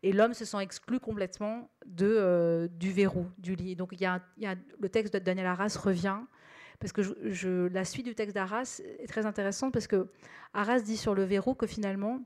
Et 0.04 0.14
l'homme 0.14 0.36
se 0.36 0.46
sent 0.46 0.60
exclu 0.62 1.00
complètement 1.00 1.72
de, 1.86 2.06
euh, 2.08 2.68
du 2.68 2.92
verrou 2.92 3.26
du 3.40 3.56
lit. 3.56 3.76
Donc 3.76 4.00
y, 4.00 4.06
a, 4.06 4.22
le 4.38 4.90
texte 4.90 5.14
de 5.14 5.20
Daniel 5.20 5.48
Arras 5.48 5.76
revient 5.82 6.20
parce 6.80 6.94
que 6.94 7.02
je, 7.02 7.68
la 7.68 7.84
suite 7.84 8.06
du 8.06 8.14
texte 8.14 8.36
d'Arras 8.36 8.82
est 9.00 9.08
très 9.08 9.26
intéressante 9.26 9.74
parce 9.74 9.88
que 9.88 10.12
Arras 10.54 10.82
dit 10.82 10.98
sur 10.98 11.16
le 11.16 11.24
verrou 11.24 11.56
que 11.56 11.66
finalement 11.66 12.22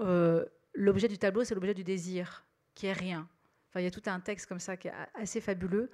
euh, 0.00 0.44
l'objet 0.74 1.08
du 1.08 1.18
tableau, 1.18 1.44
c'est 1.44 1.54
l'objet 1.54 1.74
du 1.74 1.84
désir, 1.84 2.44
qui 2.74 2.86
est 2.86 2.92
rien. 2.92 3.28
Enfin, 3.68 3.80
il 3.80 3.84
y 3.84 3.86
a 3.86 3.90
tout 3.90 4.02
un 4.06 4.20
texte 4.20 4.46
comme 4.46 4.58
ça 4.58 4.76
qui 4.76 4.88
est 4.88 4.94
assez 5.14 5.40
fabuleux. 5.40 5.90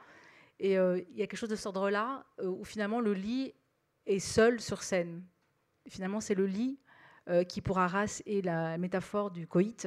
Et 0.58 0.78
euh, 0.78 1.00
il 1.10 1.16
y 1.16 1.22
a 1.22 1.26
quelque 1.26 1.38
chose 1.38 1.48
de 1.48 1.56
ce 1.56 1.68
ordre-là, 1.68 2.24
euh, 2.40 2.46
où 2.46 2.64
finalement 2.64 3.00
le 3.00 3.14
lit 3.14 3.54
est 4.06 4.18
seul 4.18 4.60
sur 4.60 4.82
scène. 4.82 5.22
finalement, 5.88 6.20
c'est 6.20 6.34
le 6.34 6.46
lit 6.46 6.78
qui, 7.48 7.60
pour 7.60 7.78
Arras, 7.78 8.22
est 8.26 8.44
la 8.44 8.76
métaphore 8.76 9.30
du 9.30 9.46
coït, 9.46 9.86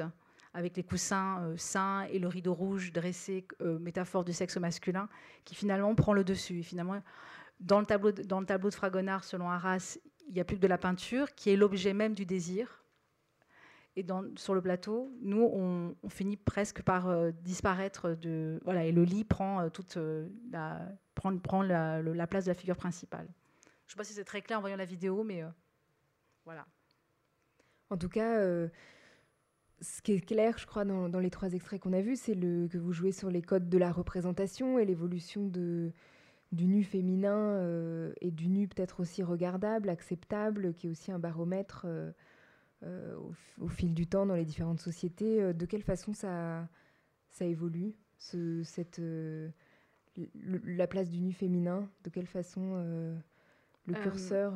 avec 0.54 0.78
les 0.78 0.84
coussins 0.84 1.54
sains 1.58 2.04
et 2.04 2.18
le 2.18 2.30
rideau 2.30 2.54
rouge 2.54 2.94
dressé, 2.94 3.46
métaphore 3.82 4.24
du 4.24 4.32
sexe 4.32 4.56
masculin, 4.56 5.10
qui 5.44 5.54
finalement 5.54 5.94
prend 5.94 6.14
le 6.14 6.24
dessus. 6.24 6.60
Et 6.60 6.64
finalement, 6.64 7.02
dans 7.60 7.82
le 7.82 7.86
tableau, 7.86 8.14
dans 8.14 8.40
le 8.40 8.46
tableau 8.46 8.70
de 8.70 8.76
Fragonard, 8.76 9.26
selon 9.26 9.50
Arras, 9.50 9.98
il 10.26 10.36
n'y 10.36 10.40
a 10.40 10.46
plus 10.46 10.56
que 10.56 10.62
de 10.62 10.68
la 10.68 10.78
peinture, 10.78 11.36
qui 11.36 11.50
est 11.50 11.58
l'objet 11.58 11.94
même 11.94 12.14
du 12.14 12.26
désir 12.26 12.83
et 13.96 14.06
sur 14.38 14.56
le 14.56 14.62
plateau, 14.62 15.12
nous, 15.22 15.44
on, 15.44 15.96
finit 16.10 16.38
presque 16.38 16.82
par 16.82 17.08
euh, 17.08 17.32
disparaître 17.44 18.16
de 18.16 18.60
voilà, 18.64 18.86
et 18.86 18.92
le 18.92 19.04
lit 19.04 19.24
prend 19.24 19.62
euh, 19.62 19.70
toute 19.70 19.98
euh, 19.98 20.30
la 20.52 20.82
prend, 21.14 21.38
prend 21.38 21.62
la, 21.62 22.02
place 22.28 22.46
de 22.46 22.50
la 22.50 22.56
figure 22.56 22.76
principale. 22.76 23.28
Je 23.86 23.90
ne 23.90 23.92
sais 23.92 23.98
pas 23.98 24.04
si 24.04 24.14
c'est 24.14 24.24
très 24.24 24.42
clair 24.42 24.58
en 24.58 24.62
voyant 24.62 24.78
la 24.78 24.86
vidéo, 24.86 25.24
mais 25.24 25.44
voilà. 26.46 26.66
En 27.92 27.98
tout 27.98 28.10
cas, 28.10 28.40
ce 29.82 30.02
qui 30.02 30.14
est 30.14 30.26
clair, 30.26 30.58
je 30.58 30.66
crois, 30.66 30.86
dans, 30.86 31.20
les 31.20 31.30
trois 31.30 31.54
extraits 31.54 31.80
qu'on 31.80 31.94
a 31.94 32.02
vus, 32.02 32.16
c'est 32.16 32.36
que 32.36 32.78
vous 32.78 32.94
jouez 32.94 33.12
sur 33.12 33.30
les 33.30 33.44
codes 33.44 33.70
de 33.70 33.78
la 33.78 33.92
représentation 33.92 34.80
et 34.80 34.86
l'évolution 34.86 35.48
du 35.48 35.94
nu 36.52 36.84
féminin 36.84 38.12
et 38.22 38.32
du 38.32 38.48
nu 38.48 38.68
peut-être 38.68 39.02
aussi 39.02 39.22
regardable, 39.22 39.90
acceptable, 39.90 40.74
qui 40.74 40.88
est 40.88 40.90
aussi 40.90 41.12
un 41.12 41.20
baromètre 41.20 41.86
euh, 42.86 43.16
au, 43.62 43.68
fil 43.68 43.94
du 43.94 44.08
temps 44.08 44.26
dans 44.26 44.36
les 44.36 44.46
différentes 44.46 44.80
sociétés. 44.80 45.42
Euh, 45.42 45.54
de 45.54 45.66
quelle 45.66 45.84
façon 45.84 46.14
ça, 46.14 46.68
ça 47.30 47.46
évolue, 47.46 47.94
ce, 48.18 48.62
cette, 48.64 49.00
euh, 49.00 49.50
la 50.66 50.88
place 50.88 51.10
du 51.10 51.22
nu 51.22 51.32
féminin 51.34 51.90
De 52.04 52.10
quelle 52.10 52.28
façon 52.28 52.76
le 53.86 53.94
curseur 53.94 54.54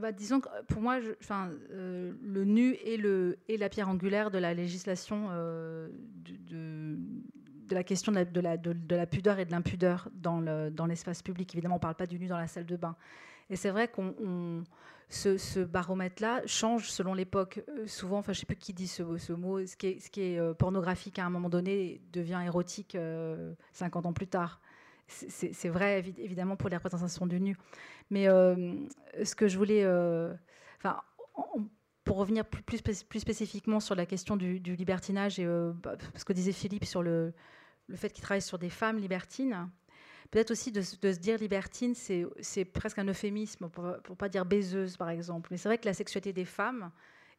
bah, 0.00 0.10
disons 0.10 0.40
que 0.40 0.48
pour 0.68 0.80
moi, 0.80 1.00
le 1.00 2.44
nu 2.44 2.74
est, 2.86 2.96
le, 2.96 3.38
est 3.50 3.58
la 3.58 3.68
pierre 3.68 3.90
angulaire 3.90 4.30
de 4.30 4.38
la 4.38 4.54
législation 4.54 5.28
de, 5.28 5.92
de, 6.48 7.74
la 7.74 7.84
question 7.84 8.10
de 8.10 8.16
la, 8.16 8.24
de 8.24 8.40
la, 8.40 8.56
de, 8.56 8.96
la 8.96 9.06
pudeur 9.06 9.38
et 9.38 9.44
de 9.44 9.50
l'impudeur 9.50 10.08
dans 10.14 10.86
l'espace 10.86 11.22
public. 11.22 11.54
Évidemment, 11.54 11.74
on 11.74 11.76
ne 11.76 11.82
parle 11.82 11.94
pas 11.94 12.06
du 12.06 12.18
nu 12.18 12.26
dans 12.26 12.38
la 12.38 12.46
salle 12.46 12.64
de 12.64 12.76
bain. 12.76 12.96
Et 13.52 13.56
c'est 13.56 13.70
vrai 13.70 13.86
qu'on 13.86 14.64
ce, 15.10 15.62
baromètre-là 15.62 16.42
change 16.46 16.90
selon 16.90 17.12
l'époque. 17.12 17.62
Euh, 17.68 17.86
souvent, 17.86 18.18
enfin, 18.18 18.32
je 18.32 18.38
ne 18.38 18.40
sais 18.40 18.46
plus 18.46 18.56
qui 18.56 18.72
dit 18.72 18.88
ce, 18.88 19.02
mot, 19.32 19.64
ce 19.66 19.76
qui 19.76 19.86
est, 19.88 20.38
euh, 20.38 20.54
pornographique 20.54 21.18
à 21.18 21.26
un 21.26 21.30
moment 21.30 21.50
donné 21.50 22.00
devient 22.12 22.40
érotique 22.44 22.92
50 22.92 22.96
euh, 22.96 24.08
ans 24.08 24.12
plus 24.14 24.26
tard. 24.26 24.60
C'est 25.06 25.68
vrai, 25.68 25.98
évidemment, 25.98 26.56
pour 26.56 26.70
les 26.70 26.76
représentations 26.76 27.26
du 27.26 27.38
nu. 27.38 27.58
Mais 28.08 28.24
ce 28.28 29.34
que 29.34 29.46
je 29.46 29.58
voulais. 29.58 29.84
Enfin, 30.78 31.02
pour 32.04 32.16
revenir 32.16 32.46
plus, 32.46 32.80
plus, 32.80 33.18
spécifiquement 33.20 33.78
sur 33.78 33.94
la 33.94 34.06
question 34.06 34.38
du, 34.38 34.58
libertinage, 34.58 35.38
et, 35.38 35.46
bah, 35.82 35.96
ce 36.16 36.24
que 36.24 36.32
disait 36.32 36.52
Philippe 36.52 36.86
sur 36.86 37.02
le, 37.02 37.34
le 37.88 37.96
fait 37.96 38.08
qu'il 38.10 38.22
travaille 38.22 38.40
sur 38.40 38.58
des 38.58 38.70
femmes 38.70 38.96
libertines, 38.96 39.68
Peut-être 40.32 40.50
aussi 40.50 40.72
de, 40.72 40.80
se 40.80 40.96
dire 41.18 41.36
libertine, 41.36 41.94
c'est 41.94 42.64
presque 42.64 42.98
un 42.98 43.04
euphémisme, 43.04 43.68
pour 43.68 43.84
ne 43.84 44.14
pas 44.14 44.30
dire 44.30 44.46
baiseuse, 44.46 44.96
par 44.96 45.10
exemple. 45.10 45.48
Mais 45.50 45.58
c'est 45.58 45.68
vrai 45.68 45.76
que 45.76 45.84
la 45.84 45.92
sexualité 45.92 46.32
des 46.32 46.46
femmes, 46.46 46.90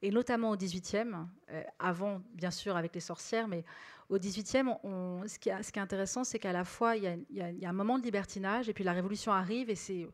et 0.04 0.12
notamment 0.12 0.52
au 0.52 0.56
XVIIIe, 0.56 1.16
euh, 1.50 1.64
avant, 1.80 2.22
bien 2.36 2.52
sûr, 2.52 2.78
avec 2.78 2.94
les 2.94 3.02
sorcières, 3.02 3.48
mais 3.48 3.66
au 4.10 4.20
XVIIIe, 4.20 4.70
on, 4.84 5.24
ce, 5.26 5.40
qui 5.40 5.50
est, 5.50 5.78
intéressant, 5.78 6.24
c'est 6.24 6.38
qu'à 6.38 6.54
la 6.54 6.64
fois, 6.64 6.96
il 6.96 7.26
y, 7.32 7.66
a, 7.66 7.70
un 7.70 7.74
moment 7.74 7.98
de 7.98 8.04
libertinage, 8.04 8.70
et 8.70 8.74
puis 8.74 8.84
la 8.84 8.94
Révolution 8.94 9.32
arrive, 9.32 9.72
et 9.72 9.76
c'est 9.76 10.08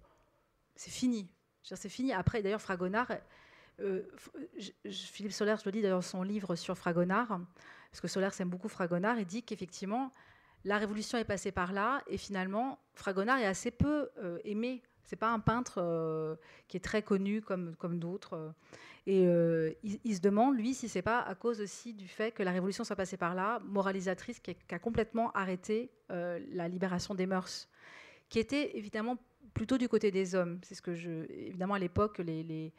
fini. 0.77 1.27
C'est 1.63 1.89
fini. 1.89 2.13
Après, 2.13 2.41
d'ailleurs, 2.41 2.61
Fragonard, 2.61 3.11
euh, 3.81 4.03
Philippe 4.89 5.33
Solaire, 5.33 5.57
je 5.57 5.65
le 5.65 5.73
dis 5.73 5.81
d'ailleurs 5.81 6.01
son 6.01 6.23
livre 6.23 6.55
sur 6.55 6.77
Fragonard, 6.77 7.41
parce 7.91 7.99
que 7.99 8.07
Solaire 8.07 8.31
aime 8.39 8.49
beaucoup 8.49 8.69
Fragonard, 8.69 9.19
il 9.19 9.25
dit 9.25 9.43
qu'effectivement, 9.43 10.13
la 10.65 10.77
Révolution 10.77 11.17
est 11.17 11.25
passée 11.25 11.51
par 11.51 11.73
là, 11.73 12.01
et 12.07 12.17
finalement, 12.17 12.79
Fragonard 12.93 13.39
est 13.39 13.45
assez 13.45 13.71
peu 13.71 14.09
euh, 14.17 14.39
aimé. 14.43 14.81
C'est 15.05 15.15
pas 15.15 15.31
un 15.31 15.39
peintre 15.39 15.79
euh, 15.81 16.35
qui 16.67 16.77
est 16.77 16.81
très 16.81 17.01
connu 17.01 17.41
comme, 17.41 17.75
comme 17.77 17.99
d'autres. 17.99 18.53
Et 19.07 19.25
euh, 19.25 19.71
il, 19.83 20.15
se 20.15 20.19
demande, 20.19 20.55
lui, 20.55 20.73
si 20.73 20.87
c'est 20.87 21.01
pas 21.01 21.21
à 21.21 21.33
cause 21.33 21.61
aussi 21.61 21.93
du 21.93 22.07
fait 22.07 22.31
que 22.31 22.43
la 22.43 22.51
Révolution 22.51 22.83
soit 22.83 22.95
passée 22.95 23.17
par 23.17 23.33
là, 23.33 23.59
moralisatrice, 23.63 24.39
qui, 24.39 24.55
a 24.69 24.79
complètement 24.79 25.31
arrêté 25.31 25.91
la 26.09 26.67
libération 26.67 27.15
des 27.15 27.25
mœurs, 27.25 27.67
qui 28.27 28.37
était 28.37 28.77
évidemment 28.77 29.17
plutôt 29.53 29.79
du 29.79 29.87
côté 29.87 30.11
des 30.11 30.35
hommes. 30.35 30.59
C'est 30.63 30.75
ce 30.75 30.81
que 30.81 30.93
je, 30.93 31.25
évidemment, 31.31 31.73
à 31.73 31.79
l'époque, 31.79 32.19
les 32.19 32.73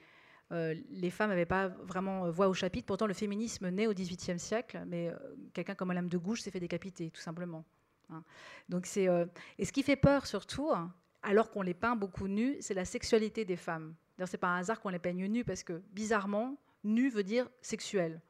les 0.51 1.11
femmes 1.11 1.31
n'avaient 1.31 1.47
pas 1.47 1.69
vraiment 1.69 2.31
voix 2.31 2.49
au 2.49 2.55
chapitre. 2.55 2.87
Pourtant, 2.87 3.07
le 3.07 3.15
féminisme 3.15 3.69
naît 3.69 3.87
au 3.87 3.95
XVIIIe 3.95 4.39
siècle, 4.39 4.83
mais 4.87 5.13
quelqu'un 5.53 5.75
comme 5.75 5.89
Madame 5.89 6.09
de 6.09 6.19
Gouges 6.19 6.43
s'est 6.43 6.51
fait 6.51 6.61
décapiter, 6.61 7.11
tout 7.11 7.21
simplement. 7.21 7.65
Hein. 8.11 8.23
Donc 8.69 8.87
c'est 8.87 9.09
euh, 9.09 9.27
et 9.59 9.65
ce 9.65 9.73
qui 9.73 9.83
fait 9.83 9.97
peur 9.97 10.27
surtout, 10.27 10.71
hein, 10.71 10.93
alors 11.23 11.51
qu'on 11.51 11.63
les 11.63 11.75
peint 11.75 11.97
beaucoup 11.97 12.29
nus, 12.29 12.57
c'est 12.61 12.75
la 12.75 12.85
sexualité 12.85 13.45
des 13.45 13.57
femmes. 13.57 13.95
D'ailleurs, 14.17 14.29
c'est 14.29 14.39
pas 14.39 14.49
un 14.49 14.59
hasard 14.59 14.81
qu'on 14.81 14.89
les 14.91 14.99
peigne 14.99 15.27
nus 15.27 15.45
parce 15.45 15.63
que 15.63 15.83
bizarrement, 15.93 16.57
nu 16.85 17.11
veut 17.11 17.23
dire 17.23 17.49
sexuel. 17.61 18.21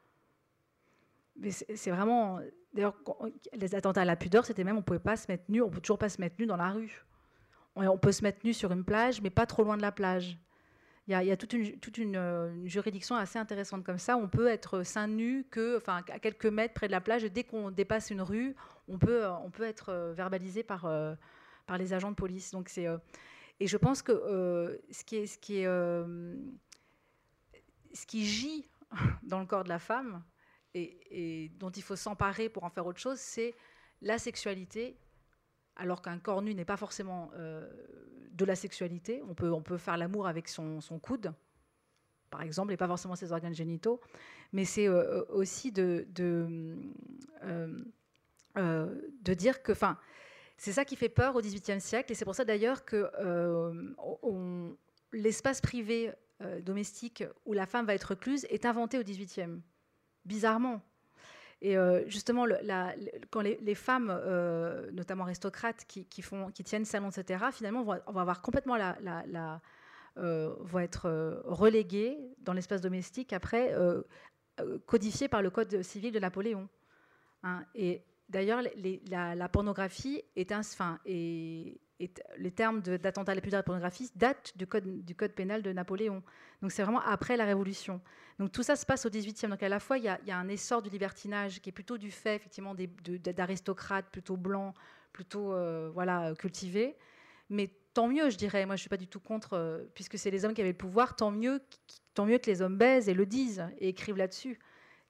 Mais 1.37 1.51
c'est 1.51 1.91
vraiment. 1.91 2.39
D'ailleurs, 2.73 2.95
les 3.53 3.75
attentats 3.75 4.01
à 4.01 4.05
la 4.05 4.15
pudeur, 4.15 4.45
c'était 4.45 4.63
même 4.63 4.77
on 4.77 4.81
pouvait 4.81 4.99
pas 4.99 5.17
se 5.17 5.29
mettre 5.29 5.45
nu, 5.49 5.61
on 5.61 5.69
peut 5.69 5.81
toujours 5.81 5.97
pas 5.97 6.09
se 6.09 6.21
mettre 6.21 6.35
nu 6.39 6.45
dans 6.45 6.57
la 6.57 6.69
rue. 6.69 7.03
On 7.75 7.97
peut 7.97 8.11
se 8.11 8.21
mettre 8.23 8.39
nu 8.45 8.53
sur 8.53 8.71
une 8.71 8.83
plage, 8.83 9.21
mais 9.21 9.29
pas 9.29 9.45
trop 9.45 9.63
loin 9.63 9.77
de 9.77 9.81
la 9.81 9.93
plage. 9.93 10.37
Il 11.19 11.27
y 11.27 11.31
a, 11.31 11.37
toute, 11.37 11.53
une, 11.53 11.77
toute 11.79 11.97
une, 11.97 12.61
juridiction 12.65 13.15
assez 13.15 13.37
intéressante 13.37 13.83
comme 13.83 13.97
ça. 13.97 14.17
On 14.17 14.27
peut 14.27 14.47
être 14.47 14.83
seins 14.83 15.07
nus 15.07 15.45
que, 15.49 15.81
à 15.87 16.19
quelques 16.19 16.45
mètres 16.45 16.73
près 16.73 16.87
de 16.87 16.91
la 16.91 17.01
plage. 17.01 17.23
Dès 17.23 17.43
qu'on 17.43 17.71
dépasse 17.71 18.09
une 18.09 18.21
rue, 18.21 18.55
on 18.87 18.97
peut, 18.97 19.27
on 19.27 19.51
peut 19.51 19.63
être 19.63 20.13
verbalisé 20.15 20.63
par, 20.63 20.89
par 21.67 21.77
les 21.77 21.93
agents 21.93 22.11
de 22.11 22.15
police. 22.15 22.51
Donc 22.51 22.69
c'est, 22.69 22.87
et 23.59 23.67
je 23.67 23.77
pense 23.77 24.01
que 24.01 24.79
ce 24.89 25.03
qui 25.03 25.17
est, 25.17 25.27
ce 25.27 25.37
qui 25.37 25.57
est, 25.57 25.65
ce 27.93 28.05
qui 28.05 28.25
gît 28.25 28.67
dans 29.23 29.39
le 29.39 29.45
corps 29.45 29.63
de 29.63 29.69
la 29.69 29.79
femme 29.79 30.23
et, 30.73 31.51
dont 31.59 31.69
il 31.69 31.83
faut 31.83 31.95
s'emparer 31.95 32.49
pour 32.49 32.63
en 32.63 32.69
faire 32.69 32.85
autre 32.85 32.99
chose, 32.99 33.19
c'est 33.19 33.53
la 34.01 34.17
sexualité, 34.17 34.95
alors 35.75 36.01
qu'un 36.01 36.19
corps 36.19 36.41
nu 36.41 36.53
n'est 36.53 36.65
pas 36.65 36.77
forcément 36.77 37.31
euh, 37.35 37.67
de 38.31 38.45
la 38.45 38.55
sexualité. 38.55 39.21
On 39.27 39.33
peut, 39.33 39.51
on 39.51 39.61
peut 39.61 39.77
faire 39.77 39.97
l'amour 39.97 40.27
avec 40.27 40.47
son, 40.47 40.79
coude, 41.01 41.33
par 42.29 42.41
exemple, 42.41 42.73
et 42.73 42.77
pas 42.77 42.87
forcément 42.87 43.15
ses 43.15 43.31
organes 43.31 43.53
génitaux, 43.53 43.99
mais 44.53 44.65
c'est 44.65 44.87
euh, 44.87 45.23
aussi 45.29 45.71
de, 45.71 46.05
de, 46.09 46.75
euh, 47.43 49.01
de 49.21 49.33
dire 49.33 49.61
que, 49.63 49.71
enfin, 49.71 49.97
c'est 50.57 50.73
ça 50.73 50.85
qui 50.85 50.95
fait 50.95 51.09
peur 51.09 51.35
au 51.35 51.41
XVIIIe 51.41 51.81
siècle, 51.81 52.11
et 52.11 52.15
c'est 52.15 52.25
pour 52.25 52.35
ça 52.35 52.45
d'ailleurs 52.45 52.85
que 52.85 53.09
l'espace 55.11 55.59
privé 55.59 56.11
domestique 56.63 57.23
où 57.45 57.53
la 57.53 57.65
femme 57.65 57.85
va 57.85 57.95
être 57.95 58.09
recluse 58.09 58.45
est 58.49 58.65
inventé 58.65 58.99
au 58.99 59.03
XVIIIe 59.03 59.61
bizarrement. 60.25 60.81
Et 61.61 61.77
euh, 61.77 62.03
justement, 62.07 62.45
quand 63.29 63.41
les, 63.41 63.75
femmes, 63.75 64.09
euh, 64.11 64.89
notamment 64.91 65.25
aristocrates, 65.25 65.85
qui, 65.87 66.21
font, 66.21 66.49
qui 66.51 66.63
tiennent 66.63 66.85
salon, 66.85 67.09
etc., 67.09 67.45
finalement, 67.51 67.83
vont, 67.83 67.99
avoir 68.07 68.41
complètement 68.41 68.77
euh, 70.17 70.55
vont 70.59 70.79
être 70.79 71.43
reléguées 71.45 72.17
dans 72.39 72.53
l'espace 72.53 72.81
domestique 72.81 73.31
après, 73.31 73.75
codifiées 74.87 75.27
par 75.27 75.43
le 75.43 75.51
code 75.51 75.83
civil 75.83 76.11
de 76.11 76.19
Napoléon. 76.19 76.67
Hein. 77.43 77.63
Et 77.75 78.01
d'ailleurs, 78.27 78.63
la, 79.11 79.49
pornographie 79.49 80.23
est 80.35 80.51
un, 80.51 80.61
enfin, 80.61 80.97
et, 82.01 82.11
les 82.37 82.51
termes 82.51 82.81
d'attentat 82.81 83.31
à 83.31 83.35
la 83.35 83.41
la 83.41 83.63
pornographie 83.63 84.11
datent 84.15 84.53
du 84.57 84.65
code, 84.65 85.31
pénal 85.35 85.61
de 85.61 85.71
Napoléon. 85.71 86.23
Donc 86.61 86.71
c'est 86.71 86.81
vraiment 86.81 87.01
après 87.01 87.37
la 87.37 87.45
Révolution. 87.45 88.01
Donc 88.39 88.51
tout 88.51 88.63
ça 88.63 88.75
se 88.75 88.85
passe 88.85 89.05
au 89.05 89.09
XVIIIe. 89.09 89.49
Donc 89.49 89.61
à 89.61 89.69
la 89.69 89.79
fois, 89.79 89.97
il 89.97 90.03
y, 90.03 90.07
a, 90.09 90.37
un 90.37 90.47
essor 90.47 90.81
du 90.81 90.89
libertinage 90.89 91.61
qui 91.61 91.69
est 91.69 91.73
plutôt 91.73 91.97
du 91.97 92.11
fait 92.11 92.35
effectivement 92.35 92.75
d'aristocrates 92.75 94.07
plutôt 94.11 94.35
blancs, 94.35 94.73
plutôt 95.13 95.53
euh, 95.53 95.91
voilà, 95.93 96.33
cultivés. 96.35 96.95
Mais 97.49 97.71
tant 97.93 98.07
mieux, 98.07 98.29
je 98.29 98.37
dirais. 98.37 98.65
Moi, 98.65 98.75
je 98.75 98.79
ne 98.79 98.81
suis 98.81 98.89
pas 98.89 98.97
du 98.97 99.07
tout 99.07 99.19
contre, 99.19 99.53
euh, 99.53 99.83
puisque 99.93 100.17
c'est 100.17 100.31
les 100.31 100.43
hommes 100.43 100.53
qui 100.53 100.61
avaient 100.61 100.71
le 100.71 100.77
pouvoir, 100.77 101.15
tant 101.15 101.31
mieux, 101.31 101.61
tant 102.15 102.25
mieux 102.25 102.39
que 102.39 102.49
les 102.49 102.61
hommes 102.61 102.77
baisent 102.77 103.09
et 103.09 103.13
le 103.13 103.25
disent 103.25 103.63
et 103.77 103.89
écrivent 103.89 104.17
là-dessus. 104.17 104.57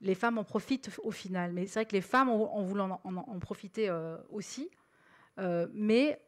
Les 0.01 0.15
femmes 0.15 0.37
en 0.37 0.43
profitent 0.43 0.89
au 1.03 1.11
final. 1.11 1.53
Mais 1.53 1.67
c'est 1.67 1.79
vrai 1.79 1.85
que 1.85 1.93
les 1.93 2.01
femmes 2.01 2.29
ont, 2.29 2.63
voulu 2.63 2.81
en, 2.81 3.39
profiter 3.39 3.87
euh, 3.87 4.17
aussi. 4.29 4.69
mais 5.37 6.19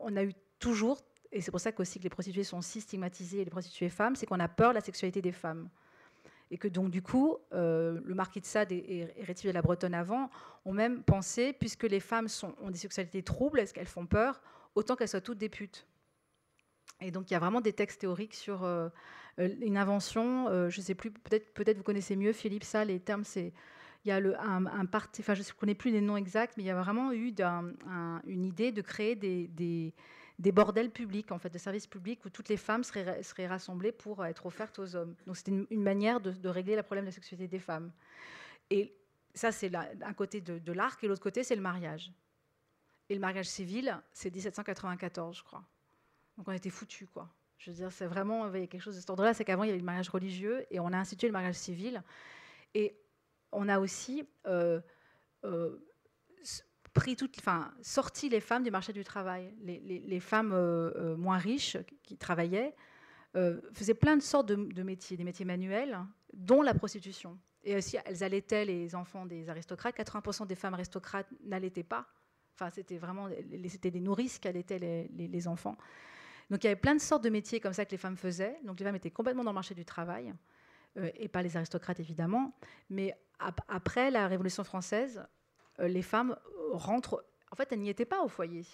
on 0.00 0.16
a 0.16 0.24
eu 0.24 0.32
toujours, 0.58 1.00
et 1.32 1.40
c'est 1.40 1.50
pour 1.50 1.60
ça 1.60 1.72
qu'aussi 1.72 1.98
que 1.98 2.04
les 2.04 2.10
prostituées 2.10 2.44
sont 2.44 2.62
si 2.62 2.80
stigmatisées, 2.80 3.44
les 3.44 3.50
prostituées 3.50 3.88
femmes, 3.88 4.16
c'est 4.16 4.26
qu'on 4.26 4.40
a 4.40 4.48
peur 4.48 4.70
de 4.70 4.76
la 4.76 4.80
sexualité 4.80 5.20
des 5.20 5.32
femmes 5.32 5.68
et 6.50 6.58
que 6.58 6.68
donc 6.68 6.90
du 6.90 7.02
coup, 7.02 7.36
euh, 7.52 8.00
le 8.04 8.14
marquis 8.14 8.40
de 8.40 8.46
Sade 8.46 8.72
et, 8.72 9.08
et 9.16 9.34
de 9.34 9.50
la 9.50 9.62
Bretonne 9.62 9.94
avant 9.94 10.30
ont 10.64 10.72
même 10.72 11.02
pensé, 11.02 11.52
puisque 11.52 11.84
les 11.84 12.00
femmes 12.00 12.28
ont 12.60 12.70
des 12.70 12.78
sexualités 12.78 13.22
troubles, 13.22 13.60
est-ce 13.60 13.74
qu'elles 13.74 13.86
font 13.86 14.06
peur, 14.06 14.40
autant 14.74 14.96
qu'elles 14.96 15.08
soient 15.08 15.20
toutes 15.20 15.38
des 15.38 15.48
putes. 15.48 15.86
Et 17.00 17.10
donc 17.10 17.30
il 17.30 17.34
y 17.34 17.36
a 17.36 17.40
vraiment 17.40 17.60
des 17.60 17.72
textes 17.72 18.00
théoriques 18.00 18.34
sur 18.34 18.64
euh, 18.64 18.88
euh, 19.38 19.54
une 19.60 19.76
invention, 19.76 20.48
je 20.70 20.80
ne 20.80 20.84
sais 20.84 20.94
plus, 20.94 21.10
peut-être 21.10 21.52
peut 21.52 21.64
vous 21.76 21.82
connaissez 21.82 22.16
mieux, 22.16 22.32
Philippe, 22.32 22.64
ça, 22.64 22.84
les 22.84 23.00
termes, 23.00 23.24
c'est... 23.24 23.52
Il 24.06 24.08
y 24.08 24.12
a 24.12 24.20
le, 24.20 24.40
un, 24.40 24.86
parti, 24.86 25.20
enfin 25.20 25.34
je 25.34 25.42
ne 25.42 25.58
connais 25.58 25.74
plus 25.74 25.90
les 25.90 26.00
noms 26.00 26.16
exacts, 26.16 26.56
mais 26.56 26.62
il 26.62 26.66
y 26.66 26.70
a 26.70 26.80
vraiment 26.80 27.12
eu 27.12 27.34
une 28.24 28.44
idée 28.44 28.72
de 28.72 28.80
créer 28.80 29.16
des 29.16 29.92
des 30.38 30.52
bordels 30.52 30.90
publics, 30.90 31.32
en 31.32 31.38
fait, 31.38 31.48
de 31.48 31.58
services 31.58 31.86
publics 31.86 32.24
où 32.24 32.30
toutes 32.30 32.48
les 32.48 32.56
femmes 32.56 32.84
seraient, 32.84 33.22
seraient 33.22 33.46
rassemblées 33.46 33.92
pour 33.92 34.24
être 34.24 34.46
offertes 34.46 34.78
aux 34.78 34.94
hommes. 34.94 35.14
Donc 35.26 35.36
c'était 35.36 35.52
une, 35.70 35.82
manière 35.82 36.20
de, 36.20 36.48
régler 36.48 36.76
le 36.76 36.82
problème 36.82 37.04
de 37.04 37.10
la 37.10 37.14
sexualité 37.14 37.48
des 37.48 37.58
femmes. 37.58 37.90
Et 38.70 38.94
ça, 39.34 39.50
c'est 39.52 39.74
un 39.74 40.12
côté 40.12 40.40
de, 40.40 40.72
l'arc, 40.72 41.02
et 41.02 41.08
l'autre 41.08 41.22
côté, 41.22 41.42
c'est 41.42 41.56
le 41.56 41.62
mariage. 41.62 42.12
Et 43.08 43.14
le 43.14 43.20
mariage 43.20 43.46
civil, 43.46 43.98
c'est 44.12 44.34
1794, 44.34 45.38
je 45.38 45.42
crois. 45.44 45.64
Donc 46.36 46.48
on 46.48 46.52
était 46.52 46.70
foutus, 46.70 47.08
quoi. 47.12 47.30
Je 47.58 47.70
veux 47.70 47.76
dire, 47.76 47.90
c'est 47.90 48.06
vraiment, 48.06 48.52
il 48.52 48.60
y 48.60 48.64
a 48.64 48.66
quelque 48.66 48.82
chose 48.82 48.96
de 48.96 49.00
cet 49.00 49.08
ordre-là, 49.08 49.32
c'est 49.32 49.44
qu'avant, 49.44 49.64
il 49.64 49.68
y 49.68 49.70
avait 49.70 49.78
le 49.78 49.84
mariage 49.84 50.10
religieux, 50.10 50.66
et 50.70 50.80
on 50.80 50.88
a 50.88 50.98
institué 50.98 51.28
le 51.28 51.32
mariage 51.32 51.54
civil. 51.54 52.02
Et 52.74 52.94
on 53.56 53.68
a 53.68 53.80
aussi 53.80 54.22
euh, 54.46 54.80
euh, 55.44 55.76
pris 56.92 57.16
toutes, 57.16 57.36
enfin, 57.38 57.72
sorti 57.82 58.28
les 58.28 58.40
femmes 58.40 58.62
du 58.62 58.70
marché 58.70 58.92
du 58.92 59.02
travail. 59.02 59.52
Les, 59.62 60.20
femmes 60.20 60.52
euh, 60.52 61.16
moins 61.16 61.38
riches 61.38 61.76
qui 62.02 62.16
travaillaient 62.16 62.74
faisaient 63.74 63.92
plein 63.92 64.16
de 64.16 64.22
sortes 64.22 64.46
de, 64.46 64.82
métiers, 64.82 65.14
des 65.14 65.24
métiers 65.24 65.44
manuels, 65.44 65.98
dont 66.32 66.62
la 66.62 66.72
prostitution. 66.72 67.38
Et 67.64 67.76
aussi, 67.76 67.98
elles 68.06 68.24
allaitaient 68.24 68.64
les 68.64 68.94
enfants 68.94 69.26
des 69.26 69.50
aristocrates. 69.50 69.94
80% 69.94 70.46
des 70.46 70.54
femmes 70.54 70.72
aristocrates 70.72 71.26
n'allaitaient 71.44 71.82
pas. 71.82 72.06
Enfin, 72.54 72.70
c'était 72.70 72.96
vraiment, 72.96 73.28
c'était 73.68 73.90
des 73.90 74.00
nourrices 74.00 74.38
qui 74.38 74.48
allaitaient 74.48 74.78
les, 74.78 75.08
les, 75.28 75.48
enfants. 75.48 75.76
Donc, 76.48 76.64
il 76.64 76.68
y 76.68 76.70
avait 76.70 76.80
plein 76.80 76.94
de 76.94 77.00
sortes 77.00 77.24
de 77.24 77.28
métiers 77.28 77.60
comme 77.60 77.74
ça 77.74 77.84
que 77.84 77.90
les 77.90 77.98
femmes 77.98 78.16
faisaient. 78.16 78.58
Donc, 78.64 78.80
les 78.80 78.86
femmes 78.86 78.96
étaient 78.96 79.10
complètement 79.10 79.44
dans 79.44 79.50
le 79.50 79.56
marché 79.56 79.74
du 79.74 79.84
travail, 79.84 80.32
et 81.16 81.28
pas 81.28 81.42
les 81.42 81.56
aristocrates 81.56 82.00
évidemment. 82.00 82.54
Mais 82.90 83.14
après 83.68 84.10
la 84.10 84.28
Révolution 84.28 84.64
française, 84.64 85.26
les 85.78 86.02
femmes 86.02 86.36
rentrent. 86.72 87.24
En 87.50 87.56
fait, 87.56 87.70
elles 87.72 87.80
n'y 87.80 87.90
étaient 87.90 88.04
pas 88.04 88.22
au 88.22 88.28
foyer. 88.28 88.64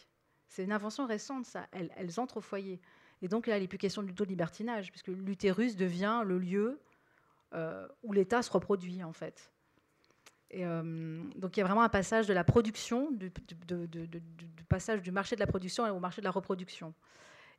C'est 0.53 0.65
une 0.65 0.73
invention 0.73 1.07
récente, 1.07 1.47
ça. 1.47 1.67
Elles, 1.73 2.21
entrent 2.21 2.37
au 2.37 2.41
foyer. 2.43 2.79
Et 3.23 3.29
donc 3.29 3.47
là, 3.47 3.57
il 3.57 3.63
n'est 3.63 3.69
plus 3.69 3.79
question 3.79 4.03
du 4.03 4.15
tout 4.15 4.25
de 4.25 4.29
libertinage, 4.29 4.91
puisque 4.91 5.09
l'utérus 5.09 5.77
devient 5.77 6.23
le 6.27 6.39
lieu 6.39 6.79
euh, 7.55 7.89
où 8.03 8.13
l'État 8.13 8.43
se 8.43 8.51
reproduit, 8.51 9.03
en 9.03 9.15
fait. 9.15 9.51
Euh, 10.55 11.23
donc 11.37 11.57
il 11.57 11.61
y 11.61 11.63
a 11.63 11.65
vraiment 11.65 11.83
un 11.83 11.89
passage 11.89 12.27
de 12.27 12.35
la 12.35 12.45
production, 12.45 13.11
du, 13.13 13.33
passage 14.69 15.01
du 15.01 15.11
marché 15.11 15.35
de 15.37 15.41
la 15.41 15.47
production 15.47 15.85
au 15.85 16.01
marché 16.01 16.21
de 16.21 16.27
la 16.27 16.31
reproduction. 16.31 16.93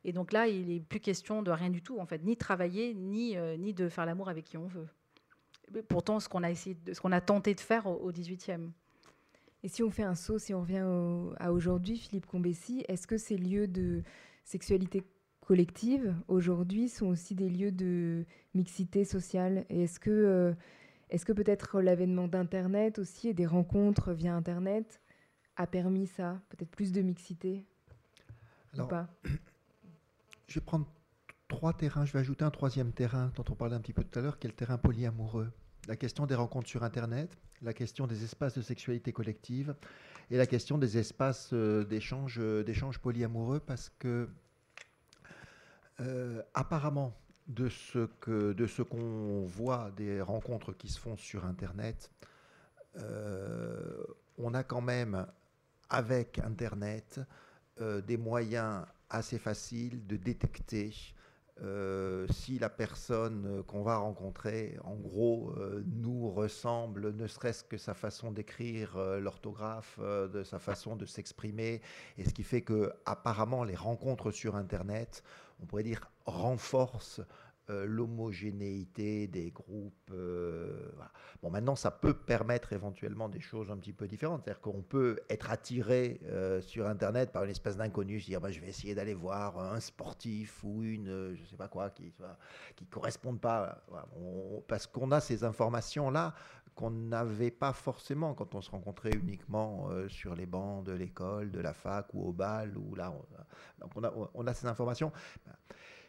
Et 0.04 0.12
donc 0.12 0.32
là, 0.32 0.46
il 0.48 0.68
n'est 0.68 0.80
plus 0.80 1.00
question 1.00 1.42
de 1.42 1.50
rien 1.50 1.70
du 1.70 1.82
tout, 1.82 1.98
en 1.98 2.06
fait, 2.06 2.22
ni 2.22 2.34
de 2.34 2.38
travailler, 2.38 2.94
ni, 2.94 3.36
euh, 3.36 3.56
ni 3.56 3.72
de 3.72 3.88
faire 3.88 4.06
l'amour 4.06 4.28
avec 4.28 4.44
qui 4.44 4.56
on 4.56 4.66
veut. 4.66 4.86
pourtant, 5.88 6.20
ce 6.20 6.28
qu'on 6.28 6.42
a 6.42 6.50
essayé, 6.50 6.76
ce 6.92 7.00
qu'on 7.00 7.12
a 7.12 7.20
tenté 7.20 7.54
de 7.54 7.60
faire 7.60 7.86
au, 7.86 7.94
au 7.94 8.12
18e. 8.12 8.70
Et 9.62 9.68
si 9.68 9.82
on 9.82 9.90
fait 9.90 10.02
un 10.02 10.14
saut, 10.14 10.38
si 10.38 10.52
on 10.52 10.60
revient 10.60 10.84
à 11.38 11.50
aujourd'hui, 11.50 11.96
Philippe 11.96 12.26
Combessi, 12.26 12.84
est-ce 12.86 13.06
que 13.06 13.16
ces 13.16 13.38
lieux 13.38 13.66
de 13.66 14.02
sexualité 14.44 15.02
collective 15.40 16.14
aujourd'hui 16.28 16.90
sont 16.90 17.06
aussi 17.06 17.34
des 17.34 17.48
lieux 17.48 17.72
de 17.72 18.26
mixité 18.54 19.06
sociale? 19.06 19.64
Et 19.70 19.84
est-ce 19.84 19.98
que, 19.98 20.10
euh, 20.10 20.52
est 21.08 21.24
que 21.24 21.32
peut-être 21.32 21.80
l'avènement 21.80 22.28
d'Internet 22.28 22.98
aussi 22.98 23.28
et 23.28 23.34
des 23.34 23.46
rencontres 23.46 24.12
via 24.12 24.34
Internet 24.34 25.00
a 25.56 25.66
permis 25.66 26.08
ça 26.08 26.42
Peut-être 26.50 26.70
plus 26.70 26.92
de 26.92 27.00
mixité? 27.00 27.64
Ou 28.76 28.84
pas? 28.86 29.08
Je 30.46 30.54
vais 30.54 30.64
prendre 30.64 30.86
trois 31.48 31.72
terrains. 31.72 32.04
Je 32.04 32.12
vais 32.12 32.20
ajouter 32.20 32.44
un 32.44 32.50
troisième 32.50 32.92
terrain 32.92 33.32
dont 33.36 33.44
on 33.50 33.54
parlait 33.54 33.76
un 33.76 33.80
petit 33.80 33.92
peu 33.92 34.04
tout 34.04 34.18
à 34.18 34.22
l'heure, 34.22 34.38
qui 34.38 34.46
est 34.46 34.50
le 34.50 34.56
terrain 34.56 34.78
polyamoureux. 34.78 35.50
La 35.86 35.96
question 35.96 36.26
des 36.26 36.34
rencontres 36.34 36.68
sur 36.68 36.82
Internet, 36.82 37.36
la 37.62 37.72
question 37.72 38.06
des 38.06 38.24
espaces 38.24 38.56
de 38.56 38.62
sexualité 38.62 39.12
collective 39.12 39.74
et 40.30 40.36
la 40.36 40.46
question 40.46 40.78
des 40.78 40.98
espaces 40.98 41.50
euh, 41.52 41.84
d'échange, 41.84 42.38
euh, 42.38 42.62
d'échange 42.62 42.98
polyamoureux 42.98 43.60
parce 43.60 43.90
que 43.98 44.28
euh, 46.00 46.42
apparemment 46.54 47.14
de 47.46 47.68
ce 47.68 48.06
que 48.20 48.52
de 48.54 48.66
ce 48.66 48.82
qu'on 48.82 49.44
voit 49.44 49.90
des 49.96 50.22
rencontres 50.22 50.72
qui 50.72 50.88
se 50.88 50.98
font 50.98 51.16
sur 51.16 51.44
internet 51.44 52.10
on 54.38 54.54
a 54.54 54.62
quand 54.62 54.80
même 54.80 55.26
avec 55.90 56.38
internet 56.38 57.20
des 57.78 58.16
moyens 58.16 58.86
assez 59.14 59.38
faciles 59.38 60.06
de 60.06 60.16
détecter 60.16 60.92
euh, 61.62 62.26
si 62.32 62.58
la 62.58 62.68
personne 62.68 63.46
euh, 63.46 63.62
qu'on 63.62 63.82
va 63.82 63.98
rencontrer, 63.98 64.76
en 64.82 64.96
gros, 64.96 65.54
euh, 65.56 65.84
nous 65.86 66.28
ressemble, 66.28 67.14
ne 67.14 67.28
serait-ce 67.28 67.62
que 67.62 67.76
sa 67.76 67.94
façon 67.94 68.32
d'écrire, 68.32 68.98
l'orthographe, 69.20 70.00
de 70.00 70.42
sa 70.42 70.58
façon 70.58 70.96
de 70.96 71.06
s'exprimer, 71.06 71.80
et 72.18 72.24
ce 72.24 72.34
qui 72.34 72.42
fait 72.42 72.62
que 72.62 72.92
apparemment 73.06 73.62
les 73.62 73.76
rencontres 73.76 74.32
sur 74.32 74.56
Internet, 74.56 75.22
on 75.62 75.66
pourrait 75.66 75.84
dire, 75.84 76.10
renforcent 76.26 77.20
euh, 77.70 77.86
l'homogénéité 77.86 79.26
des 79.26 79.50
groupes. 79.50 80.10
Euh, 80.12 80.92
bon, 81.42 81.48
maintenant, 81.50 81.74
ça 81.74 81.90
peut 81.90 82.12
permettre 82.12 82.74
éventuellement 82.74 83.30
des 83.30 83.40
choses 83.40 83.70
un 83.70 83.78
petit 83.78 83.94
peu 83.94 84.06
différentes. 84.06 84.42
C'est-à-dire 84.44 84.60
qu'on 84.60 84.82
peut 84.82 85.18
être 85.30 85.50
attiré 85.50 86.20
euh, 86.24 86.60
sur 86.60 86.86
Internet 86.86 87.32
par 87.32 87.44
une 87.44 87.50
espèce 87.50 87.78
d'inconnu, 87.78 88.20
se 88.20 88.26
dire 88.26 88.42
bah, 88.42 88.50
je 88.50 88.60
vais 88.60 88.68
essayer 88.68 88.94
d'aller 88.94 89.14
voir 89.14 89.58
un 89.58 89.80
sportif 89.80 90.62
ou 90.62 90.82
une, 90.82 91.34
je 91.34 91.40
ne 91.40 91.46
sais 91.46 91.56
pas 91.56 91.68
quoi, 91.68 91.88
qui 91.88 92.12
ne 92.20 92.86
correspondent 92.90 93.40
pas. 93.40 93.82
parce 94.68 94.86
qu'on 94.86 95.10
a 95.10 95.20
ces 95.20 95.42
informations-là 95.42 96.34
qu'on 96.74 96.90
n'avait 96.90 97.52
pas 97.52 97.72
forcément 97.72 98.34
quand 98.34 98.56
on 98.56 98.60
se 98.60 98.70
rencontrait 98.70 99.12
uniquement 99.12 99.88
sur 100.08 100.34
les 100.34 100.44
bancs 100.44 100.84
de 100.84 100.92
l'école, 100.92 101.52
de 101.52 101.60
la 101.60 101.72
fac 101.72 102.12
ou 102.12 102.28
au 102.28 102.32
bal. 102.32 102.76
Ou 102.76 102.94
là, 102.96 103.14
donc 103.80 103.92
on 103.94 104.02
a, 104.02 104.12
on 104.34 104.46
a 104.46 104.52
ces 104.52 104.66
informations. 104.66 105.12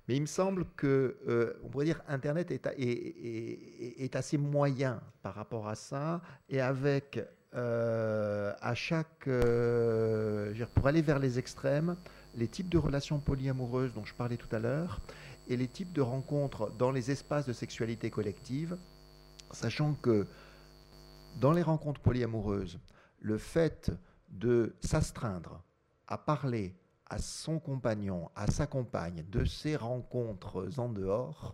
Mais 0.08 0.16
il 0.16 0.22
me 0.22 0.28
semble 0.28 0.66
que, 0.76 1.18
euh, 1.28 1.53
on 1.64 1.70
pourrait 1.70 1.86
dire, 1.86 2.01
Internet 2.08 2.51
est, 2.51 4.16
assez 4.16 4.38
moyen 4.38 5.01
par 5.24 5.34
rapport 5.34 5.68
à 5.68 5.76
ça, 5.76 6.22
et 6.49 6.62
avec 6.62 7.20
euh, 7.56 8.53
à 8.62 8.76
chaque, 8.76 9.28
euh, 9.28 10.53
pour 10.76 10.88
aller 10.88 11.01
vers 11.01 11.20
les 11.20 11.39
extrêmes, 11.39 11.95
les 12.36 12.47
types 12.47 12.70
de 12.70 12.78
relations 12.78 13.20
polyamoureuses 13.20 13.93
dont 13.93 14.06
je 14.06 14.14
parlais 14.14 14.38
tout 14.38 14.53
à 14.53 14.60
l'heure, 14.60 15.01
et 15.47 15.58
les 15.58 15.68
types 15.68 15.93
de 15.93 16.01
rencontres 16.01 16.72
dans 16.72 16.91
les 16.91 17.12
espaces 17.12 17.45
de 17.45 17.53
sexualité 17.53 18.10
collective, 18.10 18.78
sachant 19.51 19.93
que 19.95 20.28
dans 21.39 21.51
les 21.51 21.62
rencontres 21.62 22.01
polyamoureuses, 22.01 22.80
le 23.20 23.38
fait 23.38 23.91
de 24.30 24.76
s'astreindre 24.82 25.64
à 26.08 26.18
parler 26.18 26.76
à 27.08 27.20
son 27.20 27.60
compagnon, 27.60 28.30
à 28.36 28.47
sa 28.47 28.68
compagne, 28.68 29.26
de 29.30 29.45
ses 29.45 29.76
rencontres 29.76 30.80
en 30.80 30.89
dehors, 30.89 31.53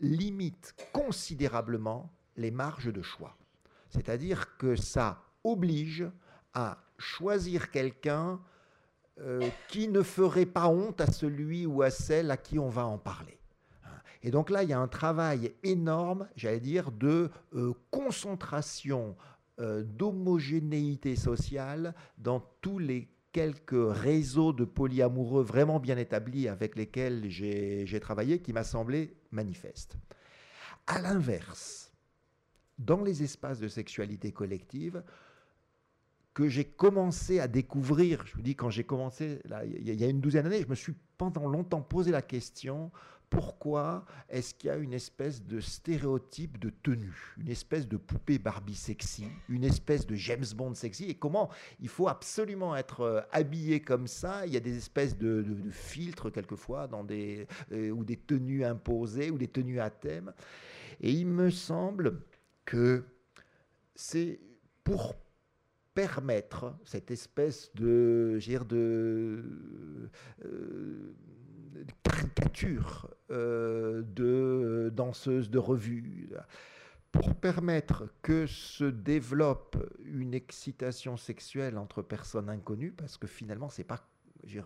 limite 0.00 0.74
considérablement 0.92 2.10
les 2.36 2.50
marges 2.50 2.92
de 2.92 3.02
choix. 3.02 3.36
C'est-à-dire 3.90 4.56
que 4.56 4.74
ça 4.76 5.22
oblige 5.44 6.06
à 6.54 6.78
choisir 6.98 7.70
quelqu'un 7.70 8.40
euh, 9.20 9.48
qui 9.68 9.88
ne 9.88 10.02
ferait 10.02 10.46
pas 10.46 10.68
honte 10.68 11.00
à 11.00 11.06
celui 11.06 11.66
ou 11.66 11.82
à 11.82 11.90
celle 11.90 12.30
à 12.30 12.36
qui 12.36 12.58
on 12.58 12.70
va 12.70 12.86
en 12.86 12.98
parler. 12.98 13.38
Et 14.22 14.30
donc 14.30 14.50
là, 14.50 14.62
il 14.62 14.70
y 14.70 14.72
a 14.72 14.78
un 14.78 14.88
travail 14.88 15.52
énorme, 15.62 16.28
j'allais 16.36 16.60
dire, 16.60 16.92
de 16.92 17.30
euh, 17.54 17.72
concentration, 17.90 19.16
euh, 19.60 19.82
d'homogénéité 19.82 21.16
sociale 21.16 21.94
dans 22.18 22.40
tous 22.60 22.78
les 22.78 23.08
quelques 23.32 23.72
réseaux 23.72 24.52
de 24.52 24.64
polyamoureux 24.64 25.42
vraiment 25.42 25.80
bien 25.80 25.96
établis 25.96 26.48
avec 26.48 26.76
lesquels 26.76 27.30
j'ai 27.30 28.00
travaillé 28.00 28.40
qui 28.40 28.52
m'a 28.52 28.64
semblé 28.64 29.16
manifeste. 29.30 29.96
À 30.86 31.00
l'inverse, 31.00 31.92
dans 32.78 33.02
les 33.02 33.22
espaces 33.22 33.58
de 33.58 33.68
sexualité 33.68 34.32
collective, 34.32 35.02
que 36.34 36.48
j'ai 36.48 36.64
commencé 36.64 37.40
à 37.40 37.48
découvrir, 37.48 38.24
je 38.26 38.34
vous 38.34 38.42
dis 38.42 38.56
quand 38.56 38.70
j'ai 38.70 38.84
commencé, 38.84 39.40
il 39.64 40.00
y 40.00 40.04
a 40.04 40.08
une 40.08 40.20
douzaine 40.20 40.44
d'années, 40.44 40.62
je 40.62 40.68
me 40.68 40.74
suis 40.74 40.94
pendant 41.18 41.46
longtemps 41.46 41.82
posé 41.82 42.10
la 42.10 42.22
question, 42.22 42.90
pourquoi 43.32 44.04
est-ce 44.28 44.52
qu'il 44.52 44.68
y 44.68 44.70
a 44.70 44.76
une 44.76 44.92
espèce 44.92 45.42
de 45.42 45.58
stéréotype 45.58 46.58
de 46.58 46.68
tenue, 46.68 47.34
une 47.38 47.48
espèce 47.48 47.88
de 47.88 47.96
poupée 47.96 48.38
Barbie 48.38 48.74
sexy, 48.74 49.26
une 49.48 49.64
espèce 49.64 50.06
de 50.06 50.14
James 50.14 50.44
Bond 50.54 50.74
sexy, 50.74 51.04
et 51.04 51.14
comment 51.14 51.48
il 51.80 51.88
faut 51.88 52.08
absolument 52.08 52.76
être 52.76 53.00
euh, 53.00 53.20
habillé 53.32 53.80
comme 53.80 54.06
ça? 54.06 54.46
Il 54.46 54.52
y 54.52 54.58
a 54.58 54.60
des 54.60 54.76
espèces 54.76 55.16
de, 55.16 55.46
filtres 55.70 56.30
quelquefois 56.30 56.86
dans 56.88 57.04
des, 57.04 57.46
euh, 57.72 57.88
ou 57.88 58.04
des 58.04 58.18
tenues 58.18 58.66
imposées 58.66 59.30
ou 59.30 59.38
des 59.38 59.48
tenues 59.48 59.80
à 59.80 59.88
thème. 59.88 60.34
Et 61.00 61.10
il 61.10 61.26
me 61.26 61.48
semble 61.48 62.20
que 62.66 63.02
c'est 63.94 64.40
pour 64.84 65.14
permettre 65.94 66.74
cette 66.84 67.10
espèce 67.10 67.74
de, 67.74 68.38
de 68.68 69.42
euh, 70.44 71.14
caricature 72.02 73.10
euh, 73.30 74.02
de 74.02 74.90
danseuses 74.94 75.50
de 75.50 75.58
revue, 75.58 76.30
pour 77.10 77.34
permettre 77.34 78.08
que 78.22 78.46
se 78.46 78.84
développe 78.84 79.76
une 80.04 80.34
excitation 80.34 81.16
sexuelle 81.16 81.76
entre 81.76 82.02
personnes 82.02 82.48
inconnues, 82.48 82.92
parce 82.92 83.18
que 83.18 83.26
finalement, 83.26 83.68
c'est 83.68 83.84
pas 83.84 84.00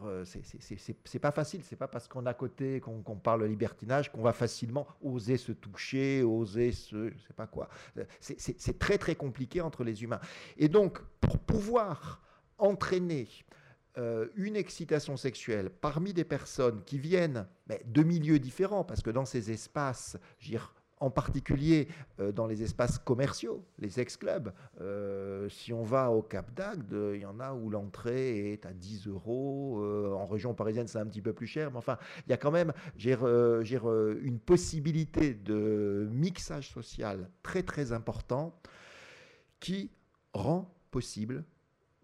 euh, 0.05 0.25
c'est 0.25 1.19
pas 1.19 1.33
facile, 1.33 1.63
c'est 1.63 1.77
pas 1.77 1.89
parce 1.89 2.09
qu'on 2.09 2.25
a 2.25 2.33
côté 2.33 2.81
qu'on 2.81 3.17
parle 3.17 3.45
libertinage 3.45 4.11
qu'on 4.11 4.23
va 4.23 4.33
facilement 4.33 4.87
oser 5.03 5.37
se 5.37 5.53
toucher, 5.53 6.23
oser 6.23 6.73
se. 6.73 7.11
Je 7.11 7.19
sais 7.27 7.35
pas 7.35 7.47
quoi. 7.47 7.69
C'est 8.21 8.79
très 8.79 8.97
très 8.97 9.15
compliqué 9.15 9.61
entre 9.61 9.85
les 9.85 10.03
humains. 10.03 10.21
Et 10.57 10.69
donc, 10.69 11.01
pour 11.21 11.39
pouvoir 11.39 12.23
entraîner 12.59 13.29
euh, 13.99 14.27
une 14.37 14.57
excitation 14.57 15.17
sexuelle 15.17 15.71
parmi 15.71 16.13
des 16.13 16.25
personnes 16.25 16.83
qui 16.85 16.99
viennent 16.99 17.47
de 17.87 18.03
milieux 18.03 18.39
différents, 18.39 18.85
parce 18.85 19.01
que 19.01 19.09
dans 19.09 19.25
ces 19.25 19.51
espaces, 19.51 20.19
en 20.99 21.11
particulier 21.11 21.89
euh, 22.21 22.31
dans 22.31 22.47
les 22.47 22.63
espaces 22.63 22.99
commerciaux, 22.99 23.65
les 23.79 23.89
sex-clubs. 23.89 24.53
Euh, 24.83 25.49
si 25.49 25.73
on 25.73 25.83
va 25.83 26.11
au 26.11 26.21
Cap 26.21 26.53
d'Agde, 26.53 26.95
il 27.15 27.21
y 27.21 27.27
en 27.27 27.41
a 27.41 27.55
où 27.55 27.71
l'entrée 27.71 28.53
est 28.53 28.67
à 28.67 28.75
10 28.75 29.09
euros. 29.09 29.83
en 30.15 30.27
région 30.27 30.53
parisienne, 30.53 30.89
c'est 30.89 30.99
un 30.99 31.07
petit 31.07 31.23
peu 31.23 31.33
plus 31.33 31.47
cher. 31.47 31.71
Mais 31.71 31.79
enfin, 31.79 31.97
il 32.27 32.31
y 32.31 32.35
a 32.35 32.37
quand 32.37 32.51
même 32.51 32.75
une 32.99 34.39
possibilité 34.39 35.33
de 35.33 36.07
mixage 36.13 36.71
social 36.71 37.31
très 37.43 37.63
très 37.63 37.93
important 37.93 38.61
qui 39.59 39.91
rend 40.35 40.71
possible 40.91 41.45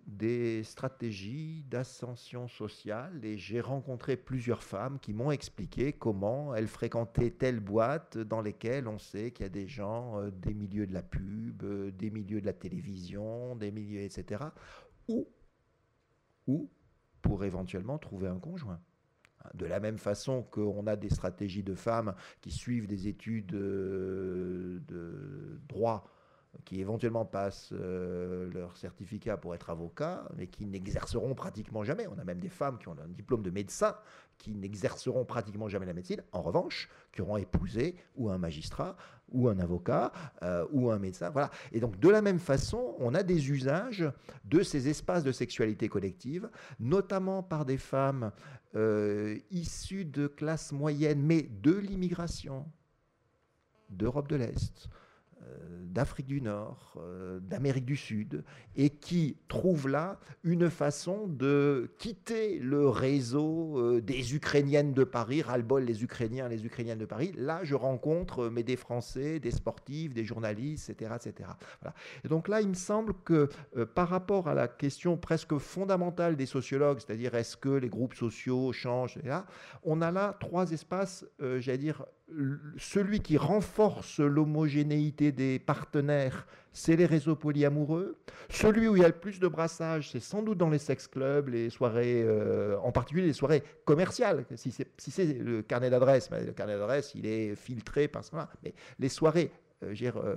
des 0.06 0.62
stratégies 0.64 1.64
d'ascension 1.68 2.48
sociale 2.48 3.24
et 3.24 3.38
j'ai 3.38 3.60
rencontré 3.60 4.16
plusieurs 4.16 4.62
femmes 4.62 4.98
qui 4.98 5.12
m'ont 5.12 5.30
expliqué 5.30 5.92
comment 5.92 6.54
elles 6.54 6.68
fréquentaient 6.68 7.30
telle 7.30 7.60
boîte 7.60 8.18
dans 8.18 8.40
lesquelles 8.40 8.88
on 8.88 8.98
sait 8.98 9.30
qu'il 9.30 9.44
y 9.44 9.46
a 9.46 9.50
des 9.50 9.68
gens 9.68 10.18
euh, 10.20 10.30
des 10.30 10.54
milieux 10.54 10.86
de 10.86 10.92
la 10.92 11.02
pub, 11.02 11.62
euh, 11.62 11.90
des 11.92 12.10
milieux 12.10 12.40
de 12.40 12.46
la 12.46 12.52
télévision, 12.52 13.54
des 13.56 13.70
milieux, 13.70 14.02
etc. 14.02 14.44
Ou, 15.08 15.28
ou 16.46 16.68
pour 17.20 17.44
éventuellement 17.44 17.98
trouver 17.98 18.28
un 18.28 18.38
conjoint. 18.38 18.80
De 19.54 19.66
la 19.66 19.80
même 19.80 19.98
façon 19.98 20.42
qu'on 20.42 20.86
a 20.86 20.96
des 20.96 21.10
stratégies 21.10 21.64
de 21.64 21.74
femmes 21.74 22.14
qui 22.40 22.50
suivent 22.50 22.86
des 22.86 23.08
études 23.08 23.54
euh, 23.54 24.80
de 24.86 25.60
droit 25.68 26.08
qui 26.64 26.80
éventuellement 26.80 27.24
passent 27.24 27.70
euh, 27.72 28.50
leur 28.52 28.76
certificat 28.76 29.36
pour 29.36 29.54
être 29.54 29.70
avocat, 29.70 30.28
mais 30.36 30.46
qui 30.46 30.66
n'exerceront 30.66 31.34
pratiquement 31.34 31.82
jamais. 31.82 32.06
On 32.06 32.18
a 32.18 32.24
même 32.24 32.40
des 32.40 32.48
femmes 32.48 32.78
qui 32.78 32.88
ont 32.88 32.96
un 33.02 33.08
diplôme 33.08 33.42
de 33.42 33.50
médecin 33.50 33.96
qui 34.38 34.54
n'exerceront 34.54 35.24
pratiquement 35.24 35.68
jamais 35.68 35.86
la 35.86 35.92
médecine. 35.92 36.22
En 36.32 36.42
revanche, 36.42 36.88
qui 37.12 37.22
auront 37.22 37.36
épousé 37.36 37.96
ou 38.16 38.30
un 38.30 38.38
magistrat 38.38 38.96
ou 39.30 39.48
un 39.48 39.58
avocat 39.58 40.12
euh, 40.42 40.66
ou 40.72 40.90
un 40.90 40.98
médecin. 40.98 41.30
Voilà. 41.30 41.50
Et 41.72 41.80
donc 41.80 41.98
de 41.98 42.08
la 42.08 42.22
même 42.22 42.38
façon, 42.38 42.94
on 42.98 43.14
a 43.14 43.22
des 43.22 43.50
usages 43.50 44.04
de 44.44 44.62
ces 44.62 44.88
espaces 44.88 45.24
de 45.24 45.32
sexualité 45.32 45.88
collective, 45.88 46.50
notamment 46.78 47.42
par 47.42 47.64
des 47.64 47.78
femmes 47.78 48.30
euh, 48.74 49.38
issues 49.50 50.04
de 50.04 50.26
classes 50.26 50.72
moyennes, 50.72 51.22
mais 51.22 51.42
de 51.42 51.72
l'immigration, 51.72 52.66
d'Europe 53.90 54.28
de 54.28 54.36
l'Est, 54.36 54.88
d'Afrique 55.92 56.26
du 56.26 56.40
Nord, 56.40 56.94
euh, 56.96 57.38
d'Amérique 57.40 57.84
du 57.84 57.96
Sud, 57.96 58.44
et 58.76 58.90
qui 58.90 59.36
trouvent 59.48 59.88
là 59.88 60.18
une 60.42 60.70
façon 60.70 61.26
de 61.28 61.90
quitter 61.98 62.58
le 62.58 62.88
réseau 62.88 63.78
euh, 63.78 64.00
des 64.00 64.34
Ukrainiennes 64.34 64.94
de 64.94 65.04
Paris, 65.04 65.42
ras-le-bol 65.42 65.84
les 65.84 66.02
Ukrainiens, 66.02 66.48
les 66.48 66.64
Ukrainiennes 66.64 66.98
de 66.98 67.04
Paris. 67.04 67.32
Là, 67.36 67.60
je 67.62 67.74
rencontre 67.74 68.48
mais 68.48 68.62
des 68.62 68.76
Français, 68.76 69.38
des 69.38 69.50
sportifs, 69.50 70.14
des 70.14 70.24
journalistes, 70.24 70.90
etc. 70.90 71.12
etc. 71.16 71.50
Voilà. 71.80 71.94
Et 72.24 72.28
donc 72.28 72.48
là, 72.48 72.60
il 72.60 72.68
me 72.68 72.74
semble 72.74 73.12
que 73.24 73.48
par 73.94 74.08
rapport 74.08 74.48
à 74.48 74.54
la 74.54 74.68
question 74.68 75.16
presque 75.16 75.58
fondamentale 75.58 76.36
des 76.36 76.46
sociologues, 76.46 77.00
c'est-à-dire 77.00 77.34
est-ce 77.34 77.56
que 77.56 77.68
les 77.68 77.88
groupes 77.88 78.14
sociaux 78.14 78.72
changent, 78.72 79.18
etc., 79.18 79.40
on 79.82 80.00
a 80.00 80.10
là 80.10 80.36
trois 80.40 80.70
espaces, 80.70 81.26
j'allais 81.38 81.78
dire, 81.78 82.04
celui 82.78 83.20
qui 83.20 83.36
renforce 83.36 84.20
l'homogénéité 84.20 85.32
des 85.32 85.58
partenaires, 85.58 86.46
c'est 86.72 86.96
les 86.96 87.06
réseaux 87.06 87.36
polyamoureux. 87.36 88.16
Celui 88.48 88.88
où 88.88 88.96
il 88.96 89.02
y 89.02 89.04
a 89.04 89.08
le 89.08 89.14
plus 89.14 89.38
de 89.38 89.48
brassage, 89.48 90.10
c'est 90.10 90.20
sans 90.20 90.42
doute 90.42 90.58
dans 90.58 90.70
les 90.70 90.78
sex 90.78 91.06
clubs, 91.06 91.48
les 91.48 91.68
soirées, 91.68 92.22
euh, 92.22 92.78
en 92.78 92.92
particulier 92.92 93.26
les 93.26 93.32
soirées 93.32 93.62
commerciales. 93.84 94.46
Si 94.56 94.70
c'est 94.70 94.88
si 94.98 95.34
le 95.34 95.62
carnet 95.62 95.90
d'adresse, 95.90 96.30
le 96.30 96.52
carnet 96.52 96.78
d'adresse, 96.78 97.12
il 97.14 97.26
est 97.26 97.54
filtré 97.54 98.08
par 98.08 98.24
cela. 98.24 98.48
Mais 98.62 98.72
les 98.98 99.08
soirées, 99.08 99.50
euh, 99.82 99.94
euh, 100.02 100.36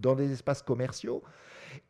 dans 0.00 0.14
des 0.14 0.32
espaces 0.32 0.62
commerciaux. 0.62 1.22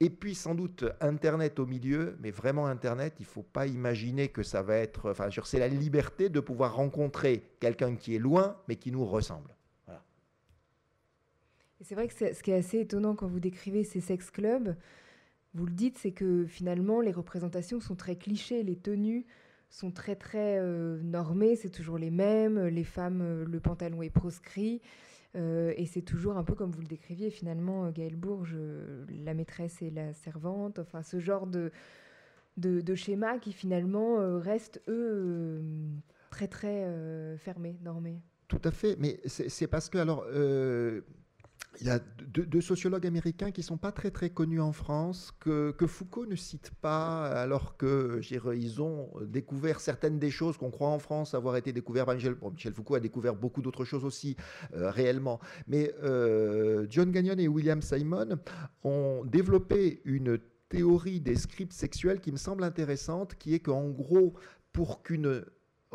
Et 0.00 0.10
puis 0.10 0.34
sans 0.34 0.54
doute 0.54 0.84
Internet 1.00 1.58
au 1.58 1.66
milieu, 1.66 2.16
mais 2.20 2.30
vraiment 2.30 2.66
Internet, 2.66 3.14
il 3.18 3.22
ne 3.22 3.28
faut 3.28 3.42
pas 3.42 3.66
imaginer 3.66 4.28
que 4.28 4.42
ça 4.42 4.62
va 4.62 4.76
être... 4.76 5.10
Enfin, 5.10 5.28
c'est 5.44 5.58
la 5.58 5.68
liberté 5.68 6.28
de 6.28 6.40
pouvoir 6.40 6.74
rencontrer 6.76 7.42
quelqu'un 7.60 7.96
qui 7.96 8.14
est 8.14 8.18
loin, 8.18 8.56
mais 8.68 8.76
qui 8.76 8.90
nous 8.92 9.04
ressemble. 9.04 9.54
C'est 11.82 11.94
vrai 11.94 12.08
que 12.08 12.14
ce 12.14 12.42
qui 12.42 12.50
est 12.50 12.56
assez 12.56 12.80
étonnant 12.80 13.14
quand 13.14 13.26
vous 13.28 13.38
décrivez 13.38 13.84
ces 13.84 14.00
sex 14.00 14.30
clubs, 14.30 14.74
vous 15.54 15.66
le 15.66 15.72
dites, 15.72 15.98
c'est 15.98 16.12
que 16.12 16.46
finalement 16.46 17.00
les 17.00 17.12
représentations 17.12 17.80
sont 17.80 17.96
très 17.96 18.16
clichés, 18.16 18.62
les 18.62 18.76
tenues 18.76 19.26
sont 19.76 19.90
très 19.90 20.16
très 20.16 20.58
euh, 20.58 20.98
normées, 21.02 21.54
c'est 21.54 21.68
toujours 21.68 21.98
les 21.98 22.10
mêmes, 22.10 22.66
les 22.66 22.84
femmes, 22.84 23.20
euh, 23.20 23.44
le 23.44 23.60
pantalon 23.60 24.00
est 24.00 24.10
proscrit, 24.10 24.80
euh, 25.36 25.74
et 25.76 25.84
c'est 25.84 26.00
toujours 26.00 26.38
un 26.38 26.44
peu 26.44 26.54
comme 26.54 26.70
vous 26.70 26.80
le 26.80 26.86
décriviez 26.86 27.28
finalement, 27.28 27.90
Gaël 27.90 28.16
Bourges, 28.16 28.56
la 29.22 29.34
maîtresse 29.34 29.82
et 29.82 29.90
la 29.90 30.14
servante, 30.14 30.78
enfin 30.78 31.02
ce 31.02 31.20
genre 31.20 31.46
de, 31.46 31.72
de, 32.56 32.80
de 32.80 32.94
schéma 32.94 33.38
qui 33.38 33.52
finalement 33.52 34.16
restent, 34.40 34.80
eux, 34.88 35.62
très 36.30 36.48
très 36.48 37.36
fermés, 37.36 37.76
normés. 37.84 38.22
Tout 38.48 38.62
à 38.64 38.70
fait, 38.70 38.96
mais 38.98 39.20
c'est 39.26 39.66
parce 39.66 39.90
que 39.90 39.98
alors 39.98 40.24
il 41.80 41.86
y 41.86 41.90
a 41.90 41.98
deux, 41.98 42.60
sociologues 42.60 43.06
américains 43.06 43.50
qui 43.50 43.60
ne 43.60 43.64
sont 43.64 43.76
pas 43.76 43.92
très 43.92 44.10
très 44.10 44.30
connus 44.30 44.60
en 44.60 44.72
France, 44.72 45.32
que, 45.40 45.74
Foucault 45.86 46.26
ne 46.26 46.36
cite 46.36 46.70
pas, 46.80 47.26
alors 47.26 47.76
que 47.76 48.20
ils 48.54 48.82
ont 48.82 49.10
découvert 49.22 49.80
certaines 49.80 50.18
des 50.18 50.30
choses 50.30 50.56
qu'on 50.56 50.70
croit 50.70 50.88
en 50.88 50.98
France 50.98 51.34
avoir 51.34 51.56
été 51.56 51.72
découvertes. 51.72 52.12
Michel, 52.12 52.36
Michel 52.52 52.72
Foucault 52.72 52.96
a 52.96 53.00
découvert 53.00 53.34
beaucoup 53.34 53.62
d'autres 53.62 53.84
choses 53.84 54.04
aussi, 54.04 54.36
euh, 54.74 54.90
réellement. 54.90 55.40
Mais 55.66 55.94
euh, 56.02 56.86
John 56.90 57.10
Gagnon 57.10 57.36
et 57.38 57.48
William 57.48 57.80
Simon 57.80 58.38
ont 58.84 59.24
développé 59.24 60.00
une 60.04 60.38
théorie 60.68 61.20
des 61.20 61.36
scripts 61.36 61.72
sexuels 61.72 62.20
qui 62.20 62.32
me 62.32 62.36
semble 62.36 62.64
intéressante, 62.64 63.36
qui 63.36 63.54
est 63.54 63.60
qu'en 63.60 63.88
gros, 63.88 64.34
pour 64.72 65.02
qu'une 65.02 65.44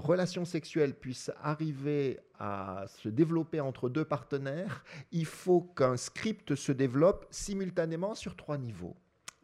relation 0.02 0.46
sexuelle 0.46 0.94
puisse 0.94 1.32
arriver 1.42 2.20
à 2.40 2.86
se 2.88 3.10
développer 3.10 3.60
entre 3.60 3.90
deux 3.90 4.06
partenaires, 4.06 4.84
il 5.12 5.26
faut 5.26 5.62
qu'un 5.62 5.98
script 5.98 6.56
se 6.56 6.72
développe 6.72 7.26
simultanément 7.30 8.16
sur 8.16 8.36
trois 8.36 8.58
niveaux. 8.58 8.96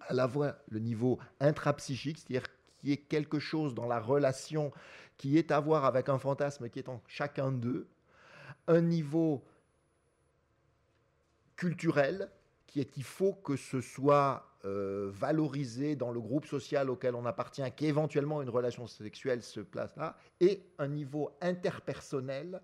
À 0.01 0.13
la 0.13 0.27
fois 0.27 0.57
le 0.69 0.79
niveau 0.79 1.19
intrapsychique, 1.39 2.17
c'est-à-dire 2.17 2.47
qu'il 2.79 2.89
y 2.89 2.93
ait 2.93 2.97
quelque 2.97 3.39
chose 3.39 3.75
dans 3.75 3.87
la 3.87 3.99
relation 3.99 4.71
qui 5.17 5.37
est 5.37 5.51
à 5.51 5.59
voir 5.59 5.85
avec 5.85 6.09
un 6.09 6.19
fantasme 6.19 6.69
qui 6.69 6.79
est 6.79 6.89
en 6.89 7.01
chacun 7.07 7.51
d'eux, 7.51 7.87
un 8.67 8.81
niveau 8.81 9.43
culturel, 11.55 12.29
qui 12.67 12.79
est 12.79 12.85
qu'il 12.85 13.03
faut 13.03 13.33
que 13.33 13.55
ce 13.55 13.81
soit 13.81 14.56
euh, 14.67 15.09
valorisé 15.13 15.95
dans 15.95 16.11
le 16.11 16.19
groupe 16.19 16.45
social 16.45 16.89
auquel 16.89 17.15
on 17.15 17.25
appartient, 17.25 17.63
qu'éventuellement 17.75 18.41
une 18.41 18.49
relation 18.49 18.85
sexuelle 18.85 19.41
se 19.41 19.61
place 19.61 19.95
là, 19.95 20.17
et 20.41 20.61
un 20.77 20.89
niveau 20.89 21.31
interpersonnel 21.39 22.61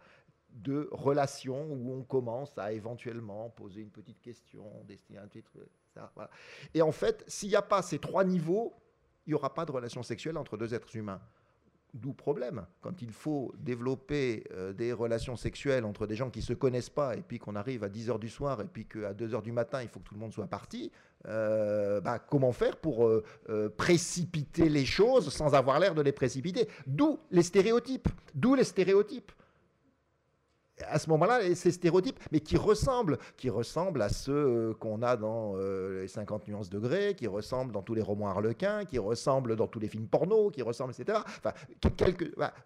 de 0.50 0.90
relation 0.92 1.66
où 1.72 1.94
on 1.94 2.04
commence 2.04 2.58
à 2.58 2.74
éventuellement 2.74 3.50
poser 3.52 3.82
une 3.82 3.90
petite 3.90 4.22
question, 4.22 4.66
destiner 4.86 5.20
un 5.20 5.28
titre, 5.28 5.52
ça, 5.94 6.12
voilà. 6.14 6.30
Et 6.74 6.82
en 6.82 6.92
fait, 6.92 7.24
s'il 7.28 7.50
n'y 7.50 7.56
a 7.56 7.62
pas 7.62 7.82
ces 7.82 8.00
trois 8.00 8.26
niveaux, 8.26 8.74
il 9.26 9.30
n'y 9.30 9.34
aura 9.36 9.54
pas 9.54 9.66
de 9.66 9.72
relation 9.72 10.04
sexuelle 10.04 10.38
entre 10.38 10.58
deux 10.58 10.74
êtres 10.74 10.94
humains. 10.96 11.22
D'où 11.94 12.12
problème. 12.12 12.66
Quand 12.82 13.04
il 13.04 13.12
faut 13.12 13.54
développer 13.60 14.46
euh, 14.52 14.74
des 14.74 14.92
relations 14.94 15.36
sexuelles 15.36 15.86
entre 15.86 16.08
des 16.08 16.16
gens 16.16 16.32
qui 16.32 16.40
ne 16.40 16.44
se 16.44 16.54
connaissent 16.54 16.90
pas, 16.90 17.16
et 17.16 17.22
puis 17.22 17.38
qu'on 17.38 17.56
arrive 17.56 17.84
à 17.84 17.90
10h 17.90 18.18
du 18.18 18.30
soir, 18.30 18.62
et 18.62 18.66
puis 18.66 18.86
qu'à 18.86 19.14
2h 19.14 19.44
du 19.44 19.52
matin, 19.52 19.84
il 19.84 19.88
faut 19.88 20.00
que 20.00 20.06
tout 20.06 20.16
le 20.16 20.20
monde 20.20 20.34
soit 20.34 20.48
parti, 20.48 20.92
euh, 21.28 22.02
bah, 22.02 22.18
comment 22.18 22.52
faire 22.52 22.78
pour 22.78 23.08
euh, 23.08 23.24
précipiter 23.78 24.70
les 24.70 24.86
choses 24.86 25.30
sans 25.32 25.54
avoir 25.54 25.80
l'air 25.80 25.94
de 25.94 26.02
les 26.02 26.12
précipiter? 26.12 26.68
D'où 26.88 27.20
les 27.30 27.44
stéréotypes. 27.44 28.10
D'où 28.34 28.56
les 28.56 28.64
stéréotypes 28.64 29.32
à 30.88 31.00
ce 31.00 31.10
moment-là, 31.12 31.54
ces 31.56 31.72
stéréotypes, 31.72 32.20
mais 32.32 32.40
qui 32.40 32.58
ressemblent, 32.58 33.18
qui 33.38 33.50
ressemblent 33.50 34.02
à 34.02 34.10
ceux 34.10 34.34
euh, 34.34 34.74
qu'on 34.74 35.02
a 35.02 35.16
dans 35.16 35.54
euh, 35.56 36.02
les 36.02 36.08
50 36.08 36.48
nuances 36.48 36.70
degrés, 36.70 37.16
qui 37.16 37.28
ressemblent 37.28 37.72
dans 37.72 37.84
tous 37.84 37.94
les 37.94 38.02
romans 38.02 38.30
harlequins, 38.30 38.86
qui 38.86 38.98
ressemblent 38.98 39.56
dans 39.56 39.68
tous 39.68 39.80
les 39.80 39.88
films 39.88 40.08
porno, 40.08 40.50
qui 40.50 40.62
ressemblent, 40.62 40.94
etc. 40.98 41.20
Enfin, 41.26 41.54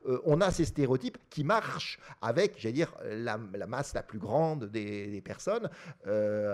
euh, 0.07 0.19
on 0.25 0.41
a 0.41 0.51
ces 0.51 0.65
stéréotypes 0.65 1.17
qui 1.29 1.43
marchent 1.43 1.99
avec, 2.21 2.55
j'allais 2.57 2.73
dire, 2.73 2.93
la, 3.03 3.37
masse 3.37 3.93
la 3.93 4.03
plus 4.03 4.19
grande 4.19 4.65
des, 4.65 5.21
personnes, 5.21 5.69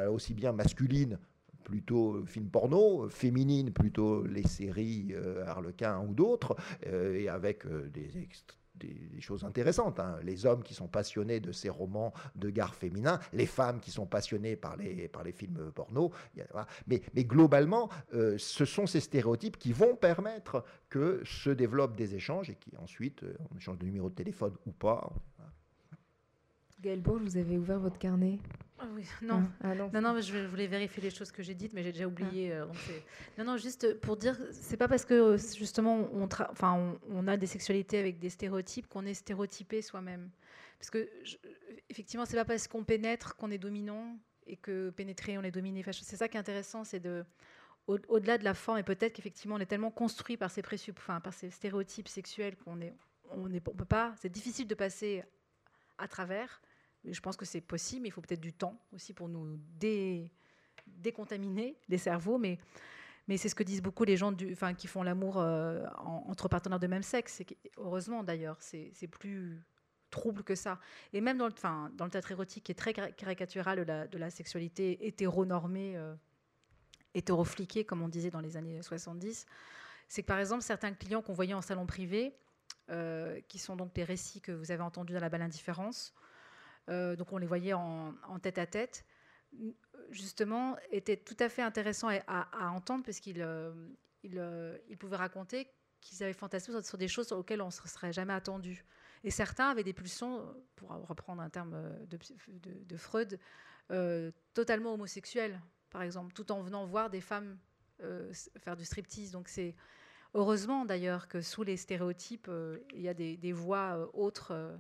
aussi 0.10 0.34
bien 0.34 0.52
masculines 0.52 1.20
plutôt 1.64 2.26
films 2.26 2.50
porno, 2.50 3.08
féminines 3.10 3.72
plutôt 3.72 4.26
les 4.26 4.44
séries 4.44 5.14
harlequins 5.46 6.00
ou 6.02 6.14
d'autres, 6.14 6.56
et 6.86 7.30
avec 7.30 7.66
des 7.92 8.18
des, 8.76 9.22
choses 9.22 9.44
intéressantes. 9.44 10.00
Hein. 10.00 10.18
Les 10.24 10.46
hommes 10.46 10.64
qui 10.64 10.74
sont 10.74 10.88
passionnés 10.88 11.40
de 11.40 11.52
ces 11.52 11.70
romans 11.70 12.14
de 12.36 12.50
gare 12.50 12.76
féminin, 12.76 13.20
les 13.32 13.46
femmes 13.46 13.80
qui 13.80 13.92
sont 13.92 14.06
passionnées 14.06 14.56
par 14.56 14.76
les, 14.76 15.08
par 15.08 15.24
les 15.24 15.32
films 15.32 15.72
porno. 15.74 16.12
Mais, 16.88 17.02
mais 17.14 17.24
globalement, 17.24 17.90
euh, 18.14 18.38
ce 18.38 18.66
sont 18.66 18.86
ces 18.86 19.00
stéréotypes 19.00 19.58
qui 19.58 19.72
vont 19.72 19.96
permettre 19.96 20.66
que 20.90 21.22
se 21.24 21.50
développent 21.50 21.96
des 21.96 22.16
échanges 22.16 22.50
et 22.50 22.56
qui 22.56 22.76
ensuite, 22.78 23.24
euh, 23.24 23.38
on 23.52 23.58
échange 23.58 23.78
de 23.78 23.86
numéro 23.86 24.10
de 24.10 24.16
téléphone 24.16 24.56
ou 24.66 24.72
pas. 24.72 25.12
Gaël 26.82 27.02
vous 27.02 27.38
avez 27.38 27.58
ouvert 27.58 27.80
votre 27.80 27.98
carnet? 27.98 28.40
Ah 28.80 28.88
oui, 28.94 29.06
non. 29.22 29.44
Ah, 29.62 29.76
non. 29.76 29.90
non, 29.94 30.20
je 30.22 30.46
voulais 30.46 30.68
vérifier 30.68 31.02
les 31.02 31.10
choses 31.10 31.32
que 31.32 31.44
j'ai 31.44 31.54
dites, 31.54 31.74
mais 31.74 31.84
j'ai 31.84 31.92
déjà 31.92 32.08
oublié. 32.08 32.52
Ah. 32.54 32.64
Euh, 32.64 32.66
non, 33.38 33.46
non, 33.46 33.58
juste 33.58 34.00
pour 34.00 34.18
dire, 34.18 34.38
c'est 34.52 34.78
pas 34.78 34.88
parce 34.88 35.06
que 35.06 35.14
euh, 35.14 35.38
justement 35.38 36.10
on, 36.14 36.28
enfin, 36.52 36.98
on, 37.10 37.28
a 37.28 37.38
des 37.38 37.48
sexualités 37.48 38.00
avec 38.00 38.20
des 38.20 38.30
stéréotypes 38.30 38.88
qu'on 38.88 39.06
est 39.06 39.14
stéréotypé 39.14 39.82
soi-même. 39.82 40.30
Parce 40.80 40.90
que 40.90 41.10
effectivement, 41.90 42.26
c'est 42.26 42.36
pas 42.36 42.46
parce 42.46 42.68
qu'on 42.68 42.84
pénètre 42.84 43.36
qu'on 43.36 43.52
est 43.52 43.58
dominant 43.58 44.18
et 44.48 44.58
que 44.58 44.90
pénétrer 44.90 45.38
on 45.38 45.44
est 45.44 45.52
dominé. 45.52 45.80
Enfin, 45.82 45.92
c'est 45.94 46.18
ça 46.18 46.28
qui 46.28 46.38
est 46.38 46.40
intéressant, 46.40 46.84
c'est 46.84 47.00
de 47.00 47.24
au-delà 47.88 48.38
de 48.38 48.46
la 48.46 48.54
forme 48.54 48.78
et 48.78 48.84
peut-être 48.84 49.12
qu'effectivement 49.12 49.56
on 49.56 49.60
est 49.60 49.66
tellement 49.66 49.92
construit 49.92 50.38
par 50.38 50.50
ces 50.50 50.62
enfin, 50.92 51.20
par 51.20 51.34
ces 51.34 51.50
stéréotypes 51.50 52.08
sexuels 52.08 52.56
qu'on 52.56 52.80
est, 52.80 52.94
on 53.32 53.52
est, 53.52 53.68
on 53.68 53.76
peut 53.76 53.86
pas. 53.86 54.14
C'est 54.22 54.30
difficile 54.30 54.68
de 54.68 54.76
passer 54.76 55.24
à 55.98 56.08
travers. 56.08 56.62
Je 57.06 57.20
pense 57.20 57.36
que 57.36 57.46
c'est 57.46 57.62
possible, 57.62 58.04
mais 58.04 58.10
il 58.10 58.12
faut 58.12 58.22
peut-être 58.22 58.42
du 58.42 58.54
temps 58.54 58.80
aussi 58.94 59.14
pour 59.14 59.28
nous 59.30 59.60
décontaminer 60.88 61.78
les 61.90 61.98
cerveaux. 61.98 62.38
Mais, 62.38 62.60
c'est 63.38 63.50
ce 63.50 63.56
que 63.56 63.64
disent 63.64 63.82
beaucoup 63.82 64.04
les 64.04 64.18
gens 64.18 64.34
qui 64.34 64.88
font 64.88 65.04
l'amour 65.04 65.38
euh, 65.38 65.86
entre 65.98 66.48
partenaires 66.48 66.80
de 66.80 66.88
même 66.88 67.04
sexe. 67.04 67.42
heureusement 67.78 68.24
d'ailleurs, 68.24 68.58
c'est 68.62 69.08
plus 69.08 69.62
trouble 70.10 70.44
que 70.44 70.56
ça. 70.56 70.80
Et 71.12 71.22
même 71.22 71.38
dans 71.38 71.48
le, 71.48 72.10
théâtre 72.10 72.32
érotique, 72.32 72.66
qui 72.66 72.72
est 72.72 72.76
très 72.76 72.94
caricatural 72.94 73.80
de 73.80 73.84
la, 73.84 74.08
de 74.08 74.18
la 74.18 74.30
sexualité 74.30 75.08
hétéronormée, 75.08 75.98
euh, 75.98 76.14
hétérofliquée, 77.14 77.84
comme 77.84 78.02
on 78.02 78.08
disait 78.08 78.30
dans 78.30 78.42
les 78.42 78.58
années 78.58 78.82
70, 78.82 79.46
c'est 80.08 80.22
que 80.22 80.28
par 80.28 80.40
exemple, 80.40 80.62
certains 80.62 80.94
clients 80.94 81.22
qu'on 81.22 81.34
voyait 81.34 81.54
en 81.54 81.62
salon 81.62 81.86
privé, 81.86 82.36
euh, 82.90 83.40
qui 83.48 83.60
sont 83.60 83.76
donc 83.76 83.94
des 83.94 84.04
récits 84.04 84.42
que 84.42 84.52
vous 84.52 84.72
avez 84.72 84.84
entendus 84.84 85.14
dans 85.14 85.20
la 85.20 85.30
balle 85.30 85.42
indifférence, 85.42 86.14
donc 86.88 87.32
on 87.32 87.38
les 87.38 87.48
voyait 87.48 87.74
en, 87.74 88.14
tête 88.42 88.58
à 88.58 88.66
tête, 88.66 89.06
justement, 90.10 90.76
était 90.92 91.18
tout 91.18 91.38
à 91.40 91.50
fait 91.50 91.62
intéressant 91.62 92.10
à, 92.28 92.70
entendre 92.70 93.04
parce 93.04 93.20
qu'ils 93.20 93.42
euh, 93.42 93.72
euh, 94.26 94.78
pouvaient 95.00 95.18
raconter 95.18 95.70
qu'ils 96.02 96.22
avaient 96.22 96.34
fantasmé 96.34 96.82
sur 96.82 96.98
des 96.98 97.08
choses 97.08 97.32
auxquelles 97.32 97.62
on 97.62 97.68
ne 97.68 97.72
se 97.72 97.88
serait 97.88 98.12
jamais 98.12 98.34
attendu. 98.34 98.84
Et 99.24 99.32
certains 99.32 99.70
avaient 99.70 99.86
des 99.86 99.94
pulsions, 99.94 100.54
pour 100.76 100.90
reprendre 100.90 101.42
un 101.42 101.50
terme 101.50 101.82
de, 102.10 102.98
Freud, 102.98 103.40
totalement 104.54 104.96
homosexuelles, 104.96 105.62
par 105.92 106.02
exemple, 106.02 106.34
tout 106.34 106.52
en 106.52 106.62
venant 106.62 106.86
voir 106.86 107.10
des 107.10 107.22
femmes 107.22 107.58
faire 108.58 108.76
du 108.76 108.84
striptease. 108.84 109.32
Donc 109.32 109.48
c'est 109.48 109.78
heureusement 110.34 110.84
d'ailleurs 110.84 111.30
que 111.30 111.40
sous 111.40 111.64
les 111.64 111.78
stéréotypes, 111.78 112.52
il 112.94 113.02
y 113.02 113.08
a 113.08 113.14
des 113.14 113.54
voix 113.54 114.10
autres 114.14 114.78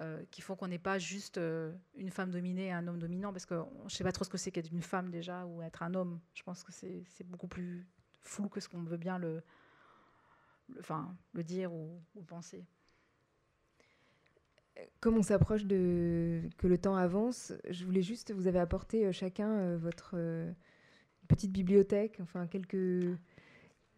euh, 0.00 0.22
qui 0.30 0.42
font 0.42 0.54
qu'on 0.54 0.68
n'est 0.68 0.78
pas 0.78 0.98
juste 0.98 1.38
euh, 1.38 1.72
une 1.96 2.10
femme 2.10 2.30
dominée 2.30 2.66
et 2.66 2.72
un 2.72 2.86
homme 2.86 2.98
dominant, 2.98 3.32
parce 3.32 3.46
que 3.46 3.54
je 3.54 3.84
ne 3.84 3.88
sais 3.88 4.04
pas 4.04 4.12
trop 4.12 4.24
ce 4.24 4.30
que 4.30 4.38
c'est 4.38 4.52
qu'être 4.52 4.70
une 4.70 4.82
femme 4.82 5.10
déjà 5.10 5.44
ou 5.46 5.62
être 5.62 5.82
un 5.82 5.94
homme. 5.94 6.20
Je 6.34 6.42
pense 6.42 6.62
que 6.62 6.72
c'est 6.72 7.24
beaucoup 7.24 7.48
plus 7.48 7.86
flou 8.20 8.48
que 8.48 8.60
ce 8.60 8.68
qu'on 8.68 8.82
veut 8.82 8.96
bien 8.96 9.18
le, 9.18 9.42
enfin, 10.78 11.16
le 11.32 11.42
dire 11.42 11.72
ou, 11.72 12.00
penser. 12.26 12.64
Comme 15.00 15.16
on 15.16 15.22
s'approche 15.22 15.64
de 15.64 16.42
que 16.58 16.68
le 16.68 16.78
temps 16.78 16.94
avance, 16.94 17.52
je 17.68 17.84
voulais 17.84 18.02
juste, 18.02 18.32
vous 18.32 18.46
avez 18.46 18.60
apporté 18.60 19.06
euh, 19.06 19.12
chacun 19.12 19.76
votre 19.76 20.16
petite 21.26 21.50
bibliothèque, 21.50 22.18
enfin 22.20 22.46
quelques 22.46 23.18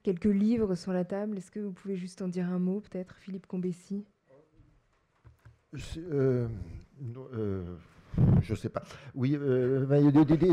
quelques 0.03 0.25
livres 0.25 0.75
sur 0.77 0.95
la 0.95 1.05
table. 1.05 1.37
Est-ce 1.37 1.51
que 1.51 1.61
vous 1.61 1.73
pouvez 1.73 1.97
juste 1.97 2.23
en 2.23 2.29
dire 2.29 2.49
un 2.49 2.59
mot, 2.59 2.81
peut-être, 2.81 3.17
Philippe 3.19 3.47
Combessi 3.47 4.07
euh, 5.75 6.49
euh, 7.15 7.77
je 8.43 8.55
sais 8.55 8.69
pas. 8.69 8.83
Oui, 9.15 9.37
euh, 9.37 9.87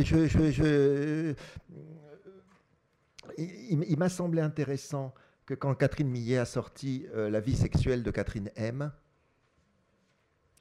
je, 0.04 1.34
il, 3.38 3.98
m'a 3.98 4.10
semblé 4.10 4.42
intéressant 4.42 5.14
que 5.46 5.54
quand 5.54 5.74
Catherine 5.76 6.10
Millet 6.10 6.38
a 6.38 6.46
sorti 6.46 7.06
La 7.14 7.40
vie 7.40 7.56
sexuelle 7.56 8.04
de 8.04 8.12
Catherine 8.12 8.52
M, 8.56 8.92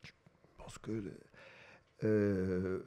je 0.02 0.12
pense 0.56 0.78
que 0.78 1.12
le 2.02 2.82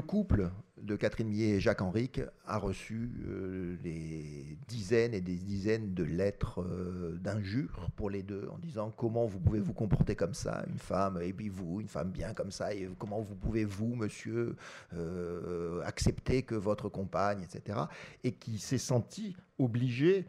couple 0.00 0.50
de 0.84 0.96
Catherine 0.96 1.28
Millet 1.28 1.56
et 1.56 1.60
Jacques 1.60 1.80
Henrique 1.80 2.20
a 2.46 2.58
reçu 2.58 3.10
euh, 3.26 3.76
des 3.82 4.58
dizaines 4.68 5.14
et 5.14 5.20
des 5.20 5.36
dizaines 5.36 5.94
de 5.94 6.04
lettres 6.04 6.60
euh, 6.60 7.16
d'injures 7.20 7.88
pour 7.96 8.10
les 8.10 8.22
deux 8.22 8.48
en 8.52 8.58
disant 8.58 8.92
comment 8.94 9.24
vous 9.24 9.40
pouvez 9.40 9.60
vous 9.60 9.72
comporter 9.72 10.14
comme 10.14 10.34
ça, 10.34 10.64
une 10.68 10.78
femme, 10.78 11.20
et 11.22 11.32
puis 11.32 11.48
vous, 11.48 11.80
une 11.80 11.88
femme 11.88 12.10
bien 12.10 12.34
comme 12.34 12.50
ça, 12.50 12.74
et 12.74 12.88
comment 12.98 13.20
vous 13.20 13.34
pouvez 13.34 13.64
vous, 13.64 13.94
monsieur, 13.94 14.56
euh, 14.92 15.82
accepter 15.84 16.42
que 16.42 16.54
votre 16.54 16.88
compagne, 16.88 17.42
etc. 17.42 17.78
Et 18.22 18.32
qui 18.32 18.58
s'est 18.58 18.78
senti 18.78 19.36
obligé, 19.58 20.26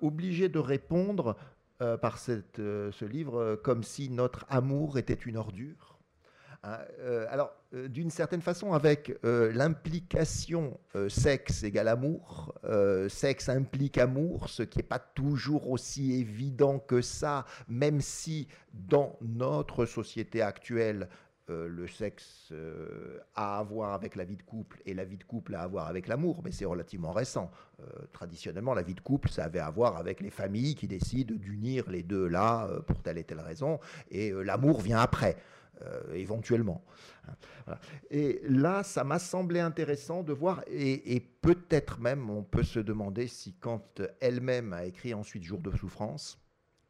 obligé 0.00 0.48
de 0.48 0.60
répondre 0.60 1.36
par 1.78 2.18
cette, 2.18 2.56
ce 2.58 3.04
livre 3.04 3.56
comme 3.62 3.82
si 3.82 4.08
notre 4.08 4.46
amour 4.48 4.98
était 4.98 5.14
une 5.14 5.36
ordure 5.36 5.95
alors, 7.30 7.52
euh, 7.74 7.88
d'une 7.88 8.10
certaine 8.10 8.40
façon, 8.40 8.72
avec 8.72 9.16
euh, 9.24 9.52
l'implication 9.52 10.78
sexe 11.08 11.62
égale 11.62 11.88
amour, 11.88 12.54
sexe 13.08 13.48
implique 13.48 13.98
amour, 13.98 14.48
ce 14.48 14.62
qui 14.62 14.78
n'est 14.78 14.84
pas 14.84 14.98
toujours 14.98 15.70
aussi 15.70 16.14
évident 16.14 16.78
que 16.78 17.00
ça, 17.00 17.44
même 17.68 18.00
si 18.00 18.48
dans 18.72 19.16
notre 19.20 19.86
société 19.86 20.42
actuelle, 20.42 21.08
le 21.48 21.86
sexe 21.86 22.52
a 23.36 23.60
à 23.60 23.62
voir 23.62 23.92
avec 23.92 24.16
la 24.16 24.24
vie 24.24 24.36
de 24.36 24.42
couple 24.42 24.82
et 24.84 24.94
la 24.94 25.04
vie 25.04 25.16
de 25.16 25.22
couple 25.22 25.54
a 25.54 25.60
à 25.60 25.66
voir 25.68 25.86
avec 25.86 26.08
l'amour, 26.08 26.40
mais 26.42 26.50
c'est 26.50 26.64
relativement 26.64 27.12
récent. 27.12 27.50
traditionnellement, 28.12 28.74
la 28.74 28.82
vie 28.82 28.94
de 28.94 29.00
couple, 29.00 29.28
ça 29.28 29.44
avait 29.44 29.60
à 29.60 29.70
voir 29.70 29.96
avec 29.96 30.20
les 30.20 30.30
familles 30.30 30.74
qui 30.74 30.88
décident 30.88 31.36
d'unir 31.36 31.88
les 31.88 32.02
deux 32.02 32.26
là 32.26 32.68
pour 32.86 33.00
telle 33.00 33.18
et 33.18 33.24
telle 33.24 33.40
raison, 33.40 33.78
et 34.10 34.32
l'amour 34.32 34.80
vient 34.80 34.98
après. 34.98 35.36
Euh, 35.82 36.14
éventuellement. 36.14 36.82
Et 38.10 38.40
là, 38.48 38.82
ça 38.82 39.04
m'a 39.04 39.18
semblé 39.18 39.60
intéressant 39.60 40.22
de 40.22 40.32
voir, 40.32 40.64
et, 40.68 41.20
peut-être 41.42 42.00
même, 42.00 42.30
on 42.30 42.42
peut 42.42 42.62
se 42.62 42.78
demander 42.78 43.26
si 43.26 43.52
quand 43.60 44.00
elle-même 44.20 44.72
a 44.72 44.86
écrit 44.86 45.12
ensuite 45.12 45.42
Jour 45.42 45.60
de 45.60 45.70
souffrance, 45.76 46.40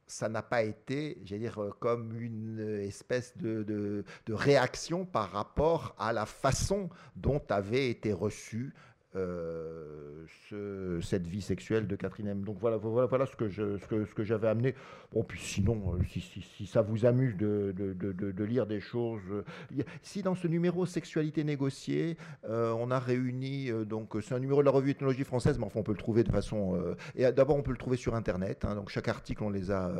ça 0.07 0.29
n'a 0.29 0.43
pas 0.43 0.63
été, 0.63 1.21
j'allais 1.25 1.41
dire, 1.41 1.75
comme 1.81 2.17
une 2.17 2.79
espèce 2.81 3.37
de, 3.39 3.65
de, 3.65 4.05
réaction 4.33 5.05
par 5.05 5.33
rapport 5.33 5.97
à 5.99 6.13
la 6.13 6.27
façon 6.27 6.89
dont 7.17 7.43
avait 7.49 7.91
été 7.91 8.13
reçue 8.13 8.73
euh, 9.17 10.27
ce, 10.51 11.01
cette 11.03 11.27
vie 11.27 11.41
sexuelle 11.41 11.87
de 11.87 11.95
Catherine 11.95 12.27
M. 12.27 12.43
Donc 12.43 12.59
voilà, 12.61 12.77
voilà, 12.77 13.07
voilà 13.07 13.27
ce 13.27 13.37
que 13.37 14.25
j'avais 14.25 14.49
amené. 14.49 14.75
Bon, 15.13 15.23
puis 15.23 15.41
sinon, 15.41 15.95
euh, 15.95 16.03
si, 16.05 16.67
ça 16.67 16.83
vous 16.83 17.07
amuse 17.07 17.37
de, 17.37 17.73
lire 18.45 18.67
des 18.67 18.81
choses, 18.81 19.23
euh, 19.31 19.83
si 20.03 20.23
dans 20.23 20.35
ce 20.35 20.49
numéro 20.49 20.85
Sexualité 20.85 21.45
négociée, 21.45 22.17
on 22.49 22.91
a 22.91 22.99
réuni, 22.99 23.71
donc 23.87 24.17
c'est 24.21 24.35
un 24.35 24.39
numéro 24.39 24.61
de 24.61 24.65
la 24.65 24.71
revue 24.71 24.91
Ethnologie 24.91 25.25
française, 25.25 25.59
mais 25.59 25.65
enfin 25.65 25.81
on 25.81 25.85
peut 25.85 25.93
le 25.93 25.99
trouver 25.99 26.25
de 26.25 26.31
façon. 26.31 26.79
et 27.15 27.31
d'abord 27.33 27.57
on 27.57 27.63
peut 27.63 27.71
le 27.71 27.77
trouver 27.77 27.97
sur 27.97 28.15
Internet. 28.15 28.65
Hein, 28.65 28.75
donc 28.75 28.89
chaque 28.89 29.09
article 29.09 29.45
on 29.45 29.51
les 29.51 29.71
a 29.71 29.91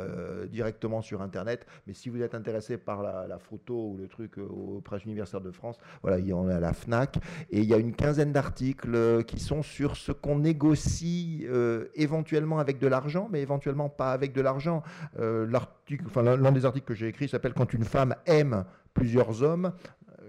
directement 0.49 1.01
sur 1.01 1.21
Internet. 1.21 1.65
Mais 1.87 1.93
si 1.93 2.09
vous 2.09 2.21
êtes 2.21 2.35
intéressé 2.35 2.77
par 2.77 3.01
la, 3.01 3.37
photo 3.39 3.91
ou 3.91 3.97
le 3.97 4.07
truc 4.07 4.37
au 4.37 4.81
Presse 4.81 5.05
universitaire 5.05 5.41
de 5.41 5.51
France, 5.51 5.77
voilà, 6.01 6.19
il 6.19 6.27
y 6.27 6.33
en 6.33 6.47
a 6.47 6.55
à 6.55 6.59
la 6.59 6.73
Fnac 6.73 7.17
et 7.49 7.59
il 7.59 7.65
y 7.65 7.73
a 7.73 7.77
une 7.77 7.93
quinzaine 7.93 8.31
d'articles 8.31 8.95
euh, 9.07 9.23
qui 9.23 9.39
sont 9.39 9.63
sur 9.63 9.95
ce 9.95 10.11
qu'on 10.11 10.39
négocie 10.39 11.45
euh, 11.47 11.85
éventuellement 11.95 12.59
avec 12.59 12.77
de 12.77 12.87
l'argent, 12.87 13.29
mais 13.31 13.41
éventuellement 13.41 13.89
pas 13.89 14.11
avec 14.11 14.33
de 14.33 14.41
l'argent. 14.41 14.83
Euh, 15.19 15.47
l'un 16.15 16.51
des 16.51 16.65
articles 16.65 16.85
que 16.85 16.93
j'ai 16.93 17.07
écrit 17.07 17.29
s'appelle 17.29 17.53
Quand 17.53 17.73
une 17.73 17.85
femme 17.85 18.15
aime 18.25 18.65
plusieurs 18.93 19.43
hommes, 19.43 19.71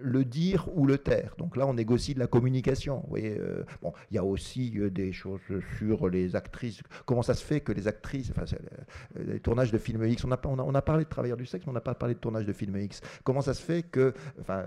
le 0.00 0.24
dire 0.24 0.68
ou 0.74 0.86
le 0.86 0.98
taire. 0.98 1.34
Donc 1.38 1.56
là, 1.56 1.66
on 1.66 1.74
négocie 1.74 2.14
de 2.14 2.18
la 2.18 2.26
communication. 2.26 3.00
Vous 3.04 3.10
voyez, 3.10 3.38
euh, 3.38 3.64
bon, 3.82 3.92
il 4.10 4.14
y 4.14 4.18
a 4.18 4.24
aussi 4.24 4.78
euh, 4.78 4.90
des 4.90 5.12
choses 5.12 5.40
sur 5.78 6.08
les 6.08 6.36
actrices. 6.36 6.80
Comment 7.06 7.22
ça 7.22 7.34
se 7.34 7.44
fait 7.44 7.60
que 7.60 7.72
les 7.72 7.88
actrices, 7.88 8.30
enfin, 8.30 8.44
euh, 8.52 9.24
les 9.24 9.40
tournages 9.40 9.72
de 9.72 9.78
films 9.78 10.04
X, 10.04 10.24
on 10.24 10.32
a, 10.32 10.40
on, 10.44 10.74
a, 10.74 10.82
parlé 10.82 11.04
de 11.04 11.08
travailleurs 11.08 11.36
du 11.36 11.46
sexe, 11.46 11.66
mais 11.66 11.70
on 11.70 11.74
n'a 11.74 11.80
pas 11.80 11.94
parlé 11.94 12.14
de 12.14 12.20
tournage 12.20 12.46
de 12.46 12.52
films 12.52 12.76
X. 12.76 13.00
Comment 13.24 13.40
ça 13.40 13.54
se 13.54 13.62
fait 13.62 13.82
que, 13.82 14.14
enfin, 14.40 14.64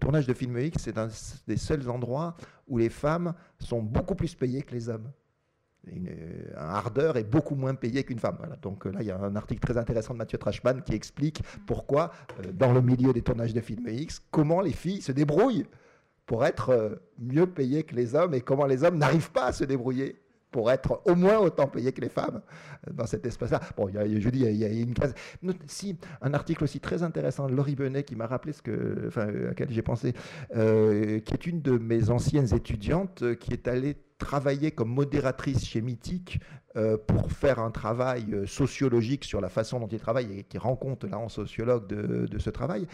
tournage 0.00 0.26
de 0.26 0.34
films 0.34 0.58
X, 0.58 0.82
c'est 0.82 0.98
un 0.98 1.08
des 1.46 1.56
seuls 1.56 1.88
endroits 1.88 2.36
où 2.68 2.78
les 2.78 2.88
femmes 2.88 3.34
sont 3.58 3.82
beaucoup 3.82 4.14
plus 4.14 4.34
payées 4.34 4.62
que 4.62 4.74
les 4.74 4.88
hommes? 4.88 5.10
Une, 5.94 6.10
un 6.56 6.68
hardeur 6.68 7.16
est 7.16 7.24
beaucoup 7.24 7.54
moins 7.54 7.74
payé 7.74 8.04
qu'une 8.04 8.18
femme. 8.18 8.38
Donc 8.62 8.86
euh, 8.86 8.90
là, 8.90 9.02
il 9.02 9.06
y 9.06 9.10
a 9.10 9.18
un 9.18 9.36
article 9.36 9.60
très 9.60 9.76
intéressant 9.76 10.14
de 10.14 10.18
Mathieu 10.18 10.38
Trashman 10.38 10.82
qui 10.82 10.94
explique 10.94 11.42
pourquoi, 11.66 12.12
euh, 12.40 12.52
dans 12.52 12.72
le 12.72 12.80
milieu 12.80 13.12
des 13.12 13.22
tournages 13.22 13.54
de 13.54 13.60
films 13.60 13.88
X, 13.88 14.22
comment 14.30 14.60
les 14.60 14.72
filles 14.72 15.02
se 15.02 15.12
débrouillent 15.12 15.66
pour 16.26 16.44
être 16.44 16.70
euh, 16.70 16.96
mieux 17.18 17.46
payées 17.46 17.84
que 17.84 17.94
les 17.94 18.14
hommes 18.14 18.34
et 18.34 18.40
comment 18.40 18.66
les 18.66 18.84
hommes 18.84 18.98
n'arrivent 18.98 19.30
pas 19.30 19.46
à 19.46 19.52
se 19.52 19.64
débrouiller 19.64 20.16
pour 20.50 20.70
être 20.70 21.02
au 21.04 21.14
moins 21.14 21.38
autant 21.38 21.66
payés 21.66 21.92
que 21.92 22.00
les 22.00 22.08
femmes 22.08 22.40
dans 22.90 23.04
cet 23.04 23.26
espace-là. 23.26 23.60
Bon, 23.76 23.88
je 23.88 24.28
dis, 24.30 24.40
il 24.40 24.56
y 24.56 24.64
a 24.64 24.68
une 24.68 24.94
case. 24.94 25.12
Si, 25.66 25.98
un 26.22 26.32
article 26.32 26.64
aussi 26.64 26.80
très 26.80 27.02
intéressant 27.02 27.46
de 27.46 27.54
Laurie 27.54 27.74
Benet 27.74 28.04
qui 28.04 28.16
m'a 28.16 28.26
rappelé 28.26 28.54
ce 28.54 28.62
que, 28.62 29.04
enfin, 29.08 29.28
à 29.50 29.54
quel 29.54 29.70
j'ai 29.70 29.82
pensé, 29.82 30.14
qui 30.54 30.56
est 30.56 31.46
une 31.46 31.60
de 31.60 31.76
mes 31.76 32.08
anciennes 32.08 32.54
étudiantes 32.54 33.36
qui 33.38 33.52
est 33.52 33.68
allée 33.68 33.96
travailler 34.18 34.70
comme 34.70 34.88
modératrice 34.88 35.64
chez 35.64 35.82
Mythique 35.82 36.40
euh, 36.76 36.98
pour 36.98 37.32
faire 37.32 37.58
un 37.58 37.70
travail 37.70 38.26
euh, 38.32 38.46
sociologique 38.46 39.24
sur 39.24 39.40
la 39.40 39.48
façon 39.48 39.80
dont 39.80 39.86
il 39.86 39.98
travaille 39.98 40.40
et 40.40 40.44
qui 40.44 40.58
rend 40.58 40.76
compte 40.76 41.04
là 41.04 41.18
sociologue 41.28 41.86
de, 41.86 42.38
ce 42.38 42.50
travail, 42.50 42.86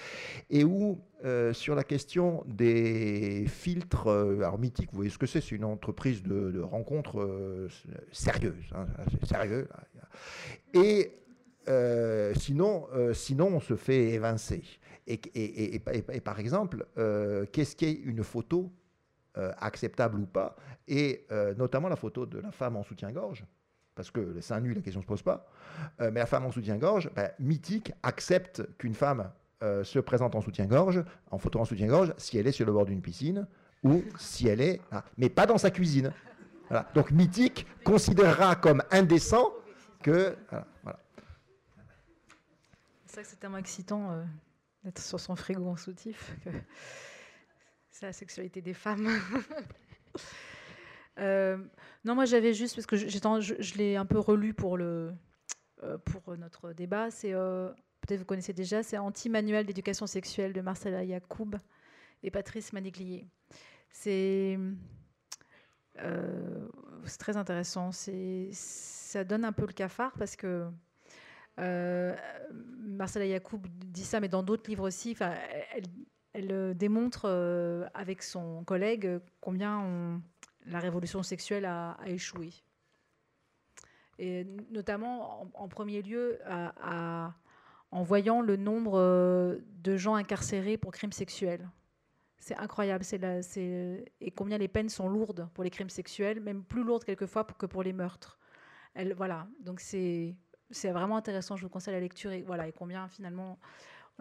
et 0.50 0.64
où 0.64 1.00
euh, 1.24 1.52
sur 1.52 1.74
la 1.74 1.84
question 1.84 2.44
des 2.46 3.44
filtres, 3.48 4.08
alors 4.08 4.58
Mythique, 4.58 4.90
vous 4.92 4.98
voyez 4.98 5.10
ce 5.10 5.18
que 5.18 5.26
c'est, 5.26 5.40
c'est 5.40 5.56
une 5.56 5.64
entreprise 5.64 6.22
de, 6.22 6.60
rencontres 6.60 7.68
sérieuse, 8.12 8.54
hein. 8.74 8.86
Et 10.74 11.12
sinon, 12.34 12.86
sinon, 13.12 13.46
on 13.48 13.60
se 13.60 13.76
fait 13.76 14.10
évincer. 14.10 14.62
Et, 15.06 15.20
et, 15.34 15.74
et 15.74 16.20
par 16.20 16.38
exemple, 16.38 16.86
qu'est-ce 17.52 17.76
qu'est 17.76 17.92
une 17.92 18.22
photo 18.22 18.72
acceptable 19.34 20.18
ou 20.20 20.26
pas 20.26 20.56
et 20.88 21.26
euh, 21.30 21.54
notamment 21.54 21.88
la 21.88 21.96
photo 21.96 22.26
de 22.26 22.38
la 22.38 22.50
femme 22.50 22.76
en 22.76 22.82
soutien-gorge, 22.82 23.44
parce 23.94 24.10
que 24.10 24.20
le 24.20 24.40
sein 24.40 24.60
nu, 24.60 24.74
la 24.74 24.80
question 24.80 25.00
ne 25.00 25.04
se 25.04 25.08
pose 25.08 25.22
pas, 25.22 25.48
euh, 26.00 26.10
mais 26.12 26.20
la 26.20 26.26
femme 26.26 26.44
en 26.44 26.52
soutien-gorge, 26.52 27.10
ben, 27.14 27.30
mythique, 27.38 27.92
accepte 28.02 28.62
qu'une 28.78 28.94
femme 28.94 29.30
euh, 29.62 29.84
se 29.84 29.98
présente 29.98 30.34
en 30.34 30.40
soutien-gorge, 30.40 31.04
en 31.30 31.38
photo 31.38 31.60
en 31.60 31.64
soutien-gorge, 31.64 32.14
si 32.16 32.38
elle 32.38 32.46
est 32.46 32.52
sur 32.52 32.66
le 32.66 32.72
bord 32.72 32.86
d'une 32.86 33.02
piscine 33.02 33.46
ou 33.82 34.02
si 34.18 34.48
elle 34.48 34.60
est, 34.60 34.80
ah, 34.90 35.04
mais 35.16 35.28
pas 35.28 35.46
dans 35.46 35.58
sa 35.58 35.70
cuisine. 35.70 36.12
Donc 36.94 37.10
mythique 37.10 37.66
considérera 37.84 38.56
comme 38.56 38.82
indécent 38.90 39.52
que, 40.02 40.34
voilà. 40.82 40.98
C'est 43.04 43.16
ça 43.16 43.22
que 43.22 43.28
c'est 43.28 43.40
tellement 43.40 43.58
excitant 43.58 44.24
d'être 44.82 44.98
sur 44.98 45.20
son 45.20 45.36
frigo 45.36 45.68
en 45.68 45.76
soutif. 45.76 46.34
La 48.03 48.12
sexualité 48.12 48.61
des 48.61 48.74
femmes. 48.74 49.09
Euh, 51.18 51.59
non, 52.07 52.14
moi 52.14 52.24
j'avais 52.24 52.55
juste, 52.55 52.74
parce 52.74 52.86
que 52.86 52.96
je, 52.96 53.07
je, 53.07 53.74
l'ai 53.74 53.96
un 53.96 54.07
peu 54.07 54.18
relu 54.18 54.55
pour, 54.55 54.78
le, 54.78 55.12
euh, 55.82 55.98
pour 55.98 56.34
notre 56.38 56.72
débat, 56.72 57.11
c'est, 57.11 57.34
euh, 57.34 57.68
peut-être 58.00 58.20
vous 58.20 58.24
connaissez 58.24 58.55
déjà, 58.55 58.82
c'est 58.82 58.96
Anti-manuel 58.96 59.66
d'éducation 59.66 60.07
sexuelle 60.07 60.55
de 60.55 60.62
Marcela 60.62 61.05
Yacoub 61.05 61.50
et 62.22 62.30
Patrice 62.30 62.72
Maniglier. 62.72 63.26
C'est, 63.90 64.59
très 67.18 67.36
intéressant, 67.36 67.92
c'est, 67.92 68.48
ça 68.53 69.22
donne 69.22 69.44
un 69.44 69.53
peu 69.53 69.66
le 69.66 69.74
cafard 69.74 70.12
parce 70.18 70.34
que 70.34 70.66
Marcela 71.59 73.26
Yacoub 73.26 73.60
dit 73.68 74.05
ça, 74.05 74.18
mais 74.18 74.28
dans 74.28 74.43
d'autres 74.43 74.70
livres 74.70 74.89
aussi, 74.89 75.14
elle, 75.20 75.85
elle 76.32 76.76
démontre 76.76 77.26
avec 77.94 78.22
son 78.22 78.64
collègue 78.64 79.20
combien 79.40 79.78
on 79.78 80.22
la 80.66 80.78
révolution 80.78 81.22
sexuelle 81.22 81.64
a, 81.64 81.96
échoué. 82.06 82.50
Et 84.18 84.44
notamment, 84.70 85.48
en, 85.54 85.68
premier 85.68 86.02
lieu, 86.02 86.38
en 87.90 88.02
voyant 88.02 88.40
le 88.40 88.56
nombre 88.56 88.98
euh, 88.98 89.59
de 89.82 89.96
gens 89.96 90.14
incarcérés 90.14 90.76
pour 90.76 90.92
crimes 90.92 91.12
sexuels. 91.12 91.68
C'est 92.38 92.56
incroyable. 92.56 93.04
et 93.10 94.30
combien 94.34 94.59
les 94.59 94.68
peines 94.68 94.88
sont 94.88 95.09
lourdes 95.09 95.48
pour 95.54 95.62
les 95.62 95.70
crimes 95.70 95.90
sexuels, 95.90 96.40
même 96.40 96.64
plus 96.64 96.82
lourdes 96.82 97.04
quelquefois 97.04 97.44
que 97.44 97.66
pour 97.66 97.82
les 97.82 97.92
meurtres. 97.92 98.38
Voilà. 99.16 99.46
Donc 99.60 99.80
c'est 99.80 100.34
vraiment 100.84 101.16
intéressant. 101.16 101.56
Je 101.56 101.62
vous 101.62 101.68
conseille 101.68 101.94
la 101.94 102.00
lecture. 102.00 102.32
Et, 102.32 102.42
voilà, 102.42 102.66
et 102.66 102.72
combien 102.72 103.09
finalement 103.09 103.59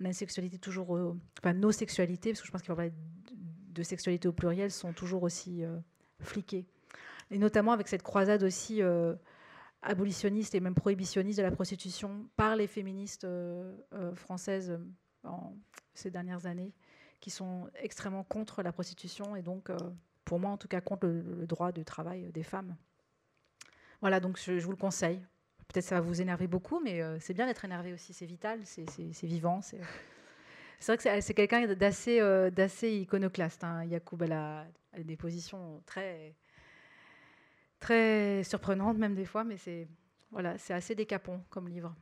Euh, 0.06 1.54
nos 1.54 1.72
sexualités, 1.72 2.32
parce 2.32 2.42
que 2.42 2.48
je 2.48 2.52
pense 2.52 2.62
qu'il 2.62 2.70
va 2.70 2.76
parler 2.76 2.94
de 3.28 3.84
sexualité 3.84 4.28
au 4.28 4.34
pluriel, 4.34 4.72
sont 4.72 4.94
toujours 4.94 5.24
aussi. 5.24 5.64
Euh, 5.64 5.78
fliqué. 6.20 6.68
et 7.32 7.40
notamment 7.40 7.72
avec 7.72 7.88
cette 7.88 8.04
croisade 8.04 8.44
aussi 8.44 8.80
abolitionniste 9.82 10.54
et 10.54 10.60
même 10.60 10.76
prohibitionniste 10.76 11.40
de 11.40 11.44
la 11.44 11.50
prostitution 11.50 12.30
par 12.38 12.56
les 12.56 12.68
féministes 12.68 13.26
françaises 14.14 14.80
en 15.24 15.56
ces 15.96 16.12
dernières 16.12 16.46
années, 16.46 16.76
qui 17.22 17.32
sont 17.32 17.68
extrêmement 17.74 18.24
contre 18.24 18.62
la 18.62 18.72
prostitution 18.72 19.36
et 19.36 19.42
donc, 19.42 19.72
pour 20.26 20.40
moi 20.40 20.52
en 20.52 20.58
tout 20.58 20.68
cas, 20.68 20.80
contre 20.80 21.08
le, 21.08 21.48
droit 21.48 21.72
de 21.72 21.82
travail 21.82 22.32
des 22.32 22.44
femmes. 22.44 22.76
Voilà, 24.02 24.20
donc 24.20 24.38
je, 24.38 24.60
vous 24.60 24.70
le 24.70 24.78
conseille. 24.78 25.26
Peut-être 25.72 25.86
ça 25.86 25.96
va 25.96 26.02
vous 26.02 26.22
énerver 26.22 26.48
beaucoup, 26.48 26.82
mais 26.82 27.02
c'est 27.20 27.34
bien 27.34 27.46
d'être 27.46 27.64
énervé 27.64 27.94
aussi, 27.94 28.14
c'est 28.14 28.26
vital, 28.26 28.60
c'est 28.66 29.24
vivant. 29.24 29.62
C'est 29.62 29.78
vrai 30.88 30.98
que 30.98 31.22
c'est 31.22 31.34
quelqu'un 31.34 31.66
d'assez 31.76 32.90
iconoclaste. 32.90 33.64
Hein. 33.64 33.86
Yacoub, 33.86 34.24
a, 34.32 34.66
des 34.98 35.16
positions 35.16 35.82
très, 35.86 36.36
très 37.80 38.44
surprenantes, 38.44 38.98
même 38.98 39.16
des 39.16 39.26
fois, 39.26 39.44
mais 39.44 39.58
c'est 39.58 39.88
voilà, 40.32 40.56
assez 40.70 40.96
décapant 40.96 41.42
comme 41.50 41.68
livre. 41.68 41.96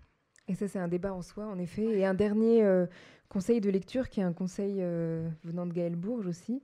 Et 0.47 0.55
ça, 0.55 0.67
c'est 0.67 0.79
un 0.79 0.87
débat 0.87 1.13
en 1.13 1.21
soi, 1.21 1.45
en 1.45 1.59
effet. 1.59 1.83
Et 1.83 2.05
un 2.05 2.15
dernier 2.15 2.63
euh, 2.63 2.87
conseil 3.29 3.61
de 3.61 3.69
lecture, 3.69 4.09
qui 4.09 4.19
est 4.19 4.23
un 4.23 4.33
conseil 4.33 4.77
euh, 4.79 5.29
venant 5.43 5.65
de 5.65 5.73
Gaël 5.73 5.95
Bourges 5.95 6.25
aussi. 6.25 6.63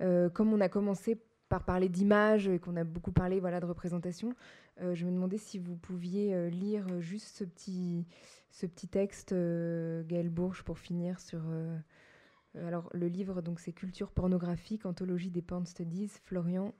Euh, 0.00 0.28
comme 0.28 0.52
on 0.52 0.60
a 0.60 0.68
commencé 0.68 1.18
par 1.48 1.64
parler 1.64 1.88
d'images 1.88 2.48
et 2.48 2.58
qu'on 2.58 2.76
a 2.76 2.84
beaucoup 2.84 3.12
parlé 3.12 3.40
voilà, 3.40 3.60
de 3.60 3.66
représentation, 3.66 4.34
je 4.78 5.04
me 5.04 5.12
demandais 5.12 5.38
si 5.38 5.58
vous 5.58 5.76
pouviez 5.76 6.50
lire 6.50 7.00
juste 7.00 7.36
ce 7.36 7.44
petit, 7.44 8.88
texte, 8.88 9.32
Gaël 9.32 10.30
Bourges, 10.30 10.62
pour 10.62 10.78
finir 10.78 11.20
sur... 11.20 11.42
alors, 12.56 12.90
le 12.92 13.06
livre, 13.06 13.40
donc, 13.40 13.60
c'est 13.60 13.72
Culture 13.72 14.10
pornographique, 14.10 14.84
anthologie 14.84 15.30
des 15.30 15.42
porn 15.42 15.66
studies, 15.66 16.10
Florian 16.24 16.74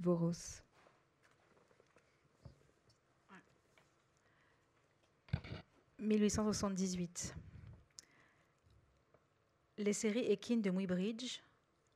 Voros. 0.00 0.62
1878. 5.98 7.34
Les 9.78 9.92
séries 9.92 10.26
équines 10.26 10.62
de 10.62 10.70
Muybridge, 10.70 11.40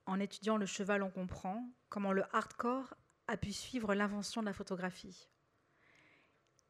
en 0.06 0.20
étudiant 0.20 0.56
le 0.56 0.66
cheval, 0.66 1.02
on 1.02 1.10
comprend 1.10 1.68
comment 1.90 2.12
le 2.12 2.24
hardcore 2.34 2.94
a 3.26 3.36
pu 3.36 3.52
suivre 3.52 3.94
l'invention 3.94 4.40
de 4.40 4.46
la 4.46 4.54
photographie. 4.54 5.28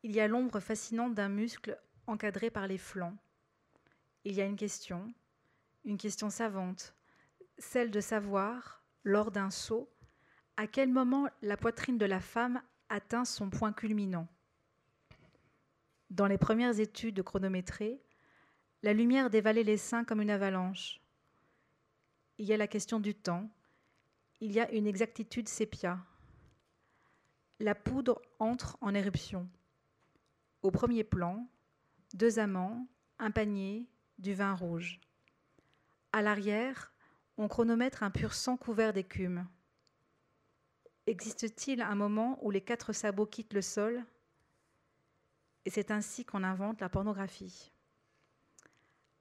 Il 0.02 0.12
y 0.12 0.20
a 0.20 0.26
l'ombre 0.26 0.59
fascinante 0.59 1.14
d'un 1.14 1.28
muscle 1.28 1.78
encadré 2.06 2.51
par 2.51 2.66
les 2.66 2.78
flancs. 2.78 3.16
Il 4.24 4.34
y 4.34 4.40
a 4.40 4.47
une 4.47 4.56
question, 4.56 5.12
une 5.84 5.98
question 5.98 6.30
savante, 6.30 6.94
celle 7.59 7.90
de 7.90 8.01
savoir, 8.01 8.82
lors 9.05 9.30
d'un 9.30 9.51
saut, 9.51 9.88
à 10.56 10.66
quel 10.66 10.90
moment 10.90 11.28
la 11.42 11.56
poitrine 11.56 11.98
de 11.98 12.06
la 12.06 12.20
femme 12.20 12.60
atteint 12.88 13.24
son 13.24 13.51
point 13.51 13.72
culminant. 13.72 14.26
Dans 16.10 16.26
les 16.26 16.38
premières 16.38 16.80
études 16.80 17.22
chronométrées, 17.22 18.02
la 18.82 18.92
lumière 18.92 19.30
dévalait 19.30 19.62
les 19.62 19.76
seins 19.76 20.05
comme 20.05 20.20
une 20.20 20.30
avalanche. 20.30 21.01
Il 22.38 22.47
y 22.47 22.52
a 22.52 22.56
la 22.56 22.66
question 22.66 22.98
du 22.98 23.14
temps. 23.14 23.48
Il 24.43 24.53
y 24.53 24.61
a 24.61 24.71
une 24.73 24.87
exactitude 24.87 25.49
sépia. 25.49 25.99
La 27.59 27.75
poudre 27.75 28.23
entre 28.39 28.79
en 28.81 28.95
éruption. 28.95 29.47
Au 30.62 30.71
premier 30.71 31.05
plan, 31.05 31.47
deux 32.15 32.39
amants, 32.39 32.89
un 33.19 33.31
panier, 33.31 33.87
du 34.19 34.33
vin 34.33 34.55
rouge. 34.55 34.99
À 36.12 36.23
l'arrière, 36.23 36.93
on 37.37 37.49
chronomètre 37.49 38.03
un 38.03 38.11
pur 38.11 38.33
sang 38.33 38.57
couvert 38.57 38.95
d'écume. 38.95 39.47
Existe-t-il 41.07 41.83
un 41.83 41.95
moment 41.95 42.39
où 42.43 42.51
les 42.51 42.62
quatre 42.62 42.95
sabots 42.95 43.27
quittent 43.27 43.53
le 43.53 43.62
sol? 43.62 44.05
Et 45.67 45.71
c'est 45.71 45.91
ainsi 45.91 46.25
qu'on 46.25 46.45
invente 46.45 46.81
la 46.81 46.89
pornographie. 46.89 47.73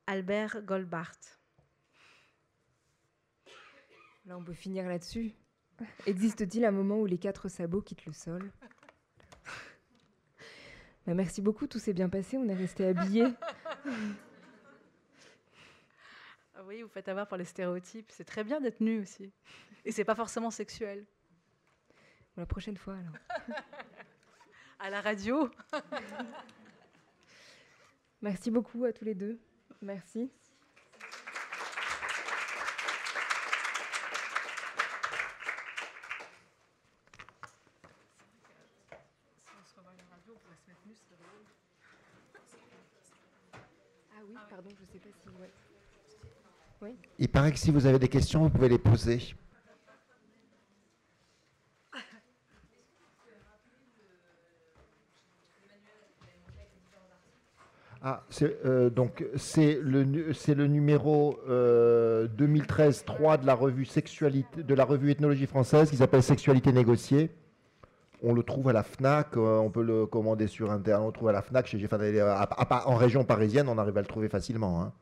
Albert 0.07 0.61
Goldbart. 0.61 1.38
Là, 4.25 4.37
on 4.37 4.43
peut 4.43 4.53
finir 4.53 4.87
là-dessus. 4.87 5.33
Existe-t-il 6.05 6.65
un 6.65 6.71
moment 6.71 6.99
où 6.99 7.05
les 7.05 7.17
quatre 7.17 7.47
sabots 7.47 7.81
quittent 7.81 8.05
le 8.05 8.13
sol? 8.13 8.51
Bah, 11.05 11.13
Merci 11.13 11.41
beaucoup, 11.41 11.67
tout 11.67 11.79
s'est 11.79 11.93
bien 11.93 12.09
passé, 12.09 12.37
on 12.37 12.47
est 12.47 12.53
resté 12.55 12.85
habillés. 12.85 13.27
Ah 16.53 16.63
oui, 16.65 16.81
vous 16.81 16.89
faites 16.89 17.07
avoir 17.07 17.27
par 17.27 17.37
les 17.37 17.45
stéréotypes. 17.45 18.11
C'est 18.11 18.25
très 18.25 18.43
bien 18.43 18.59
d'être 18.59 18.81
nu 18.81 18.99
aussi. 19.01 19.31
Et 19.85 19.91
c'est 19.91 20.03
pas 20.03 20.15
forcément 20.15 20.51
sexuel. 20.51 21.05
la 22.35 22.45
prochaine 22.45 22.77
fois 22.77 22.95
alors. 22.95 23.13
à 24.79 24.89
la 24.89 24.99
radio. 25.01 25.49
Merci 28.21 28.51
beaucoup 28.51 28.83
à 28.83 28.91
tous 28.91 29.05
les 29.05 29.15
deux. 29.15 29.39
Merci. 29.81 30.29
Ah 44.11 44.21
oui, 44.27 44.35
pardon, 44.49 44.69
je 44.79 44.85
sais 44.91 44.99
pas 44.99 45.09
si. 45.11 45.29
Oui. 46.81 46.95
Il 47.21 47.27
paraît 47.27 47.51
que 47.51 47.59
si 47.59 47.69
vous 47.69 47.85
avez 47.85 47.99
des 47.99 48.07
questions, 48.07 48.43
vous 48.43 48.49
pouvez 48.49 48.69
les 48.69 48.77
poser. 48.77 49.19
Ah, 58.01 58.23
euh, 58.41 58.89
donc 58.89 59.25
c'est 59.35 59.77
le, 59.81 60.31
c'est 60.31 60.55
le 60.55 60.67
numéro 60.67 61.37
2013-3 61.45 61.49
euh, 61.49 63.37
de 63.37 63.45
la 63.45 63.53
revue 63.53 63.83
Sexualité, 63.83 64.63
de 64.63 64.73
la 64.73 64.85
revue 64.85 65.11
Ethnologie 65.11 65.47
française 65.47 65.89
qui 65.89 65.97
s'appelle 65.97 66.23
Sexualité 66.23 66.71
négociée. 66.71 67.29
On 68.23 68.33
le 68.33 68.43
trouve 68.43 68.69
à 68.69 68.73
la 68.73 68.83
Fnac, 68.83 69.35
euh, 69.35 69.57
on 69.57 69.69
peut 69.69 69.83
le 69.83 70.05
commander 70.05 70.47
sur 70.47 70.71
internet, 70.71 71.03
on 71.03 71.07
le 71.07 71.13
trouve 71.13 71.27
à 71.27 71.33
la 71.33 71.41
Fnac, 71.41 71.67
chez, 71.67 71.85
en 72.85 72.95
région 72.95 73.25
parisienne, 73.25 73.67
on 73.67 73.77
arrive 73.77 73.97
à 73.97 74.01
le 74.01 74.07
trouver 74.07 74.29
facilement. 74.29 74.81
Hein. 74.81 74.93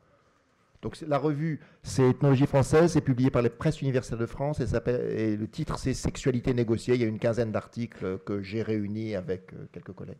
Donc 0.82 1.00
la 1.00 1.18
revue, 1.18 1.60
c'est 1.82 2.08
Ethnologie 2.08 2.46
française, 2.46 2.92
c'est 2.92 3.00
publié 3.00 3.30
par 3.30 3.42
les 3.42 3.50
presses 3.50 3.82
universitaires 3.82 4.18
de 4.18 4.26
France 4.26 4.60
et, 4.60 4.66
et 4.86 5.36
le 5.36 5.48
titre 5.48 5.78
c'est 5.78 5.94
Sexualité 5.94 6.54
négociée. 6.54 6.94
Il 6.94 7.00
y 7.00 7.04
a 7.04 7.08
une 7.08 7.18
quinzaine 7.18 7.50
d'articles 7.50 8.18
que 8.24 8.42
j'ai 8.42 8.62
réunis 8.62 9.16
avec 9.16 9.50
quelques 9.72 9.92
collègues. 9.92 10.18